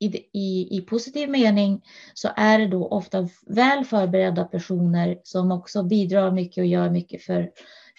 i, 0.00 0.06
i, 0.32 0.76
i 0.76 0.80
positiv 0.80 1.30
mening 1.30 1.82
så 2.14 2.28
är 2.36 2.58
det 2.58 2.66
då 2.66 2.88
ofta 2.88 3.28
väl 3.46 3.84
förberedda 3.84 4.44
personer 4.44 5.18
som 5.24 5.52
också 5.52 5.82
bidrar 5.82 6.30
mycket 6.30 6.62
och 6.62 6.66
gör 6.66 6.90
mycket 6.90 7.22
för, 7.22 7.50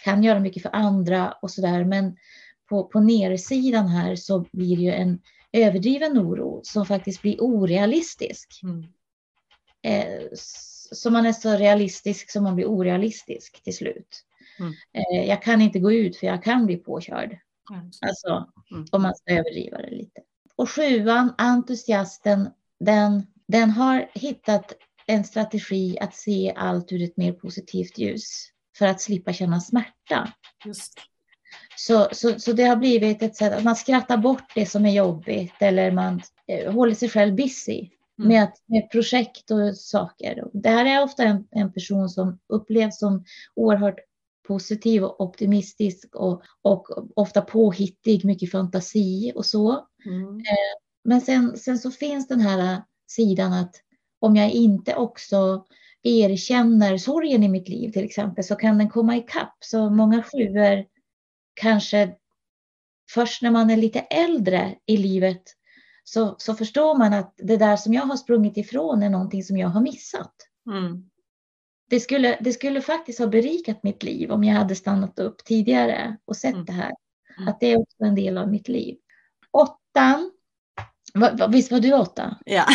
kan 0.04 0.23
göra 0.23 0.39
mycket 0.39 0.63
för 0.63 0.75
andra 0.75 1.32
och 1.41 1.52
sådär. 1.52 1.86
Men 1.86 2.15
på, 2.69 2.84
på 2.84 2.99
nersidan 2.99 3.88
här 3.88 4.15
så 4.15 4.45
blir 4.51 4.77
det 4.77 4.84
ju 4.84 4.91
en 4.91 5.19
överdriven 5.51 6.19
oro 6.19 6.62
som 6.63 6.86
faktiskt 6.86 7.21
blir 7.21 7.41
orealistisk. 7.41 8.60
Mm. 8.63 8.86
Eh, 9.82 10.27
så 10.91 11.12
man 11.12 11.25
är 11.25 11.34
så 11.34 11.51
realistisk 11.51 12.32
som 12.32 12.43
man 12.43 12.55
blir 12.55 12.65
orealistisk 12.65 13.63
till 13.63 13.75
slut. 13.75 14.25
Mm. 14.60 14.73
Eh, 14.93 15.29
jag 15.29 15.41
kan 15.41 15.62
inte 15.62 15.79
gå 15.79 15.91
ut 15.91 16.17
för 16.17 16.27
jag 16.27 16.43
kan 16.43 16.65
bli 16.65 16.77
påkörd. 16.77 17.38
Mm. 17.71 17.91
Alltså 18.01 18.51
mm. 18.71 18.86
om 18.91 19.01
man 19.01 19.15
ska 19.15 19.34
överdriva 19.34 19.77
det 19.77 19.89
lite. 19.89 20.21
Och 20.55 20.69
sjuan, 20.69 21.34
entusiasten, 21.38 22.49
den, 22.79 23.27
den 23.47 23.69
har 23.69 24.10
hittat 24.13 24.73
en 25.05 25.23
strategi 25.23 25.99
att 25.99 26.15
se 26.15 26.53
allt 26.55 26.91
ur 26.91 27.03
ett 27.03 27.17
mer 27.17 27.34
positivt 27.34 27.97
ljus 27.97 28.49
för 28.77 28.86
att 28.86 29.01
slippa 29.01 29.34
känna 29.34 29.60
smärta. 29.60 30.34
Just. 30.65 30.93
Så, 31.82 32.08
så, 32.12 32.39
så 32.39 32.54
det 32.54 32.63
har 32.63 32.76
blivit 32.76 33.22
ett 33.22 33.36
sätt 33.36 33.54
att 33.54 33.63
man 33.63 33.76
skrattar 33.76 34.18
bort 34.18 34.52
det 34.56 34.65
som 34.65 34.86
är 34.86 34.92
jobbigt 34.92 35.54
eller 35.60 35.92
man 35.92 36.22
eh, 36.48 36.74
håller 36.74 36.96
sig 36.96 37.10
själv 37.10 37.36
busy 37.36 37.89
mm. 38.20 38.28
med, 38.28 38.44
att, 38.44 38.54
med 38.65 38.92
projekt 38.92 39.52
och 39.52 39.78
saker. 39.78 40.48
Det 40.54 40.70
här 40.70 40.86
är 40.86 41.04
ofta 41.04 41.24
en, 41.24 41.48
en 41.52 41.74
person 41.74 42.10
som 42.10 42.39
upplevs 42.50 43.00
som 43.00 43.26
oerhört 43.56 44.00
positiv 44.48 45.04
och 45.04 45.22
optimistisk 45.22 46.15
och, 46.15 46.42
och 46.62 46.88
ofta 47.15 47.42
påhittig, 47.42 48.26
mycket 48.26 48.52
fantasi 48.52 49.32
och 49.36 49.46
så. 49.46 49.88
Mm. 50.06 50.38
Eh, 50.38 50.76
men 51.04 51.22
sen, 51.22 51.58
sen 51.58 51.78
så 51.78 51.92
finns 51.92 52.28
den 52.28 52.39
här 52.39 52.84
sidan 53.08 53.54
att 53.54 53.76
om 54.20 54.36
jag 54.36 54.52
inte 54.52 54.96
också 54.96 55.65
erkänner 56.04 56.98
sorgen 56.98 57.44
i 57.44 57.50
mitt 57.50 57.70
liv 57.70 57.92
till 57.92 58.06
exempel 58.06 58.44
så 58.44 58.56
kan 58.56 58.78
den 58.78 58.89
komma 58.89 59.18
ikapp. 59.18 59.58
Så 59.60 59.89
många 59.89 60.24
sjuor 60.24 60.86
kanske 61.60 62.15
först 63.12 63.41
när 63.41 63.52
man 63.52 63.69
är 63.69 63.78
lite 63.78 64.00
äldre 64.00 64.76
i 64.86 64.98
livet 64.98 65.43
så, 66.04 66.36
så 66.38 66.56
förstår 66.56 66.98
man 66.98 67.13
att 67.13 67.34
det 67.38 67.58
där 67.58 67.76
som 67.76 67.93
jag 67.93 68.02
har 68.02 68.17
sprungit 68.17 68.58
ifrån 68.58 69.04
är 69.04 69.10
någonting 69.10 69.43
som 69.43 69.58
jag 69.58 69.67
har 69.67 69.82
missat. 69.82 70.34
Mm. 70.69 71.10
Det, 71.89 72.00
skulle, 72.00 72.38
det 72.41 72.54
skulle 72.54 72.82
faktiskt 72.82 73.19
ha 73.19 73.28
berikat 73.28 73.84
mitt 73.84 74.04
liv 74.04 74.32
om 74.32 74.43
jag 74.43 74.56
hade 74.56 74.76
stannat 74.76 75.19
upp 75.19 75.43
tidigare 75.45 76.17
och 76.26 76.38
sett 76.38 76.54
mm. 76.54 76.65
det 76.65 76.72
här. 76.72 76.91
Mm. 77.38 77.48
Att 77.48 77.60
det 77.60 77.67
är 77.67 77.80
också 77.80 78.04
en 78.04 78.15
del 78.15 78.38
av 78.38 78.52
mitt 78.52 78.67
liv. 78.67 78.98
Åttan, 79.52 80.32
visst 81.50 81.72
var 81.72 81.80
du 81.80 81.93
åtta? 81.93 82.38
Ja. 82.45 82.65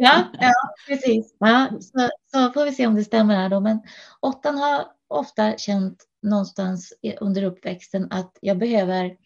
Ja, 0.00 0.24
ja 0.40 0.52
precis. 0.88 1.36
Ja, 1.38 1.68
så, 1.80 2.08
så 2.32 2.52
får 2.52 2.64
vi 2.64 2.72
se 2.72 2.86
om 2.86 2.94
det 2.94 3.04
stämmer 3.04 3.36
här 3.36 3.48
då. 3.48 3.60
Men 3.60 3.80
åttan 4.20 4.58
har 4.58 4.84
ofta 5.08 5.56
känt 5.56 6.04
någonstans 6.22 6.92
under 7.20 7.42
uppväxten 7.42 8.06
att 8.10 8.38
jag 8.40 8.58
behöver, 8.58 9.16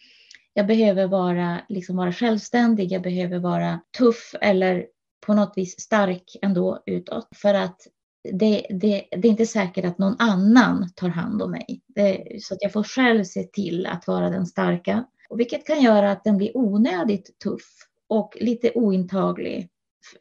jag 0.53 0.67
behöver 0.67 1.07
vara, 1.07 1.61
liksom 1.69 1.97
vara 1.97 2.13
självständig, 2.13 2.93
jag 2.93 3.03
behöver 3.03 3.39
vara 3.39 3.81
tuff 3.99 4.35
eller 4.41 4.87
på 5.27 5.35
något 5.35 5.53
vis 5.57 5.81
stark 5.81 6.37
ändå 6.43 6.83
utåt. 6.87 7.29
För 7.37 7.55
att 7.55 7.87
det, 8.33 8.67
det, 8.71 9.05
det 9.11 9.29
är 9.29 9.31
inte 9.31 9.47
säkert 9.47 9.85
att 9.85 9.99
någon 9.99 10.17
annan 10.19 10.91
tar 10.97 11.09
hand 11.09 11.43
om 11.43 11.51
mig. 11.51 11.83
Det, 11.87 12.43
så 12.43 12.55
att 12.55 12.63
jag 12.63 12.73
får 12.73 12.83
själv 12.83 13.25
se 13.25 13.43
till 13.43 13.87
att 13.87 14.07
vara 14.07 14.31
den 14.31 14.47
starka. 14.47 15.05
Och 15.29 15.41
vilket 15.41 15.67
kan 15.67 15.83
göra 15.83 16.13
att 16.13 16.25
den 16.25 16.37
blir 16.37 16.57
onödigt 16.57 17.39
tuff 17.39 17.89
och 18.09 18.37
lite 18.41 18.73
ointaglig 18.75 19.69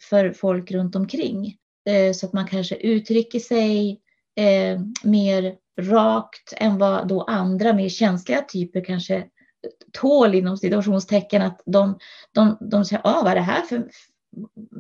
för 0.09 0.31
folk 0.31 0.71
runt 0.71 0.95
omkring. 0.95 1.55
Eh, 1.89 2.13
så 2.13 2.25
att 2.25 2.33
man 2.33 2.47
kanske 2.47 2.75
uttrycker 2.75 3.39
sig 3.39 4.00
eh, 4.35 4.79
mer 5.03 5.55
rakt 5.81 6.53
än 6.57 6.77
vad 6.77 7.07
då 7.07 7.21
andra 7.21 7.73
mer 7.73 7.89
känsliga 7.89 8.41
typer 8.41 8.83
kanske 8.85 9.27
tål 9.91 10.35
inom 10.35 10.57
situationstecken 10.57 11.41
att 11.41 11.61
de, 11.65 11.97
de, 12.31 12.57
de 12.59 12.85
säger, 12.85 13.01
ah, 13.07 13.21
vad 13.23 13.31
är 13.31 13.35
det 13.35 13.41
här 13.41 13.61
för, 13.61 13.89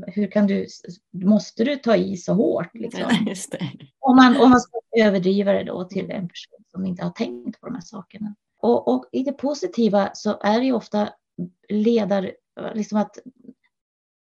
hur 0.07 0.31
kan 0.31 0.47
du, 0.47 0.67
måste 1.11 1.63
du 1.63 1.75
ta 1.75 1.95
i 1.95 2.17
så 2.17 2.33
hårt? 2.33 2.69
Liksom? 2.73 3.03
Om, 3.99 4.15
man, 4.15 4.37
om 4.37 4.49
man 4.49 4.59
ska 4.59 4.79
överdriva 4.97 5.53
det 5.53 5.63
då 5.63 5.83
till 5.83 6.11
en 6.11 6.27
person 6.27 6.63
som 6.71 6.85
inte 6.85 7.03
har 7.03 7.11
tänkt 7.11 7.61
på 7.61 7.67
de 7.67 7.75
här 7.75 7.81
sakerna. 7.81 8.35
Och, 8.61 8.87
och 8.87 9.05
i 9.11 9.23
det 9.23 9.33
positiva 9.33 10.09
så 10.13 10.39
är 10.41 10.59
det 10.59 10.65
ju 10.65 10.73
ofta 10.73 11.09
ledar, 11.69 12.31
liksom 12.73 12.97
att 12.97 13.17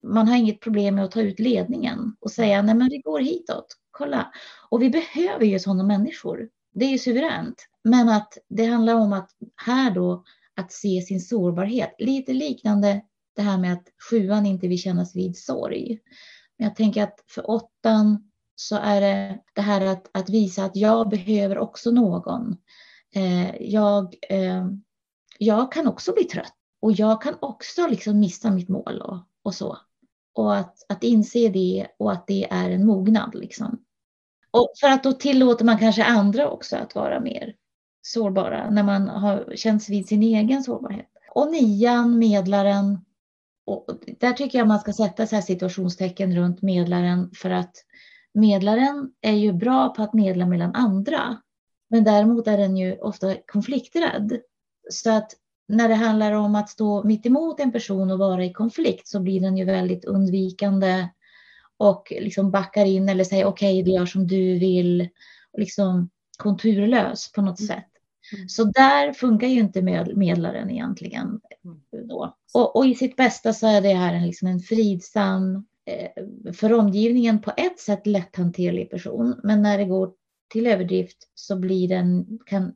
man 0.02 0.28
har 0.28 0.36
inget 0.36 0.60
problem 0.60 0.94
med 0.94 1.04
att 1.04 1.10
ta 1.10 1.20
ut 1.20 1.38
ledningen 1.38 2.16
och 2.20 2.30
säga 2.30 2.62
nej 2.62 2.74
men 2.74 2.88
vi 2.88 2.98
går 2.98 3.20
hitåt, 3.20 3.76
kolla. 3.90 4.32
Och 4.70 4.82
vi 4.82 4.90
behöver 4.90 5.44
ju 5.44 5.58
sådana 5.58 5.84
människor. 5.84 6.48
Det 6.74 6.84
är 6.84 6.90
ju 6.90 6.98
suveränt. 6.98 7.66
Men 7.84 8.08
att 8.08 8.38
det 8.48 8.64
handlar 8.64 8.94
om 8.94 9.12
att 9.12 9.30
här 9.56 9.90
då 9.90 10.24
att 10.56 10.72
se 10.72 11.02
sin 11.02 11.20
sårbarhet. 11.20 11.94
Lite 11.98 12.32
liknande 12.32 13.02
det 13.36 13.42
här 13.42 13.58
med 13.58 13.72
att 13.72 13.84
sjuan 14.10 14.46
inte 14.46 14.68
vill 14.68 14.78
kännas 14.78 15.16
vid 15.16 15.38
sorg. 15.38 15.98
Men 16.58 16.66
jag 16.66 16.76
tänker 16.76 17.02
att 17.02 17.24
för 17.26 17.50
åttan 17.50 18.30
så 18.56 18.76
är 18.76 19.00
det 19.00 19.38
det 19.54 19.60
här 19.60 19.86
att, 19.86 20.10
att 20.12 20.30
visa 20.30 20.64
att 20.64 20.76
jag 20.76 21.08
behöver 21.08 21.58
också 21.58 21.90
någon. 21.90 22.56
Eh, 23.14 23.62
jag, 23.62 24.14
eh, 24.28 24.66
jag 25.38 25.72
kan 25.72 25.86
också 25.86 26.12
bli 26.12 26.24
trött 26.24 26.54
och 26.82 26.92
jag 26.92 27.22
kan 27.22 27.34
också 27.40 27.86
liksom 27.86 28.20
missa 28.20 28.50
mitt 28.50 28.68
mål 28.68 29.00
och, 29.00 29.18
och 29.42 29.54
så. 29.54 29.78
Och 30.40 30.56
att, 30.56 30.84
att 30.88 31.04
inse 31.04 31.48
det 31.48 31.86
och 31.98 32.12
att 32.12 32.26
det 32.26 32.46
är 32.50 32.70
en 32.70 32.86
mognad 32.86 33.34
liksom. 33.34 33.84
Och 34.50 34.72
för 34.80 34.88
att 34.88 35.02
då 35.02 35.12
tillåter 35.12 35.64
man 35.64 35.78
kanske 35.78 36.04
andra 36.04 36.50
också 36.50 36.76
att 36.76 36.94
vara 36.94 37.20
mer 37.20 37.54
sårbara 38.02 38.70
när 38.70 38.82
man 38.82 39.08
har 39.08 39.52
känts 39.56 39.88
vid 39.88 40.08
sin 40.08 40.22
egen 40.22 40.62
sårbarhet. 40.62 41.06
Och 41.34 41.52
nian, 41.52 42.18
medlaren. 42.18 42.98
Och 43.66 43.86
där 44.20 44.32
tycker 44.32 44.58
jag 44.58 44.68
man 44.68 44.80
ska 44.80 44.92
sätta 44.92 45.26
så 45.26 45.34
här 45.34 45.42
situationstecken 45.42 46.36
runt 46.36 46.62
medlaren 46.62 47.30
för 47.34 47.50
att 47.50 47.74
medlaren 48.34 49.12
är 49.20 49.36
ju 49.36 49.52
bra 49.52 49.88
på 49.88 50.02
att 50.02 50.14
medla 50.14 50.46
mellan 50.46 50.74
andra. 50.74 51.36
Men 51.90 52.04
däremot 52.04 52.46
är 52.46 52.58
den 52.58 52.76
ju 52.76 52.98
ofta 52.98 53.34
konflikträdd. 53.46 54.40
Så 54.90 55.10
att 55.10 55.32
när 55.70 55.88
det 55.88 55.94
handlar 55.94 56.32
om 56.32 56.54
att 56.54 56.68
stå 56.68 57.04
mitt 57.04 57.26
emot 57.26 57.60
en 57.60 57.72
person 57.72 58.10
och 58.10 58.18
vara 58.18 58.44
i 58.44 58.52
konflikt 58.52 59.08
så 59.08 59.20
blir 59.20 59.40
den 59.40 59.56
ju 59.56 59.64
väldigt 59.64 60.04
undvikande 60.04 61.08
och 61.76 62.12
liksom 62.20 62.50
backar 62.50 62.84
in 62.84 63.08
eller 63.08 63.24
säger 63.24 63.44
okej, 63.44 63.80
okay, 63.80 63.84
vi 63.84 63.98
gör 63.98 64.06
som 64.06 64.26
du 64.26 64.58
vill. 64.58 65.08
Och 65.52 65.58
liksom 65.58 66.10
konturlös 66.38 67.32
på 67.32 67.42
något 67.42 67.60
mm. 67.60 67.68
sätt. 67.68 67.88
Mm. 68.36 68.48
Så 68.48 68.64
där 68.64 69.12
funkar 69.12 69.46
ju 69.46 69.60
inte 69.60 69.82
medlaren 70.14 70.70
egentligen. 70.70 71.40
Mm. 71.64 72.08
Då. 72.08 72.36
Och, 72.54 72.76
och, 72.76 72.86
i 72.86 72.94
sitt 72.94 73.16
bästa 73.16 73.52
så 73.52 73.66
är 73.66 73.80
det 73.80 73.94
här 73.94 74.14
en, 74.14 74.26
liksom 74.26 74.48
en 74.48 74.60
fridsam, 74.60 75.66
eh, 75.86 76.52
för 76.52 76.72
omgivningen 76.72 77.40
på 77.40 77.52
ett 77.56 77.78
sätt 77.78 78.06
lätthanterlig 78.06 78.90
person. 78.90 79.40
Men 79.42 79.62
när 79.62 79.78
det 79.78 79.84
går 79.84 80.10
till 80.52 80.66
överdrift 80.66 81.28
så 81.34 81.56
blir 81.56 81.88
den, 81.88 82.38
kan, 82.46 82.72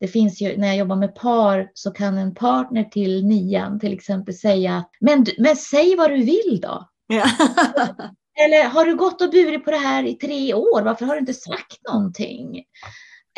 det 0.00 0.08
finns 0.08 0.40
ju, 0.40 0.56
när 0.56 0.66
jag 0.66 0.76
jobbar 0.76 0.96
med 0.96 1.14
par 1.14 1.70
så 1.74 1.90
kan 1.90 2.18
en 2.18 2.34
partner 2.34 2.84
till 2.84 3.26
nian 3.26 3.80
till 3.80 3.92
exempel 3.92 4.34
säga, 4.34 4.84
men, 5.00 5.26
men 5.38 5.56
säg 5.56 5.96
vad 5.96 6.10
du 6.10 6.16
vill 6.16 6.60
då. 6.62 6.88
Ja. 7.06 7.24
Eller 8.44 8.64
har 8.64 8.84
du 8.84 8.96
gått 8.96 9.22
och 9.22 9.30
burit 9.30 9.64
på 9.64 9.70
det 9.70 9.76
här 9.76 10.04
i 10.04 10.14
tre 10.14 10.54
år? 10.54 10.82
Varför 10.82 11.06
har 11.06 11.14
du 11.14 11.20
inte 11.20 11.34
sagt 11.34 11.78
någonting? 11.88 12.64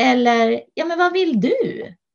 Eller, 0.01 0.63
ja 0.75 0.85
men 0.85 0.99
vad 0.99 1.13
vill 1.13 1.41
du? 1.41 1.57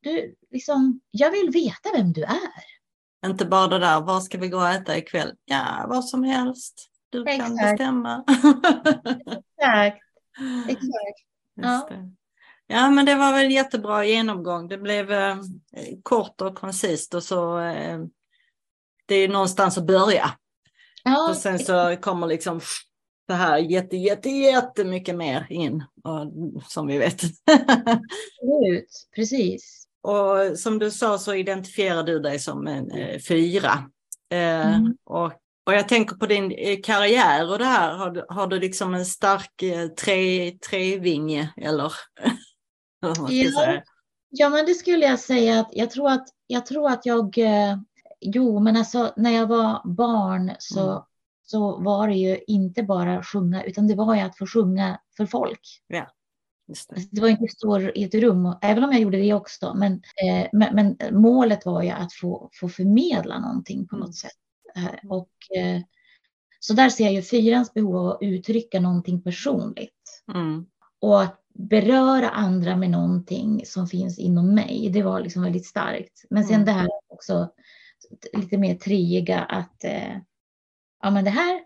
du 0.03 0.35
liksom, 0.51 0.99
jag 1.11 1.31
vill 1.31 1.49
veta 1.49 1.89
vem 1.93 2.13
du 2.13 2.23
är. 2.23 2.77
Inte 3.25 3.45
bara 3.45 3.67
det 3.67 3.79
där, 3.79 4.01
var 4.01 4.19
ska 4.19 4.37
vi 4.37 4.49
gå 4.49 4.57
och 4.57 4.69
äta 4.69 4.97
ikväll? 4.97 5.33
Ja, 5.45 5.85
vad 5.89 6.05
som 6.05 6.23
helst. 6.23 6.89
Du 7.09 7.21
Exakt. 7.27 7.47
kan 7.47 7.55
bestämma. 7.55 8.23
Exakt. 9.17 10.03
Exakt. 10.67 11.19
Ja. 11.55 11.89
Ja, 12.67 12.89
men 12.89 13.05
det 13.05 13.15
var 13.15 13.33
väl 13.33 13.51
jättebra 13.51 14.05
genomgång. 14.05 14.67
Det 14.67 14.77
blev 14.77 15.11
eh, 15.11 15.37
kort 16.03 16.41
och 16.41 16.55
koncist 16.55 17.13
och 17.13 17.23
så 17.23 17.59
eh, 17.59 17.99
det 19.05 19.15
är 19.15 19.29
någonstans 19.29 19.77
att 19.77 19.87
börja. 19.87 20.31
Ja. 21.03 21.29
Och 21.29 21.35
sen 21.35 21.59
så 21.59 21.95
kommer 22.01 22.27
liksom 22.27 22.61
det 23.27 23.33
här 23.33 23.57
jätte, 23.57 23.97
jätte, 23.97 24.29
jättemycket 24.29 25.15
mer 25.15 25.47
in, 25.49 25.83
och, 26.03 26.31
som 26.63 26.87
vi 26.87 26.97
vet. 26.97 27.21
Absolut, 28.41 29.07
precis. 29.15 29.87
Och 30.01 30.59
som 30.59 30.79
du 30.79 30.91
sa 30.91 31.17
så 31.17 31.33
identifierar 31.33 32.03
du 32.03 32.19
dig 32.19 32.39
som 32.39 32.67
en 32.67 32.91
eh, 32.91 33.19
fyra. 33.19 33.71
Eh, 34.31 34.75
mm. 34.75 34.95
och, 35.03 35.31
och 35.65 35.73
jag 35.73 35.87
tänker 35.87 36.15
på 36.15 36.25
din 36.25 36.51
eh, 36.51 36.77
karriär 36.83 37.51
och 37.51 37.59
det 37.59 37.65
här, 37.65 37.93
har 37.93 38.11
du, 38.11 38.25
har 38.29 38.47
du 38.47 38.59
liksom 38.59 38.93
en 38.93 39.05
stark 39.05 39.63
eh, 39.63 39.87
tre, 39.87 40.51
trevinge 40.51 41.53
eller? 41.57 41.93
ja. 42.99 43.81
ja, 44.29 44.49
men 44.49 44.65
det 44.65 44.73
skulle 44.73 45.05
jag 45.05 45.19
säga 45.19 45.59
att 45.59 45.69
jag 45.71 45.91
tror 45.91 46.09
att 46.09 46.27
jag, 46.47 46.65
tror 46.65 46.89
att 46.89 47.05
jag 47.05 47.37
eh, 47.37 47.77
Jo, 48.19 48.59
men 48.59 48.77
alltså 48.77 49.13
när 49.17 49.31
jag 49.31 49.47
var 49.47 49.81
barn 49.85 50.51
så 50.59 50.91
mm 50.91 51.01
så 51.49 51.77
var 51.77 52.07
det 52.07 52.15
ju 52.15 52.39
inte 52.47 52.83
bara 52.83 53.23
sjunga, 53.23 53.63
utan 53.63 53.87
det 53.87 53.95
var 53.95 54.15
ju 54.15 54.21
att 54.21 54.37
få 54.37 54.47
sjunga 54.47 54.99
för 55.17 55.25
folk. 55.25 55.61
Ja. 55.87 56.11
Det. 56.67 56.71
Alltså, 56.71 57.09
det. 57.11 57.21
var 57.21 57.27
inte 57.27 57.47
stå 57.47 57.79
i 57.79 58.03
ett 58.03 58.15
rum, 58.15 58.55
även 58.61 58.83
om 58.83 58.91
jag 58.91 59.01
gjorde 59.01 59.17
det 59.17 59.33
också. 59.33 59.73
Men, 59.73 59.93
eh, 59.93 60.47
men, 60.53 60.75
men, 60.75 60.97
målet 61.21 61.65
var 61.65 61.83
ju 61.83 61.89
att 61.89 62.13
få, 62.13 62.49
få 62.53 62.69
förmedla 62.69 63.39
någonting 63.39 63.87
på 63.87 63.95
något 63.95 64.05
mm. 64.05 64.13
sätt. 64.13 64.31
Eh, 64.75 65.11
och, 65.11 65.57
eh, 65.57 65.81
så 66.59 66.73
där 66.73 66.89
ser 66.89 67.03
jag 67.03 67.13
ju 67.13 67.21
fyrans 67.21 67.73
behov 67.73 67.97
av 67.97 68.07
att 68.07 68.17
uttrycka 68.21 68.79
någonting 68.79 69.21
personligt. 69.21 70.23
Mm. 70.33 70.65
Och 70.99 71.21
att 71.21 71.39
beröra 71.57 72.29
andra 72.29 72.75
med 72.75 72.89
någonting 72.89 73.65
som 73.65 73.87
finns 73.87 74.19
inom 74.19 74.55
mig. 74.55 74.89
Det 74.93 75.03
var 75.03 75.21
liksom 75.21 75.41
väldigt 75.41 75.65
starkt. 75.65 76.25
Men 76.29 76.43
sen 76.43 76.55
mm. 76.55 76.65
det 76.65 76.71
här 76.71 76.87
också 77.07 77.49
lite 78.33 78.57
mer 78.57 78.75
triiga 78.75 79.39
att 79.39 79.83
eh, 79.83 80.17
ja 81.03 81.09
men 81.09 81.23
det 81.23 81.29
här, 81.29 81.61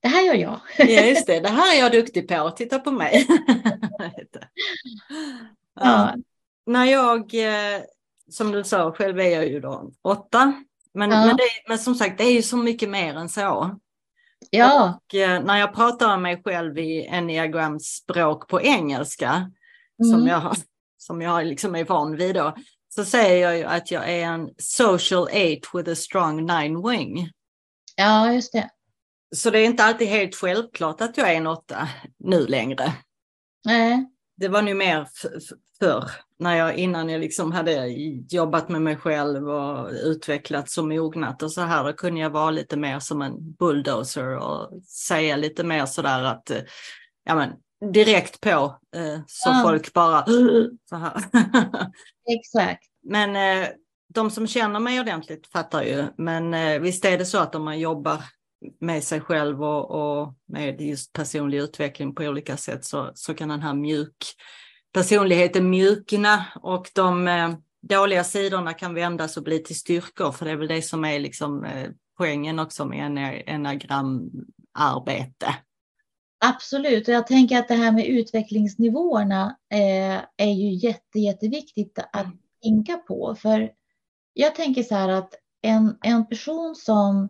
det 0.00 0.08
här 0.08 0.22
gör 0.22 0.34
jag. 0.34 0.60
Ja 0.78 1.02
just 1.02 1.26
det, 1.26 1.40
det 1.40 1.48
här 1.48 1.76
är 1.76 1.80
jag 1.80 1.92
duktig 1.92 2.28
på, 2.28 2.50
titta 2.50 2.78
på 2.78 2.90
mig. 2.90 3.26
ja. 5.80 6.14
När 6.66 6.84
jag, 6.84 7.34
eh, 7.34 7.82
som 8.30 8.52
du 8.52 8.64
sa, 8.64 8.92
själv 8.92 9.20
är 9.20 9.28
jag 9.28 9.48
ju 9.48 9.60
då 9.60 9.90
åtta. 10.02 10.62
Men, 10.94 11.10
ja. 11.10 11.26
men, 11.26 11.36
det, 11.36 11.42
men 11.68 11.78
som 11.78 11.94
sagt, 11.94 12.18
det 12.18 12.24
är 12.24 12.32
ju 12.32 12.42
så 12.42 12.56
mycket 12.56 12.88
mer 12.88 13.14
än 13.14 13.28
så. 13.28 13.78
Ja. 14.50 15.00
Och 15.04 15.14
eh, 15.14 15.42
när 15.44 15.58
jag 15.58 15.74
pratar 15.74 16.14
om 16.14 16.22
mig 16.22 16.42
själv 16.44 16.78
i 16.78 17.06
enneagrams 17.06 17.84
språk 17.84 18.48
på 18.48 18.62
engelska, 18.62 19.50
mm. 20.02 20.10
som 20.10 20.26
jag, 20.26 20.56
som 20.98 21.22
jag 21.22 21.46
liksom 21.46 21.74
är 21.74 21.84
van 21.84 22.16
vid 22.16 22.34
då, 22.34 22.54
så 22.88 23.04
säger 23.04 23.42
jag 23.42 23.58
ju 23.58 23.64
att 23.64 23.90
jag 23.90 24.10
är 24.10 24.26
en 24.26 24.50
social 24.58 25.28
eight 25.30 25.74
with 25.74 25.90
a 25.90 25.94
strong 25.94 26.46
nine 26.46 26.88
wing. 26.88 27.30
Ja, 27.96 28.32
just 28.32 28.52
det. 28.52 28.70
Så 29.34 29.50
det 29.50 29.58
är 29.58 29.64
inte 29.64 29.84
alltid 29.84 30.08
helt 30.08 30.34
självklart 30.34 31.00
att 31.00 31.16
jag 31.16 31.32
är 31.32 31.36
en 31.36 31.46
åtta 31.46 31.88
nu 32.18 32.46
längre. 32.46 32.92
Nej. 33.64 34.06
Det 34.36 34.48
var 34.48 34.62
nu 34.62 34.74
mer 34.74 35.08
förr, 35.78 36.10
när 36.38 36.56
jag, 36.56 36.76
innan 36.76 37.08
jag 37.08 37.20
liksom 37.20 37.52
hade 37.52 37.88
jobbat 38.30 38.68
med 38.68 38.82
mig 38.82 38.96
själv 38.96 39.48
och 39.48 39.90
utvecklats 39.90 40.78
och 40.78 40.88
mognat 40.88 41.42
och 41.42 41.52
så 41.52 41.60
här, 41.60 41.84
då 41.84 41.92
kunde 41.92 42.20
jag 42.20 42.30
vara 42.30 42.50
lite 42.50 42.76
mer 42.76 42.98
som 42.98 43.22
en 43.22 43.52
bulldozer 43.52 44.36
och 44.36 44.82
säga 44.84 45.36
lite 45.36 45.64
mer 45.64 45.86
sådär 45.86 46.22
att, 46.22 46.50
ja 47.24 47.34
men 47.34 47.52
direkt 47.92 48.40
på, 48.40 48.78
eh, 48.96 49.20
så 49.26 49.48
ja. 49.48 49.60
folk 49.64 49.92
bara 49.92 50.24
så 50.88 50.96
här. 50.96 51.22
Exakt. 52.38 52.84
Men 53.02 53.36
eh, 53.36 53.68
de 54.14 54.30
som 54.30 54.46
känner 54.46 54.80
mig 54.80 55.00
ordentligt 55.00 55.46
fattar 55.46 55.82
ju, 55.82 56.04
men 56.16 56.54
eh, 56.54 56.80
visst 56.80 57.04
är 57.04 57.18
det 57.18 57.26
så 57.26 57.38
att 57.38 57.54
om 57.54 57.64
man 57.64 57.78
jobbar 57.78 58.18
med 58.80 59.04
sig 59.04 59.20
själv 59.20 59.62
och, 59.64 59.90
och, 59.90 60.34
med 60.48 60.80
just 60.80 61.12
personlig 61.12 61.58
utveckling 61.58 62.14
på 62.14 62.22
olika 62.22 62.56
sätt 62.56 62.84
så, 62.84 63.10
så 63.14 63.34
kan 63.34 63.48
den 63.48 63.62
här 63.62 63.74
mjuk 63.74 64.16
personligheten 64.96 65.70
mjukna 65.70 66.44
och 66.62 66.90
de 66.94 67.28
eh, 67.28 67.54
dåliga 67.82 68.24
sidorna 68.24 68.72
kan 68.72 68.94
vändas 68.94 69.36
och 69.36 69.42
bli 69.42 69.58
till 69.58 69.78
styrkor 69.78 70.32
för 70.32 70.44
det 70.44 70.50
är 70.50 70.56
väl 70.56 70.68
det 70.68 70.82
som 70.82 71.04
är 71.04 71.18
liksom 71.18 71.64
eh, 71.64 71.90
poängen 72.18 72.58
också 72.58 72.84
med 72.84 73.42
enagramarbete. 73.46 75.46
Absolut, 76.44 77.08
och 77.08 77.14
jag 77.14 77.26
tänker 77.26 77.58
att 77.58 77.68
det 77.68 77.74
här 77.74 77.92
med 77.92 78.06
utvecklingsnivåerna 78.06 79.56
eh, 79.72 80.20
är 80.36 80.52
ju 80.52 80.88
jätte, 80.88 81.18
jätteviktigt 81.18 81.98
att 82.12 82.26
tänka 82.62 82.96
på. 82.96 83.34
För 83.34 83.70
jag 84.32 84.54
tänker 84.54 84.82
så 84.82 84.94
här 84.94 85.08
att 85.08 85.34
en, 85.62 85.98
en 86.02 86.26
person 86.26 86.74
som 86.74 87.28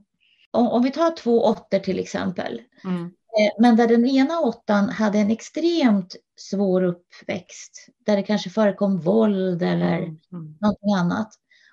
om, 0.51 0.69
om 0.69 0.83
vi 0.83 0.91
tar 0.91 1.17
två 1.17 1.45
åttor 1.45 1.79
till 1.79 1.99
exempel, 1.99 2.61
mm. 2.85 3.11
Eh, 3.39 3.53
men 3.59 3.77
där 3.77 3.89
den 3.89 4.07
ena 4.07 4.41
åttan 4.41 4.89
hade 4.89 5.19
en 5.19 5.31
extremt 5.31 6.17
svår 6.37 6.83
uppväxt, 6.83 7.87
där 8.07 8.17
det 8.17 8.23
kanske 8.23 8.51
förekom 8.51 9.01
våld 9.01 9.63
eller 9.63 9.99
mm. 9.99 10.19
mm. 10.33 10.57
någonting 10.61 10.95
annat. 10.99 11.29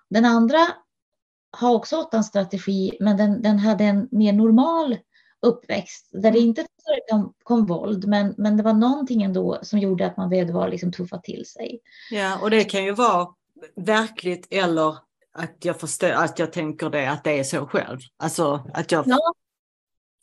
Den 0.09 0.25
andra 0.25 0.59
har 1.57 1.73
också 1.73 1.97
åttans 1.97 2.27
strategi, 2.27 2.97
men 2.99 3.17
den, 3.17 3.41
den 3.41 3.59
hade 3.59 3.83
en 3.83 4.07
mer 4.11 4.33
normal 4.33 4.97
uppväxt 5.41 6.09
där 6.11 6.31
det 6.31 6.37
mm. 6.37 6.49
inte 6.49 6.65
förekom 6.85 7.33
kom 7.43 7.65
våld, 7.65 8.07
men, 8.07 8.35
men 8.37 8.57
det 8.57 8.63
var 8.63 8.73
någonting 8.73 9.23
ändå 9.23 9.59
som 9.61 9.79
gjorde 9.79 10.05
att 10.05 10.17
man 10.17 10.29
behövde 10.29 10.53
vara 10.53 10.67
liksom 10.67 10.91
tuffa 10.91 11.17
till 11.17 11.45
sig. 11.45 11.79
Ja, 12.11 12.39
och 12.41 12.49
det 12.49 12.63
kan 12.63 12.83
ju 12.83 12.91
vara 12.91 13.27
verkligt 13.75 14.47
eller 14.51 14.97
att 15.33 15.57
jag 15.65 15.79
förstår, 15.79 16.11
att 16.11 16.39
jag 16.39 16.53
tänker 16.53 16.89
det, 16.89 17.11
att 17.11 17.23
det 17.23 17.39
är 17.39 17.43
så 17.43 17.65
själv. 17.67 17.99
Alltså 18.17 18.69
att 18.73 18.91
jag 18.91 19.07
ja. 19.07 19.33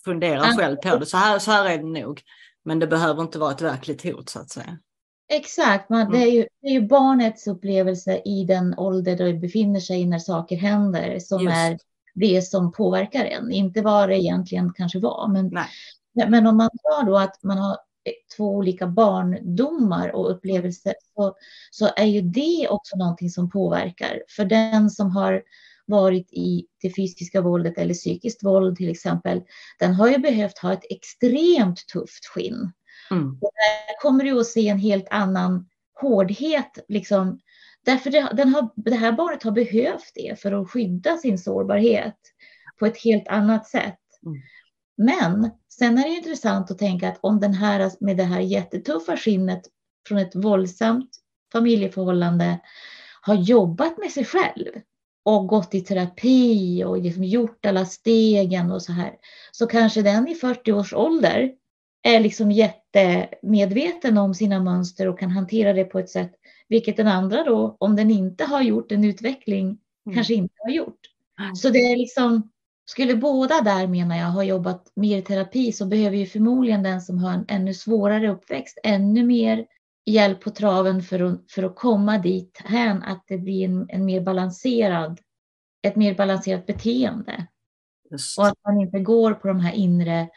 Funderar 0.04 0.46
ja. 0.46 0.54
själv 0.58 0.76
på 0.76 0.96
det. 0.96 1.06
Så 1.06 1.16
här, 1.16 1.38
så 1.38 1.50
här 1.50 1.64
är 1.64 1.78
det 1.78 2.00
nog. 2.00 2.22
Men 2.64 2.78
det 2.78 2.86
behöver 2.86 3.22
inte 3.22 3.38
vara 3.38 3.52
ett 3.52 3.62
verkligt 3.62 4.02
hot 4.04 4.28
så 4.28 4.38
att 4.38 4.50
säga. 4.50 4.78
Exakt, 5.32 5.90
man, 5.90 6.00
mm. 6.00 6.12
det, 6.12 6.18
är 6.18 6.30
ju, 6.30 6.46
det 6.62 6.68
är 6.68 6.72
ju 6.72 6.88
barnets 6.88 7.46
upplevelse 7.46 8.22
i 8.24 8.44
den 8.44 8.78
ålder 8.78 9.16
där 9.16 9.24
det 9.24 9.38
befinner 9.38 9.80
sig 9.80 10.06
när 10.06 10.18
saker 10.18 10.56
händer 10.56 11.18
som 11.18 11.42
Just. 11.42 11.56
är 11.56 11.78
det 12.14 12.42
som 12.42 12.72
påverkar 12.72 13.24
en. 13.24 13.50
Inte 13.50 13.82
vad 13.82 14.08
det 14.08 14.16
egentligen 14.16 14.72
kanske 14.72 14.98
var. 14.98 15.28
Men, 15.28 15.50
men 16.30 16.46
om 16.46 16.56
man 16.56 16.70
tar 16.70 17.06
då 17.06 17.18
att 17.18 17.42
man 17.42 17.58
har 17.58 17.76
två 18.36 18.56
olika 18.56 18.86
barndomar 18.86 20.08
och 20.08 20.30
upplevelser 20.30 20.94
så, 21.14 21.34
så 21.70 21.88
är 21.96 22.06
ju 22.06 22.20
det 22.20 22.68
också 22.70 22.96
någonting 22.96 23.30
som 23.30 23.50
påverkar. 23.50 24.22
För 24.36 24.44
den 24.44 24.90
som 24.90 25.10
har 25.10 25.42
varit 25.90 26.32
i 26.32 26.66
det 26.82 26.90
fysiska 26.90 27.40
våldet 27.40 27.78
eller 27.78 27.94
psykiskt 27.94 28.44
våld 28.44 28.76
till 28.76 28.90
exempel, 28.90 29.42
den 29.78 29.94
har 29.94 30.08
ju 30.08 30.18
behövt 30.18 30.58
ha 30.58 30.72
ett 30.72 30.84
extremt 30.90 31.86
tufft 31.92 32.26
skinn. 32.26 32.72
Mm. 33.10 33.28
Och 33.28 33.50
där 33.54 34.00
kommer 34.02 34.24
du 34.24 34.40
att 34.40 34.46
se 34.46 34.68
en 34.68 34.78
helt 34.78 35.08
annan 35.10 35.68
hårdhet. 36.00 36.78
Liksom, 36.88 37.40
därför 37.84 38.10
det, 38.10 38.32
den 38.36 38.48
har, 38.48 38.70
det 38.76 38.96
här 38.96 39.12
barnet 39.12 39.42
har 39.42 39.52
behövt 39.52 40.12
det 40.14 40.40
för 40.40 40.52
att 40.52 40.70
skydda 40.70 41.16
sin 41.16 41.38
sårbarhet 41.38 42.16
på 42.78 42.86
ett 42.86 42.98
helt 42.98 43.28
annat 43.28 43.66
sätt. 43.66 43.98
Mm. 44.26 44.40
Men 44.96 45.50
sen 45.68 45.98
är 45.98 46.02
det 46.02 46.16
intressant 46.16 46.70
att 46.70 46.78
tänka 46.78 47.08
att 47.08 47.18
om 47.20 47.40
den 47.40 47.54
här 47.54 47.90
med 48.00 48.16
det 48.16 48.24
här 48.24 48.40
jättetuffa 48.40 49.16
skinnet 49.16 49.62
från 50.08 50.18
ett 50.18 50.34
våldsamt 50.34 51.10
familjeförhållande 51.52 52.60
har 53.22 53.34
jobbat 53.34 53.98
med 53.98 54.10
sig 54.10 54.24
själv 54.24 54.70
och 55.22 55.46
gått 55.46 55.74
i 55.74 55.80
terapi 55.80 56.84
och 56.84 56.98
liksom 56.98 57.24
gjort 57.24 57.66
alla 57.66 57.84
stegen 57.84 58.72
och 58.72 58.82
så 58.82 58.92
här, 58.92 59.12
så 59.52 59.66
kanske 59.66 60.02
den 60.02 60.28
i 60.28 60.34
40 60.34 60.72
års 60.72 60.92
ålder 60.92 61.52
är 62.02 62.20
liksom 62.20 62.50
jättemedveten 62.50 64.18
om 64.18 64.34
sina 64.34 64.62
mönster 64.62 65.08
och 65.08 65.18
kan 65.18 65.30
hantera 65.30 65.72
det 65.72 65.84
på 65.84 65.98
ett 65.98 66.10
sätt, 66.10 66.32
vilket 66.68 66.96
den 66.96 67.08
andra 67.08 67.44
då, 67.44 67.76
om 67.80 67.96
den 67.96 68.10
inte 68.10 68.44
har 68.44 68.62
gjort 68.62 68.92
en 68.92 69.04
utveckling, 69.04 69.66
mm. 70.06 70.14
kanske 70.14 70.34
inte 70.34 70.54
har 70.58 70.70
gjort. 70.70 71.00
Mm. 71.40 71.56
Så 71.56 71.68
det 71.68 71.78
är 71.78 71.96
liksom, 71.96 72.50
skulle 72.84 73.16
båda 73.16 73.60
där 73.60 73.86
menar 73.86 74.16
jag 74.16 74.26
ha 74.26 74.44
jobbat 74.44 74.92
mer 74.96 75.18
i 75.18 75.22
terapi 75.22 75.72
så 75.72 75.86
behöver 75.86 76.16
ju 76.16 76.26
förmodligen 76.26 76.82
den 76.82 77.00
som 77.00 77.18
har 77.18 77.32
en 77.32 77.44
ännu 77.48 77.74
svårare 77.74 78.30
uppväxt 78.30 78.78
ännu 78.82 79.24
mer 79.24 79.66
hjälp 80.06 80.40
på 80.40 80.50
traven 80.50 81.02
för 81.02 81.20
att, 81.20 81.52
för 81.52 81.62
att 81.62 81.76
komma 81.76 82.18
dit 82.18 82.60
hän 82.64 83.02
att 83.02 83.24
det 83.28 83.38
blir 83.38 83.64
en, 83.64 83.86
en 83.88 84.04
mer 84.04 84.20
balanserad, 84.20 85.20
ett 85.82 85.96
mer 85.96 86.14
balanserat 86.14 86.66
beteende. 86.66 87.46
Just. 88.10 88.38
Och 88.38 88.46
att 88.46 88.58
man 88.64 88.80
inte 88.80 88.98
går 88.98 89.34
på 89.34 89.48
de 89.48 89.60
här 89.60 89.72
inre 89.72 90.28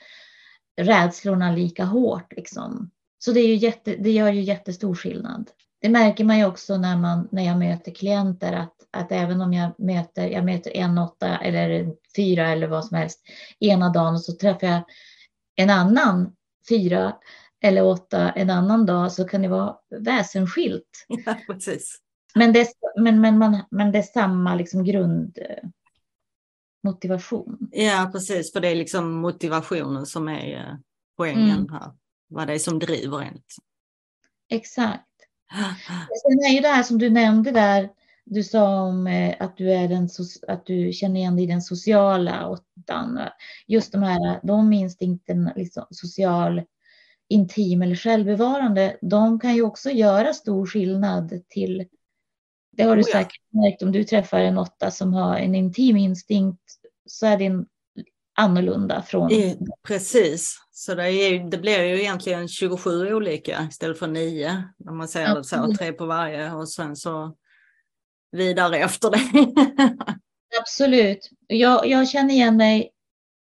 rädslorna 0.82 1.52
lika 1.52 1.86
hårt. 1.86 2.34
Liksom. 2.36 2.92
Så 3.20 3.32
det, 3.32 3.40
är 3.40 3.48
ju 3.48 3.56
jätte, 3.56 3.96
det 3.96 4.12
gör 4.12 4.32
ju 4.32 4.42
jättestor 4.42 4.96
skillnad. 4.96 5.50
Det 5.82 5.90
märker 5.90 6.24
man 6.24 6.38
ju 6.38 6.46
också 6.46 6.78
när, 6.78 6.98
man, 6.98 7.28
när 7.32 7.44
jag 7.44 7.60
möter 7.60 7.92
klienter 7.92 8.54
att, 8.54 8.76
att 8.92 9.12
även 9.12 9.42
om 9.42 9.54
jag 9.54 9.80
möter, 9.80 10.28
jag 10.28 10.46
möter 10.46 10.78
en 10.78 10.98
åtta 10.98 11.38
eller 11.38 11.94
fyra 12.16 12.48
eller 12.48 12.68
vad 12.68 12.86
som 12.86 12.98
helst 12.98 13.20
ena 13.60 13.90
dagen 13.90 14.20
så 14.20 14.34
träffar 14.34 14.68
jag 14.68 14.82
en 15.56 15.70
annan 15.70 16.36
fyra 16.70 17.16
eller 17.64 17.86
åtta 17.86 18.32
en 18.32 18.50
annan 18.50 18.86
dag 18.86 19.12
så 19.12 19.28
kan 19.28 19.42
det 19.42 19.48
vara 19.48 19.76
väsensskilt. 20.00 21.06
Ja, 21.26 21.36
precis. 21.48 22.00
Men, 22.36 22.54
det, 22.54 22.68
men, 23.00 23.22
men, 23.22 23.38
man, 23.38 23.64
men 23.72 23.92
det 23.92 23.98
är 23.98 24.04
samma 24.04 24.56
liksom 24.56 24.84
grundmotivation. 24.84 27.70
Ja, 27.72 28.10
precis. 28.12 28.54
För 28.54 28.60
det 28.60 28.68
är 28.68 28.76
liksom 28.76 29.12
motivationen 29.12 30.06
som 30.06 30.28
är 30.28 30.56
eh, 30.56 30.76
poängen 31.18 31.60
mm. 31.60 31.74
här. 31.74 31.92
Vad 32.28 32.48
det 32.48 32.54
är 32.54 32.60
som 32.60 32.80
driver 32.80 33.22
en. 33.22 33.42
Exakt. 34.50 35.08
Sen 36.22 36.40
är 36.50 36.54
ju 36.54 36.60
det 36.60 36.68
här 36.68 36.84
som 36.84 36.98
du 36.98 37.10
nämnde 37.10 37.52
där, 37.52 37.90
du 38.26 38.44
sa 38.44 38.82
om 38.82 39.08
eh, 39.08 39.36
att 39.40 39.58
du, 39.58 39.72
är 39.72 39.88
den, 39.88 40.10
att 40.48 40.66
du 40.66 40.92
känner 40.92 41.20
igen 41.20 41.36
dig 41.36 41.46
i 41.46 41.48
den 41.48 41.62
sociala 41.62 42.50
åttan. 42.50 43.20
Just 43.68 43.92
de 43.92 44.04
här 44.04 44.40
de 44.44 44.74
instinkterna, 44.74 45.54
liksom, 45.56 45.86
social 45.90 46.62
intim 47.34 47.82
eller 47.82 47.96
självbevarande, 47.96 48.98
de 49.02 49.40
kan 49.40 49.56
ju 49.56 49.62
också 49.62 49.90
göra 49.90 50.34
stor 50.34 50.66
skillnad 50.66 51.42
till 51.50 51.88
det 52.78 52.84
har 52.84 52.96
du 52.96 53.02
oh 53.02 53.08
ja. 53.12 53.20
säkert 53.20 53.42
märkt 53.50 53.84
om 53.84 53.92
du 53.92 54.04
träffar 54.04 54.40
en 54.40 54.58
åtta 54.58 54.92
som 54.92 55.14
har 55.14 55.38
en 55.38 55.56
intim 55.56 55.98
instinkt 55.98 56.62
så 57.06 57.26
är 57.26 57.38
det 57.38 57.66
annorlunda 58.36 59.02
från... 59.02 59.30
Precis, 59.88 60.58
så 60.72 60.96
det, 60.96 61.10
är, 61.10 61.50
det 61.50 61.58
blir 61.58 61.84
ju 61.84 62.02
egentligen 62.02 62.48
27 62.48 63.14
olika 63.14 63.68
istället 63.70 64.00
för 64.00 64.08
9 64.08 64.64
när 64.78 64.92
man 64.94 65.08
ja. 65.16 65.36
det 65.36 65.44
så, 65.44 65.74
tre 65.78 65.94
på 65.94 66.06
varje 66.06 66.52
och 66.52 66.70
sen 66.70 66.96
så 66.96 67.36
vidare 68.32 68.78
efter 68.78 69.12
det. 69.12 69.54
Absolut. 70.62 71.30
Jag, 71.48 71.88
jag 71.88 72.10
känner 72.10 72.34
igen 72.34 72.58
mig 72.58 72.92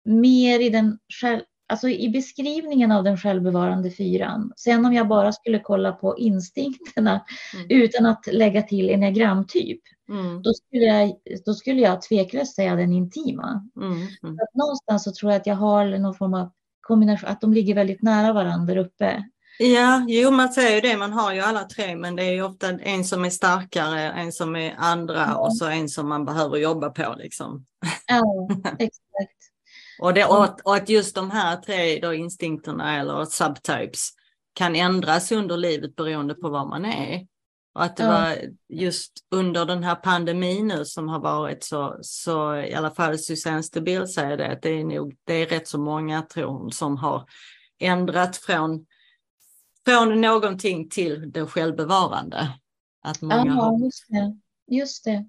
mer 0.06 0.60
i 0.60 0.70
den 0.70 1.00
själv, 1.22 1.42
alltså 1.70 1.90
i 1.90 2.10
beskrivningen 2.10 2.92
av 2.92 3.04
den 3.04 3.18
självbevarande 3.18 3.92
fyran. 3.92 4.54
Sen 4.56 4.86
om 4.86 4.94
jag 4.94 5.08
bara 5.08 5.32
skulle 5.32 5.60
kolla 5.60 5.92
på 5.92 6.18
instinkterna 6.18 7.26
mm. 7.54 7.66
utan 7.70 8.06
att 8.06 8.28
lägga 8.32 8.62
till 8.62 8.90
enneagramtyp, 8.90 9.82
mm. 10.10 10.42
då, 10.42 10.54
skulle 10.54 10.86
jag, 10.86 11.14
då 11.46 11.54
skulle 11.54 11.82
jag 11.82 12.02
tveklöst 12.02 12.56
säga 12.56 12.76
den 12.76 12.94
intima. 12.94 13.70
Mm. 13.76 13.92
mm. 13.94 14.36
Att 14.36 14.56
någonstans 14.56 15.04
så 15.04 15.12
tror 15.12 15.32
jag 15.32 15.40
att 15.40 15.48
jag 15.48 15.56
har 15.56 15.86
någon 15.86 16.16
form 16.16 16.34
av 16.34 16.52
kombination, 16.82 17.30
att 17.30 17.42
de 17.42 17.54
ligger 17.54 17.76
väldigt 17.76 18.02
nära 18.02 18.34
varandra 18.34 18.80
uppe. 18.80 19.24
Ja, 19.62 20.06
jo 20.08 20.32
man 20.32 20.50
säger 20.50 20.76
ju 20.76 20.82
det, 20.82 20.98
man 20.98 21.14
har 21.14 21.34
ju 21.34 21.40
alla 21.40 21.64
tre 21.64 21.96
men 21.96 22.16
det 22.16 22.24
är 22.24 22.44
ofta 22.44 22.70
en 22.70 23.04
som 23.04 23.26
är 23.26 23.30
starkare, 23.30 24.12
en 24.12 24.32
som 24.32 24.56
är 24.56 24.76
andra 24.78 25.26
mm. 25.26 25.38
och 25.38 25.58
så 25.58 25.66
en 25.66 25.90
som 25.90 26.10
man 26.10 26.26
behöver 26.26 26.58
jobba 26.58 26.90
på 26.90 27.16
liksom. 27.18 27.66
Ja, 28.08 28.50
exakt. 28.80 29.49
Och, 30.00 30.14
det, 30.14 30.26
och, 30.26 30.44
att, 30.44 30.62
och 30.62 30.76
att 30.76 30.90
just 30.90 31.16
de 31.16 31.32
här 31.32 31.58
tre 31.58 32.00
då 32.00 32.14
instinkterna 32.14 33.00
eller 33.00 33.26
subtypes 33.26 34.10
kan 34.54 34.76
ändras 34.76 35.32
under 35.32 35.58
livet 35.58 35.96
beroende 35.96 36.34
på 36.34 36.50
var 36.50 36.66
man 36.66 36.86
är. 36.86 37.28
Och 37.74 37.84
att 37.84 37.98
det 37.98 38.04
ja. 38.04 38.10
var 38.10 38.38
just 38.70 39.12
under 39.32 39.66
den 39.66 39.84
här 39.84 39.96
pandemin 39.96 40.68
nu 40.68 40.86
som 40.86 41.10
har 41.10 41.20
varit 41.20 41.64
så, 41.64 42.00
så 42.02 42.56
i 42.56 42.74
alla 42.74 42.92
fall 42.92 43.20
Susanne 43.20 43.64
Stabil 43.64 44.08
säger 44.08 44.38
det, 44.38 44.52
att 44.52 44.62
det 44.62 44.70
är 44.70 44.84
nog, 44.84 45.16
det 45.24 45.34
är 45.34 45.46
rätt 45.46 45.68
så 45.68 45.80
många 45.80 46.22
tror 46.22 46.52
hon 46.52 46.72
som 46.72 46.98
har 46.98 47.26
ändrat 47.80 48.38
från, 48.38 48.86
från 49.86 50.22
någonting 50.22 50.90
till 50.90 51.32
det 51.32 51.46
självbevarande. 51.46 52.50
Att 53.04 53.22
många 53.22 53.46
ja, 53.46 53.54
har... 53.54 53.86
just 53.86 54.06
det. 54.08 54.38
Just 54.76 55.04
det. 55.04 55.26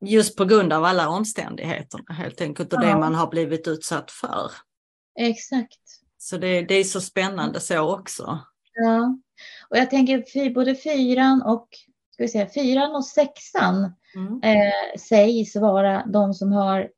Just 0.00 0.36
på 0.36 0.44
grund 0.44 0.72
av 0.72 0.84
alla 0.84 1.08
omständigheter 1.08 2.12
helt 2.12 2.40
enkelt 2.40 2.72
och 2.72 2.82
ja. 2.82 2.86
det 2.86 2.96
man 2.96 3.14
har 3.14 3.26
blivit 3.26 3.68
utsatt 3.68 4.10
för. 4.10 4.50
Exakt. 5.18 5.80
Så 6.18 6.36
det, 6.36 6.62
det 6.62 6.74
är 6.74 6.84
så 6.84 7.00
spännande 7.00 7.60
så 7.60 7.98
också. 7.98 8.38
Ja, 8.72 9.18
och 9.68 9.76
jag 9.76 9.90
tänker 9.90 10.54
både 10.54 10.74
fyran 10.74 11.42
och, 11.42 11.68
ska 12.10 12.22
vi 12.22 12.28
säga, 12.28 12.48
fyran 12.54 12.94
och 12.94 13.06
sexan 13.06 13.92
mm. 14.14 14.42
eh, 14.42 14.98
sägs 15.00 15.56
vara 15.56 16.06
de 16.06 16.34
som 16.34 16.52
har, 16.52 16.90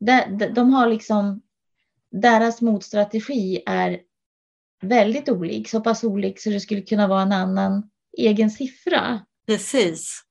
de, 0.00 0.36
de 0.54 0.70
har 0.70 0.88
liksom, 0.88 1.42
deras 2.10 2.60
motstrategi 2.60 3.62
är 3.66 4.00
väldigt 4.82 5.28
olik, 5.28 5.68
så 5.68 5.80
pass 5.80 6.04
olik 6.04 6.40
så 6.40 6.50
det 6.50 6.60
skulle 6.60 6.82
kunna 6.82 7.06
vara 7.06 7.22
en 7.22 7.32
annan 7.32 7.90
egen 8.18 8.50
siffra. 8.50 9.20
Precis. 9.46 10.22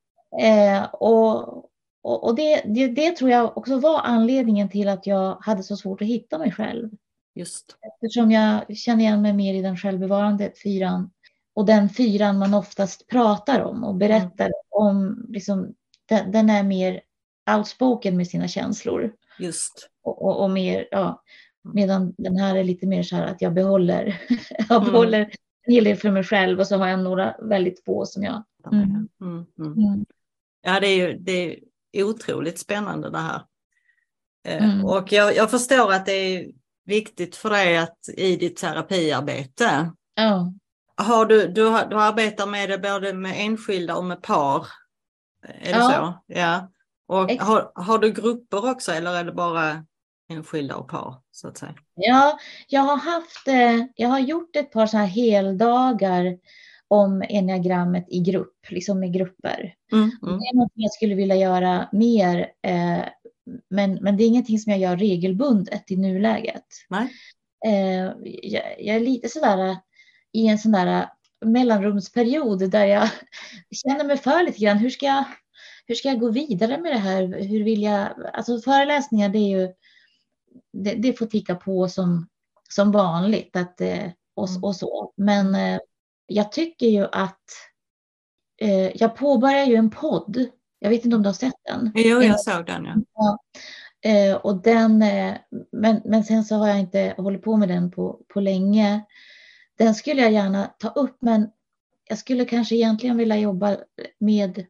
Eh, 0.41 0.84
och, 0.84 1.65
och, 2.07 2.23
och 2.23 2.35
det, 2.35 2.61
det, 2.65 2.87
det, 2.87 3.11
tror 3.11 3.29
jag 3.29 3.57
också 3.57 3.79
var 3.79 4.01
anledningen 4.01 4.69
till 4.69 4.87
att 4.87 5.07
jag 5.07 5.37
hade 5.41 5.63
så 5.63 5.77
svårt 5.77 6.01
att 6.01 6.07
hitta 6.07 6.37
mig 6.37 6.51
själv. 6.51 6.89
Just. 7.35 7.77
Eftersom 7.81 8.31
jag 8.31 8.77
känner 8.77 9.03
igen 9.03 9.21
mig 9.21 9.33
mer 9.33 9.53
i 9.53 9.61
den 9.61 9.77
självbevarande 9.77 10.51
fyran 10.63 11.11
och 11.53 11.65
den 11.65 11.89
fyran 11.89 12.39
man 12.39 12.53
oftast 12.53 13.07
pratar 13.07 13.61
om 13.61 13.83
och 13.83 13.95
berättar 13.95 14.45
mm. 14.45 14.53
om. 14.69 15.25
Liksom, 15.29 15.73
den, 16.09 16.31
den, 16.31 16.49
är 16.49 16.63
mer 16.63 17.01
outspoken 17.57 18.17
med 18.17 18.27
sina 18.27 18.47
känslor. 18.47 19.13
Just. 19.39 19.89
Och, 20.03 20.21
och, 20.21 20.43
och, 20.43 20.49
mer, 20.49 20.87
ja, 20.91 21.23
medan 21.73 22.13
den 22.17 22.37
här 22.37 22.55
är 22.55 22.63
lite 22.63 22.87
mer 22.87 23.03
så 23.03 23.15
här 23.15 23.25
att 23.25 23.41
jag 23.41 23.53
behåller, 23.53 24.21
jag 24.69 24.81
mm. 24.81 24.91
behåller 24.91 25.19
en 25.63 25.73
hel 25.73 25.83
del 25.83 25.97
för 25.97 26.12
mig 26.12 26.23
själv 26.23 26.60
och 26.60 26.67
så 26.67 26.77
har 26.77 26.87
jag 26.87 26.99
några 26.99 27.35
väldigt 27.41 27.85
få 27.85 28.05
som 28.05 28.23
jag... 28.23 28.43
Mm. 28.71 28.83
Mm. 29.21 29.45
mm. 29.60 29.73
mm. 29.73 30.05
Ja, 30.62 30.79
det 30.79 30.87
är 30.87 30.95
ju 30.95 31.17
det 31.17 31.31
är 31.31 31.60
otroligt 32.04 32.60
spännande 32.60 33.10
det 33.10 33.17
här. 33.17 33.41
Eh, 34.45 34.63
mm. 34.63 34.85
Och 34.85 35.12
jag, 35.12 35.35
jag, 35.35 35.52
förstår 35.52 35.93
att 35.93 36.06
det 36.06 36.12
är 36.12 36.48
viktigt 36.85 37.35
för 37.35 37.50
dig 37.50 37.77
att 37.77 38.10
i 38.17 38.35
ditt 38.35 38.58
terapiarbete. 38.58 39.91
Ja. 40.15 40.54
Har 40.95 41.25
du, 41.25 41.48
du, 41.48 41.63
du 41.63 42.02
arbetar 42.02 42.48
med 42.48 42.69
det 42.69 42.77
både 42.77 43.13
med 43.13 43.33
enskilda 43.37 43.95
och 43.95 44.06
med 44.06 44.21
par? 44.21 44.67
Är 45.48 45.73
det 45.73 45.79
ja. 45.79 45.91
så? 46.27 46.33
Ja. 46.33 46.71
Och 47.08 47.31
har, 47.31 47.71
har 47.75 47.98
du 47.98 48.12
grupper 48.12 48.69
också 48.69 48.91
eller 48.91 49.13
är 49.13 49.23
det 49.23 49.31
bara 49.31 49.85
enskilda 50.29 50.75
och 50.75 50.89
par 50.89 51.15
så 51.31 51.48
att 51.48 51.58
säga? 51.58 51.73
Ja, 51.95 52.39
jag 52.67 52.81
har 52.81 52.98
haft, 52.98 53.48
eh, 53.48 53.85
jag 53.95 54.10
har 54.10 54.19
gjort 54.19 54.56
ett 54.56 54.71
par 54.71 54.87
så 54.87 54.98
här 54.98 55.06
heldagar 55.06 56.37
om 56.88 57.23
enneagrammet 57.29 58.06
i 58.10 58.19
grupp, 58.19 58.58
liksom 58.69 59.00
med 59.00 59.13
grupper. 59.13 59.75
Mm, 59.92 60.04
mm. 60.04 60.40
Det 60.40 60.46
är 60.46 60.56
något 60.56 60.71
jag 60.73 60.92
skulle 60.92 61.15
vilja 61.15 61.35
göra 61.35 61.90
mer, 61.92 62.40
eh, 62.40 63.04
men, 63.69 63.94
men 63.94 64.17
det 64.17 64.23
är 64.23 64.27
ingenting 64.27 64.60
som 64.60 64.71
jag 64.71 64.79
gör 64.79 64.98
regelbundet 64.98 65.92
i 65.92 65.96
nuläget. 65.96 66.65
Nej. 66.90 67.08
Eh, 67.65 68.13
jag, 68.44 68.63
jag, 68.79 68.96
är 68.96 69.00
lite 69.00 69.29
sådär 69.29 69.77
i 70.31 70.48
en 70.48 70.58
sån 70.58 70.71
där 70.71 71.10
mellanrumsperiod 71.46 72.71
där 72.71 72.85
jag 72.85 73.10
känner 73.71 74.06
mig 74.06 74.17
för 74.17 74.44
lite 74.44 74.60
grann. 74.60 74.77
Hur 74.77 74.90
ska 74.90 75.06
jag, 75.06 75.23
hur 75.85 75.96
ska 75.96 76.10
jag 76.10 76.19
gå 76.19 76.29
vidare 76.29 76.77
med 76.77 76.92
det 76.92 77.00
här? 77.00 77.42
Hur 77.42 77.63
vill 77.63 77.81
jag? 77.81 78.08
Alltså 78.33 78.60
föreläsningar, 78.60 79.29
det 79.29 79.40
är 79.40 79.60
ju 79.60 79.73
det, 80.73 80.94
det 80.94 81.13
får 81.13 81.25
ticka 81.25 81.56
på 81.56 81.88
som, 81.88 82.27
som 82.69 82.92
vanligt 82.92 83.56
att, 83.56 83.81
eh, 83.81 84.10
och, 84.35 84.50
och 84.62 84.75
så. 84.75 85.13
Men 85.17 85.56
eh, 85.56 85.79
jag 86.28 86.52
tycker 86.52 86.88
ju 86.88 87.08
att 87.12 87.44
eh, 88.62 88.98
jag 88.98 89.15
påbörjar 89.15 89.65
ju 89.65 89.75
en 89.75 89.90
podd. 89.90 90.46
Jag 90.80 90.90
vet 90.90 91.06
inte 91.06 91.17
om 91.17 91.23
du 91.23 91.30
har 91.30 91.34
sett 91.34 91.63
den? 91.65 91.92
Jo, 91.96 92.21
jag 92.21 92.40
såg 92.40 92.65
den. 92.65 92.86
Ja. 92.86 93.02
ja. 93.13 93.38
Eh, 94.10 94.36
och 94.36 94.62
den, 94.62 95.02
eh, 95.02 95.36
men, 95.71 96.02
men 96.06 96.23
sen 96.23 96.44
så 96.44 96.56
har 96.56 96.67
jag 96.67 96.80
inte 96.80 97.13
hållit 97.17 97.42
på 97.42 97.58
med 97.58 97.69
den 97.69 97.92
på, 97.92 98.21
på 98.28 98.40
länge. 98.40 99.02
Den 99.78 99.96
skulle 99.96 100.21
jag 100.21 100.32
gärna 100.32 100.65
ta 100.80 100.90
upp, 100.90 101.17
men 101.19 101.50
jag 102.10 102.17
skulle 102.17 102.46
kanske 102.46 102.75
egentligen 102.75 103.17
vilja 103.17 103.38
jobba 103.38 103.78
med, 104.19 104.65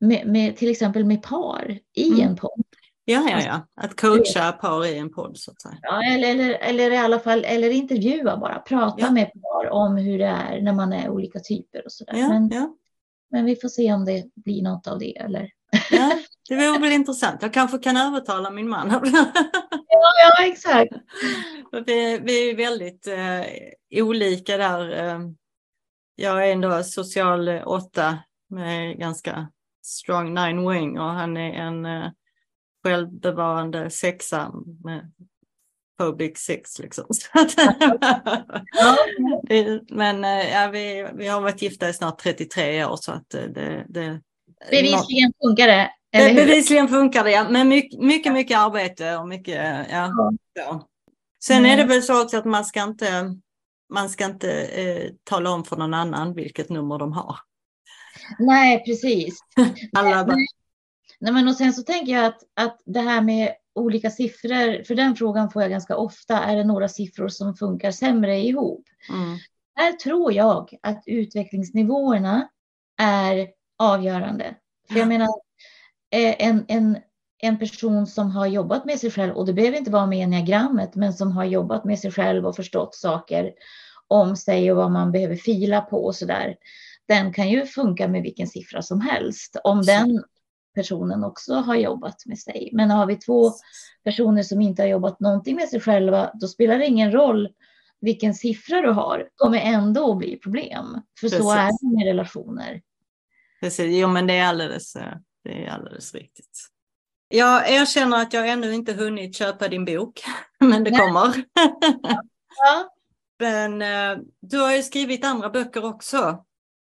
med, 0.00 0.26
med 0.26 0.56
till 0.56 0.70
exempel 0.70 1.04
med 1.04 1.22
par 1.22 1.78
i 1.92 2.08
mm. 2.08 2.20
en 2.20 2.36
podd. 2.36 2.64
Ja, 3.04 3.30
ja, 3.30 3.40
ja. 3.40 3.66
Att 3.76 4.00
coacha 4.00 4.52
par 4.52 4.86
i 4.86 4.98
en 4.98 5.12
podd 5.12 5.38
så 5.38 5.50
att 5.50 5.60
säga. 5.60 5.78
Ja, 5.82 6.02
eller, 6.02 6.28
eller, 6.30 6.50
eller 6.50 6.90
i 6.90 6.96
alla 6.96 7.18
fall 7.18 7.44
eller 7.44 7.70
intervjua 7.70 8.36
bara, 8.36 8.58
prata 8.58 9.00
ja. 9.00 9.10
med 9.10 9.32
par 9.32 9.70
om 9.70 9.96
hur 9.96 10.18
det 10.18 10.26
är 10.26 10.60
när 10.60 10.72
man 10.72 10.92
är 10.92 11.08
olika 11.08 11.40
typer 11.40 11.84
och 11.84 11.92
sådär. 11.92 12.16
Ja, 12.16 12.28
men, 12.28 12.48
ja. 12.48 12.74
men 13.30 13.44
vi 13.44 13.56
får 13.56 13.68
se 13.68 13.92
om 13.92 14.04
det 14.04 14.24
blir 14.34 14.62
något 14.62 14.86
av 14.86 14.98
det 14.98 15.16
eller. 15.16 15.50
Ja, 15.90 16.18
det 16.48 16.54
vore 16.54 16.78
väl 16.78 16.92
intressant. 16.92 17.42
Jag 17.42 17.52
kanske 17.52 17.78
kan 17.78 17.96
övertala 17.96 18.50
min 18.50 18.68
man. 18.68 18.90
ja, 19.88 20.10
ja, 20.24 20.44
exakt. 20.44 20.92
Vi, 21.86 22.18
vi 22.18 22.50
är 22.50 22.56
väldigt 22.56 23.06
eh, 23.06 24.02
olika 24.02 24.56
där. 24.56 25.04
Eh, 25.04 25.20
jag 26.14 26.48
är 26.48 26.52
ändå 26.52 26.82
social 26.82 27.48
åtta 27.64 28.18
med 28.48 28.98
ganska 28.98 29.48
strong 29.82 30.34
nine 30.34 30.68
wing 30.70 30.98
och 30.98 31.10
han 31.10 31.36
är 31.36 31.52
en 31.52 31.86
eh, 31.86 32.10
självbevarande 32.84 33.90
sexa 33.90 34.52
med 34.84 35.12
phobic 35.98 36.38
sex 36.38 36.78
liksom. 36.78 37.04
Men 39.90 40.24
eh, 40.24 40.52
ja, 40.52 40.70
vi, 40.72 41.08
vi 41.14 41.26
har 41.26 41.40
varit 41.40 41.62
gifta 41.62 41.88
i 41.88 41.92
snart 41.92 42.18
33 42.18 42.84
år 42.84 42.96
så 42.96 43.12
att 43.12 43.34
eh, 43.34 43.42
det, 43.42 43.84
det 43.88 44.20
Bevisligen 44.70 45.32
funkar 45.42 45.66
det. 45.66 45.90
Eller 46.12 46.34
Bevisligen 46.34 46.88
funkar 46.88 47.24
det, 47.24 47.30
ja. 47.30 47.46
Men 47.50 47.68
mycket, 47.68 48.00
mycket, 48.00 48.32
mycket 48.32 48.58
arbete 48.58 49.16
och 49.16 49.28
mycket, 49.28 49.86
ja. 49.90 50.12
ja. 50.54 50.86
Sen 51.44 51.58
mm. 51.58 51.70
är 51.70 51.76
det 51.76 51.84
väl 51.84 52.02
så 52.02 52.22
också 52.22 52.36
att 52.36 52.44
man 52.44 52.64
ska 52.64 52.82
inte, 52.82 53.34
man 53.92 54.08
ska 54.08 54.24
inte 54.24 54.62
eh, 54.62 55.10
tala 55.24 55.50
om 55.50 55.64
för 55.64 55.76
någon 55.76 55.94
annan 55.94 56.34
vilket 56.34 56.68
nummer 56.68 56.98
de 56.98 57.12
har. 57.12 57.36
Nej, 58.38 58.84
precis. 58.84 59.38
Alla 59.96 60.24
bara... 60.24 60.36
Nej, 61.20 61.32
men 61.32 61.48
och 61.48 61.56
sen 61.56 61.72
så 61.72 61.82
tänker 61.82 62.12
jag 62.12 62.24
att, 62.24 62.42
att 62.56 62.82
det 62.84 63.00
här 63.00 63.20
med 63.20 63.54
olika 63.74 64.10
siffror, 64.10 64.84
för 64.84 64.94
den 64.94 65.16
frågan 65.16 65.50
får 65.50 65.62
jag 65.62 65.70
ganska 65.70 65.96
ofta, 65.96 66.38
är 66.38 66.56
det 66.56 66.64
några 66.64 66.88
siffror 66.88 67.28
som 67.28 67.54
funkar 67.54 67.90
sämre 67.90 68.38
ihop? 68.38 68.84
Mm. 69.08 69.38
Här 69.74 69.92
tror 69.92 70.32
jag 70.32 70.78
att 70.82 71.02
utvecklingsnivåerna 71.06 72.48
är 72.98 73.48
avgörande. 73.78 74.54
För 74.88 74.98
jag 74.98 75.08
menar, 75.08 75.28
eh, 76.10 76.34
en, 76.38 76.64
en, 76.68 76.98
en 77.38 77.58
person 77.58 78.06
som 78.06 78.30
har 78.30 78.46
jobbat 78.46 78.84
med 78.84 78.98
sig 78.98 79.10
själv, 79.10 79.34
och 79.34 79.46
det 79.46 79.52
behöver 79.52 79.78
inte 79.78 79.90
vara 79.90 80.06
med 80.06 80.24
enneagrammet, 80.24 80.94
men 80.94 81.12
som 81.12 81.32
har 81.32 81.44
jobbat 81.44 81.84
med 81.84 81.98
sig 81.98 82.12
själv 82.12 82.46
och 82.46 82.56
förstått 82.56 82.94
saker 82.94 83.52
om 84.08 84.36
sig 84.36 84.70
och 84.70 84.76
vad 84.76 84.90
man 84.90 85.12
behöver 85.12 85.36
fila 85.36 85.80
på 85.80 86.04
och 86.04 86.14
så 86.14 86.26
där. 86.26 86.56
Den 87.08 87.32
kan 87.32 87.50
ju 87.50 87.66
funka 87.66 88.08
med 88.08 88.22
vilken 88.22 88.46
siffra 88.46 88.82
som 88.82 89.00
helst. 89.00 89.56
Om 89.64 89.82
den 89.82 90.24
personen 90.74 91.24
också 91.24 91.54
har 91.54 91.74
jobbat 91.74 92.26
med 92.26 92.38
sig. 92.38 92.70
Men 92.72 92.90
har 92.90 93.06
vi 93.06 93.16
två 93.16 93.50
personer 94.04 94.42
som 94.42 94.60
inte 94.60 94.82
har 94.82 94.88
jobbat 94.88 95.20
någonting 95.20 95.56
med 95.56 95.68
sig 95.68 95.80
själva, 95.80 96.30
då 96.34 96.48
spelar 96.48 96.78
det 96.78 96.86
ingen 96.86 97.12
roll 97.12 97.48
vilken 98.00 98.34
siffra 98.34 98.80
du 98.80 98.90
har. 98.90 99.18
Det 99.18 99.28
kommer 99.36 99.58
ändå 99.58 100.12
att 100.12 100.18
bli 100.18 100.36
problem. 100.36 101.00
För 101.20 101.26
Precis. 101.26 101.38
så 101.38 101.52
är 101.52 101.66
det 101.66 101.96
med 101.96 102.06
relationer. 102.06 102.82
Precis, 103.60 103.96
jo 103.96 104.08
men 104.08 104.26
det 104.26 104.34
är 104.34 104.46
alldeles, 104.46 104.96
eh, 104.96 105.14
det 105.44 105.64
är 105.64 105.70
alldeles 105.70 106.14
riktigt. 106.14 106.58
Jag 107.28 107.70
erkänner 107.70 108.22
att 108.22 108.32
jag 108.32 108.48
ännu 108.48 108.74
inte 108.74 108.92
hunnit 108.92 109.36
köpa 109.36 109.68
din 109.68 109.84
bok, 109.84 110.22
men 110.58 110.84
det 110.84 110.90
kommer. 110.90 111.44
Ja. 112.62 112.94
men 113.38 113.82
eh, 113.82 114.24
du 114.40 114.58
har 114.58 114.76
ju 114.76 114.82
skrivit 114.82 115.24
andra 115.24 115.50
böcker 115.50 115.84
också. 115.84 116.44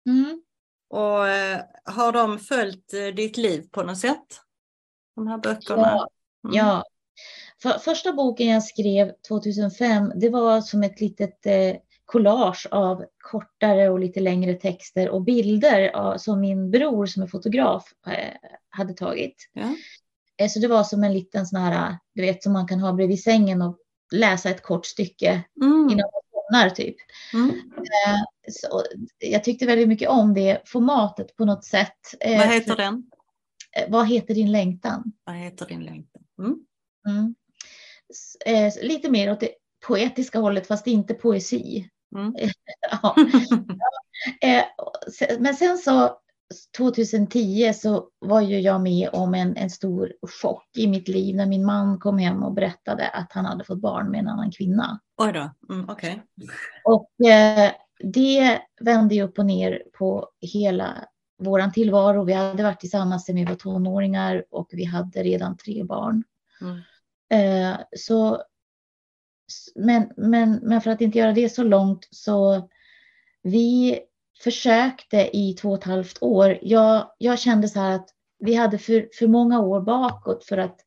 Mm. 0.07 0.43
Och 0.91 1.29
eh, 1.29 1.61
har 1.85 2.13
de 2.13 2.39
följt 2.39 2.95
eh, 2.95 3.15
ditt 3.15 3.37
liv 3.37 3.69
på 3.71 3.83
något 3.83 3.99
sätt? 3.99 4.41
De 5.17 5.27
här 5.27 5.39
böckerna? 5.39 5.83
Ja. 5.83 6.09
Mm. 6.45 6.57
ja. 6.57 6.85
För, 7.63 7.79
första 7.79 8.13
boken 8.13 8.47
jag 8.47 8.63
skrev 8.63 9.13
2005, 9.29 10.13
det 10.15 10.29
var 10.29 10.61
som 10.61 10.83
ett 10.83 11.01
litet 11.01 11.47
eh, 11.47 11.77
collage 12.05 12.67
av 12.71 13.05
kortare 13.19 13.89
och 13.89 13.99
lite 13.99 14.21
längre 14.21 14.55
texter 14.55 15.09
och 15.09 15.23
bilder 15.23 15.97
av, 15.97 16.17
som 16.17 16.41
min 16.41 16.71
bror 16.71 17.07
som 17.07 17.23
är 17.23 17.27
fotograf 17.27 17.85
eh, 18.07 18.35
hade 18.71 18.95
tagit. 18.95 19.51
Ja. 19.53 19.75
Eh, 20.37 20.49
så 20.49 20.59
det 20.59 20.69
var 20.69 20.85
som 20.85 21.05
en 21.05 21.13
liten 21.13 21.47
sån 21.47 21.61
här, 21.61 21.97
du 22.15 22.23
vet 22.23 22.43
som 22.43 22.53
man 22.53 22.67
kan 22.67 22.81
ha 22.81 22.93
bredvid 22.93 23.23
sängen 23.23 23.63
och 23.63 23.79
läsa 24.13 24.51
ett 24.51 24.63
kort 24.63 24.87
stycke 24.87 25.43
mm. 25.61 25.89
innan 25.91 26.11
man 26.13 26.23
somnar 26.33 26.71
typ. 26.71 26.97
Mm. 27.35 27.51
Eh, 28.51 28.71
så 28.71 28.85
jag 29.19 29.45
tyckte 29.45 29.67
väldigt 29.67 29.89
mycket 29.89 30.09
om 30.09 30.35
det 30.35 30.69
formatet 30.69 31.37
på 31.37 31.45
något 31.45 31.65
sätt. 31.65 31.99
Eh, 32.21 32.39
vad 32.39 32.49
heter 32.49 32.77
den? 32.77 33.11
Eh, 33.77 33.91
vad 33.91 34.09
heter 34.09 34.35
din 34.35 34.53
längtan? 34.53 35.13
Vad 35.25 35.37
heter 35.37 35.67
din 35.67 35.85
längtan? 35.85 36.23
Mm. 36.39 36.57
Mm. 37.09 37.35
lite 38.83 39.11
mer 39.11 39.33
åt 39.33 39.41
det 39.41 39.51
poetiska 39.87 40.39
hållet 40.39 40.67
fast 40.67 40.87
inte 40.87 41.15
poesi. 41.15 41.91
Mm. 42.17 42.35
ja. 43.03 43.17
Men 45.39 45.55
sen 45.55 45.79
så 45.79 46.21
2010 46.77 47.73
så 47.75 48.09
var 48.19 48.41
ju 48.41 48.61
jag 48.61 48.81
med 48.81 49.11
om 49.13 49.35
en, 49.35 49.57
en 49.57 49.71
stor 49.71 50.13
chock 50.43 50.69
i 50.77 50.87
mitt 50.87 51.09
liv 51.09 51.37
när 51.37 51.47
min 51.47 51.65
man 51.65 51.99
kom 51.99 52.19
hem 52.19 52.43
och 52.43 52.53
berättade 52.53 53.09
att 53.09 53.33
han 53.33 53.45
hade 53.45 53.65
fått 53.65 53.81
barn 53.81 54.11
med 54.11 54.21
en 54.21 54.29
annan 54.29 54.51
kvinna. 54.51 55.01
Oj 55.17 55.33
då, 55.33 55.75
mm, 55.75 55.89
okej. 55.89 56.23
Okay. 56.37 56.57
Och 56.85 57.27
eh, 57.27 57.73
det 58.03 58.61
vände 58.81 59.15
ju 59.15 59.23
upp 59.23 59.39
och 59.39 59.47
ner 59.47 59.83
på 59.93 60.31
hela 60.41 61.09
våran 61.39 61.73
tillvaro. 61.73 62.25
Vi 62.25 62.33
hade 62.33 62.63
varit 62.63 62.81
tillsammans 62.81 63.25
sedan 63.25 63.37
vi 63.37 63.45
var 63.45 63.55
tonåringar 63.55 64.45
och 64.51 64.69
vi 64.73 64.85
hade 64.85 65.23
redan 65.23 65.57
tre 65.57 65.85
barn. 65.85 66.25
Mm. 66.61 66.81
Eh, 67.33 67.81
så, 67.97 68.43
men, 69.75 70.13
men, 70.17 70.61
men 70.63 70.81
för 70.81 70.91
att 70.91 71.01
inte 71.01 71.19
göra 71.19 71.33
det 71.33 71.49
så 71.49 71.63
långt 71.63 72.09
så 72.11 72.69
vi 73.43 74.01
försökte 74.43 75.37
i 75.37 75.55
två 75.55 75.71
och 75.71 75.79
ett 75.79 75.85
halvt 75.85 76.23
år. 76.23 76.59
Jag, 76.63 77.13
jag 77.19 77.39
kände 77.39 77.69
så 77.69 77.81
här 77.81 77.95
att 77.95 78.09
vi 78.39 78.55
hade 78.55 78.79
för, 78.79 79.09
för 79.19 79.27
många 79.27 79.61
år 79.61 79.81
bakåt 79.81 80.45
för 80.45 80.59
att 80.59 80.81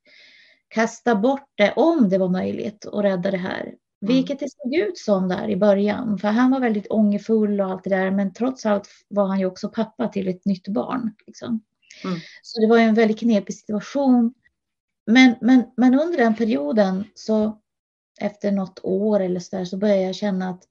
kasta 0.68 1.16
bort 1.16 1.50
det 1.56 1.74
om 1.76 2.10
det 2.10 2.18
var 2.18 2.30
möjligt 2.30 2.86
och 2.86 3.04
rädda 3.04 3.32
det 3.32 3.38
här. 3.38 3.74
Mm. 4.04 4.16
Vilket 4.16 4.40
det 4.40 4.48
såg 4.50 4.76
ut 4.76 4.98
som 4.98 5.30
där 5.30 5.50
i 5.50 5.56
början. 5.56 6.18
För 6.18 6.28
han 6.28 6.52
var 6.52 6.60
väldigt 6.60 6.88
ångerfull 6.90 7.62
och 7.62 7.72
allt 7.72 7.84
det 7.84 7.90
där. 7.90 8.12
Men 8.12 8.34
trots 8.34 8.66
allt 8.66 8.90
var 9.08 9.28
han 9.28 9.40
ju 9.40 9.46
också 9.46 9.70
pappa 9.70 10.08
till 10.08 10.28
ett 10.28 10.46
nytt 10.46 10.68
barn. 10.68 11.16
Liksom. 11.28 11.62
Mm. 12.04 12.20
Så 12.42 12.62
det 12.62 12.68
var 12.68 12.78
en 12.78 12.94
väldigt 12.94 13.20
knepig 13.20 13.56
situation. 13.56 14.34
Men, 15.06 15.36
men, 15.42 15.64
men 15.78 16.00
under 16.00 16.18
den 16.18 16.36
perioden 16.36 17.04
så 17.16 17.60
efter 18.20 18.52
något 18.52 18.80
år 18.84 19.20
eller 19.20 19.40
så 19.40 19.56
där 19.56 19.66
så 19.66 19.78
började 19.78 20.02
jag 20.02 20.16
känna 20.16 20.50
att 20.50 20.64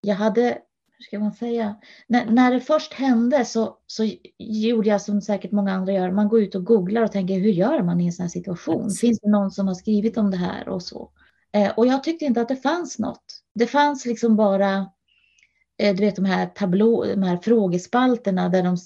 jag 0.00 0.14
hade 0.14 0.58
hur 1.00 1.04
ska 1.04 1.18
man 1.18 1.32
säga? 1.32 1.76
När, 2.06 2.30
när 2.30 2.52
det 2.52 2.60
först 2.60 2.92
hände 2.92 3.44
så, 3.44 3.76
så 3.86 4.10
gjorde 4.38 4.88
jag 4.88 5.02
som 5.02 5.20
säkert 5.22 5.52
många 5.52 5.72
andra 5.72 5.92
gör. 5.92 6.10
Man 6.10 6.28
går 6.28 6.42
ut 6.42 6.54
och 6.54 6.64
googlar 6.64 7.02
och 7.02 7.12
tänker 7.12 7.34
hur 7.34 7.50
gör 7.50 7.82
man 7.82 8.00
i 8.00 8.06
en 8.06 8.12
sån 8.12 8.22
här 8.22 8.30
situation? 8.30 8.90
Finns 8.90 9.20
det 9.20 9.30
någon 9.30 9.50
som 9.50 9.68
har 9.68 9.74
skrivit 9.74 10.16
om 10.16 10.30
det 10.30 10.36
här 10.36 10.68
och 10.68 10.82
så? 10.82 11.10
Eh, 11.52 11.70
och 11.76 11.86
jag 11.86 12.04
tyckte 12.04 12.24
inte 12.24 12.40
att 12.40 12.48
det 12.48 12.56
fanns 12.56 12.98
något. 12.98 13.42
Det 13.54 13.66
fanns 13.66 14.06
liksom 14.06 14.36
bara 14.36 14.90
eh, 15.78 15.96
du 15.96 16.04
vet 16.04 16.16
de 16.16 16.24
här 16.24 16.46
tablå, 16.46 17.04
de 17.04 17.22
här 17.22 17.36
frågespalterna 17.36 18.48
där 18.48 18.62
de, 18.62 18.76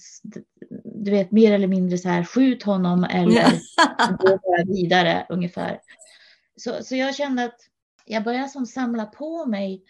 du 0.84 1.10
vet 1.10 1.30
mer 1.30 1.52
eller 1.52 1.68
mindre 1.68 1.98
så 1.98 2.08
här 2.08 2.24
skjut 2.24 2.62
honom 2.62 3.04
eller 3.04 3.44
gå 4.18 4.38
vidare 4.66 5.26
ungefär. 5.28 5.80
Så, 6.56 6.84
så 6.84 6.96
jag 6.96 7.14
kände 7.14 7.44
att 7.44 7.60
jag 8.06 8.24
började 8.24 8.48
som 8.48 8.66
samla 8.66 9.06
på 9.06 9.46
mig 9.46 9.84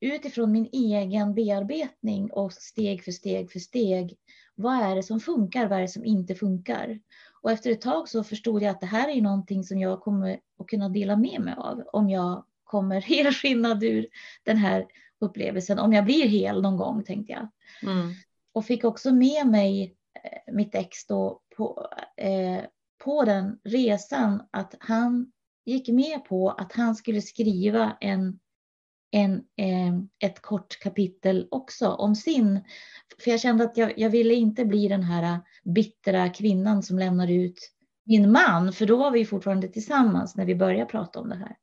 utifrån 0.00 0.52
min 0.52 0.68
egen 0.72 1.34
bearbetning 1.34 2.30
och 2.32 2.52
steg 2.52 3.04
för 3.04 3.12
steg 3.12 3.52
för 3.52 3.58
steg. 3.58 4.16
Vad 4.54 4.82
är 4.82 4.96
det 4.96 5.02
som 5.02 5.20
funkar? 5.20 5.66
Vad 5.66 5.78
är 5.78 5.82
det 5.82 5.88
som 5.88 6.04
inte 6.04 6.34
funkar? 6.34 7.00
Och 7.42 7.50
efter 7.50 7.70
ett 7.70 7.80
tag 7.80 8.08
så 8.08 8.24
förstod 8.24 8.62
jag 8.62 8.70
att 8.70 8.80
det 8.80 8.86
här 8.86 9.08
är 9.08 9.22
någonting 9.22 9.64
som 9.64 9.78
jag 9.78 10.00
kommer 10.00 10.40
att 10.58 10.66
kunna 10.66 10.88
dela 10.88 11.16
med 11.16 11.40
mig 11.40 11.54
av 11.56 11.82
om 11.92 12.10
jag 12.10 12.44
kommer 12.64 13.00
helskinnad 13.00 13.84
ur 13.84 14.06
den 14.42 14.56
här 14.56 14.86
upplevelsen 15.18 15.78
om 15.78 15.92
jag 15.92 16.04
blir 16.04 16.28
hel 16.28 16.62
någon 16.62 16.76
gång 16.76 17.04
tänkte 17.04 17.32
jag. 17.32 17.48
Mm. 17.82 18.12
Och 18.52 18.64
fick 18.64 18.84
också 18.84 19.12
med 19.12 19.46
mig 19.46 19.96
eh, 20.24 20.54
mitt 20.54 20.74
ex 20.74 21.06
då 21.06 21.40
på, 21.56 21.88
eh, 22.16 22.60
på 23.04 23.24
den 23.24 23.58
resan 23.64 24.42
att 24.50 24.74
han 24.80 25.32
gick 25.64 25.88
med 25.88 26.24
på 26.24 26.50
att 26.50 26.72
han 26.72 26.94
skulle 26.94 27.20
skriva 27.20 27.96
en, 28.00 28.38
en, 29.12 29.34
eh, 29.34 29.94
ett 30.28 30.42
kort 30.42 30.78
kapitel 30.80 31.48
också 31.50 31.88
om 31.88 32.16
sin. 32.16 32.60
För 33.18 33.30
jag 33.30 33.40
kände 33.40 33.64
att 33.64 33.76
jag, 33.76 33.98
jag 33.98 34.10
ville 34.10 34.34
inte 34.34 34.64
bli 34.64 34.88
den 34.88 35.02
här 35.02 35.40
bittra 35.64 36.28
kvinnan 36.28 36.82
som 36.82 36.98
lämnar 36.98 37.30
ut 37.30 37.70
min 38.04 38.32
man, 38.32 38.72
för 38.72 38.86
då 38.86 38.96
var 38.96 39.10
vi 39.10 39.24
fortfarande 39.24 39.68
tillsammans 39.68 40.36
när 40.36 40.46
vi 40.46 40.54
började 40.54 40.90
prata 40.90 41.20
om 41.20 41.28
det 41.28 41.34
här. 41.36 41.56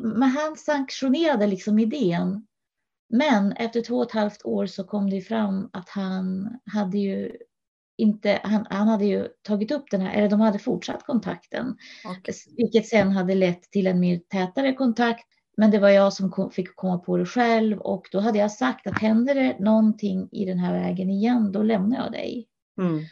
Men 0.00 0.28
han 0.28 0.56
sanktionerade 0.56 1.46
liksom 1.46 1.78
idén. 1.78 2.46
Men 3.08 3.52
efter 3.52 3.80
två 3.82 3.96
och 3.96 4.06
ett 4.06 4.12
halvt 4.12 4.44
år 4.44 4.66
så 4.66 4.84
kom 4.84 5.10
det 5.10 5.20
fram 5.20 5.70
att 5.72 5.88
han 5.88 6.56
hade 6.72 6.98
ju 6.98 7.36
inte, 7.98 8.40
han, 8.42 8.66
han 8.70 8.88
hade 8.88 9.04
ju 9.04 9.28
tagit 9.42 9.70
upp 9.70 9.90
den 9.90 10.00
här, 10.00 10.14
eller 10.14 10.28
de 10.28 10.40
hade 10.40 10.58
fortsatt 10.58 11.06
kontakten. 11.06 11.76
Okay. 12.18 12.34
Vilket 12.56 12.86
sen 12.86 13.12
hade 13.12 13.34
lett 13.34 13.62
till 13.62 13.86
en 13.86 14.00
mer 14.00 14.18
tätare 14.18 14.72
kontakt. 14.72 15.26
Men 15.56 15.70
det 15.70 15.78
var 15.78 15.88
jag 15.88 16.12
som 16.12 16.30
kom, 16.30 16.50
fick 16.50 16.76
komma 16.76 16.98
på 16.98 17.16
det 17.16 17.26
själv 17.26 17.78
och 17.78 18.08
då 18.12 18.20
hade 18.20 18.38
jag 18.38 18.52
sagt 18.52 18.86
att 18.86 18.98
händer 18.98 19.34
det 19.34 19.58
någonting 19.58 20.28
i 20.32 20.44
den 20.44 20.58
här 20.58 20.72
vägen 20.72 21.10
igen, 21.10 21.52
då 21.52 21.62
lämnar 21.62 21.96
jag 21.96 22.12
dig. 22.12 22.48
Mm. 22.80 23.04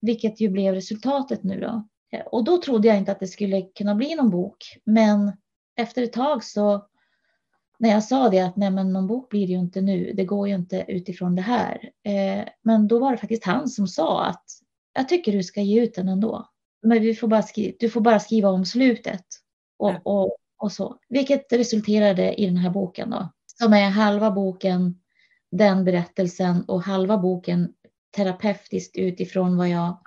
Vilket 0.00 0.40
ju 0.40 0.48
blev 0.48 0.74
resultatet 0.74 1.42
nu 1.42 1.60
då. 1.60 1.88
Och 2.26 2.44
då 2.44 2.62
trodde 2.62 2.88
jag 2.88 2.96
inte 2.96 3.12
att 3.12 3.20
det 3.20 3.26
skulle 3.26 3.62
kunna 3.62 3.94
bli 3.94 4.14
någon 4.14 4.30
bok. 4.30 4.56
Men 4.84 5.32
efter 5.76 6.02
ett 6.02 6.12
tag 6.12 6.44
så 6.44 6.86
när 7.78 7.90
jag 7.90 8.04
sa 8.04 8.28
det 8.28 8.40
att 8.40 8.56
nej 8.56 8.70
men 8.70 8.92
någon 8.92 9.06
bok 9.06 9.28
blir 9.28 9.46
det 9.46 9.52
ju 9.52 9.58
inte 9.58 9.80
nu, 9.80 10.12
det 10.12 10.24
går 10.24 10.48
ju 10.48 10.54
inte 10.54 10.84
utifrån 10.88 11.36
det 11.36 11.42
här. 11.42 11.90
Eh, 12.04 12.48
men 12.62 12.88
då 12.88 12.98
var 12.98 13.10
det 13.12 13.18
faktiskt 13.18 13.44
han 13.44 13.68
som 13.68 13.86
sa 13.86 14.24
att 14.24 14.44
jag 14.94 15.08
tycker 15.08 15.32
du 15.32 15.42
ska 15.42 15.60
ge 15.60 15.82
ut 15.82 15.94
den 15.94 16.08
ändå. 16.08 16.48
Men 16.82 17.00
vi 17.00 17.14
får 17.14 17.28
bara 17.28 17.42
skriva, 17.42 17.76
du 17.80 17.90
får 17.90 18.00
bara 18.00 18.20
skriva 18.20 18.48
om 18.48 18.64
slutet. 18.64 19.24
Och, 19.76 19.94
och, 20.04 20.36
och 20.60 20.72
så. 20.72 20.98
Vilket 21.08 21.52
resulterade 21.52 22.34
i 22.40 22.46
den 22.46 22.56
här 22.56 22.70
boken 22.70 23.10
då. 23.10 23.32
Som 23.58 23.72
är 23.72 23.90
halva 23.90 24.30
boken 24.30 25.00
den 25.50 25.84
berättelsen 25.84 26.64
och 26.64 26.82
halva 26.82 27.18
boken 27.18 27.74
terapeutiskt 28.16 28.96
utifrån 28.96 29.56
vad 29.56 29.68
jag, 29.68 29.98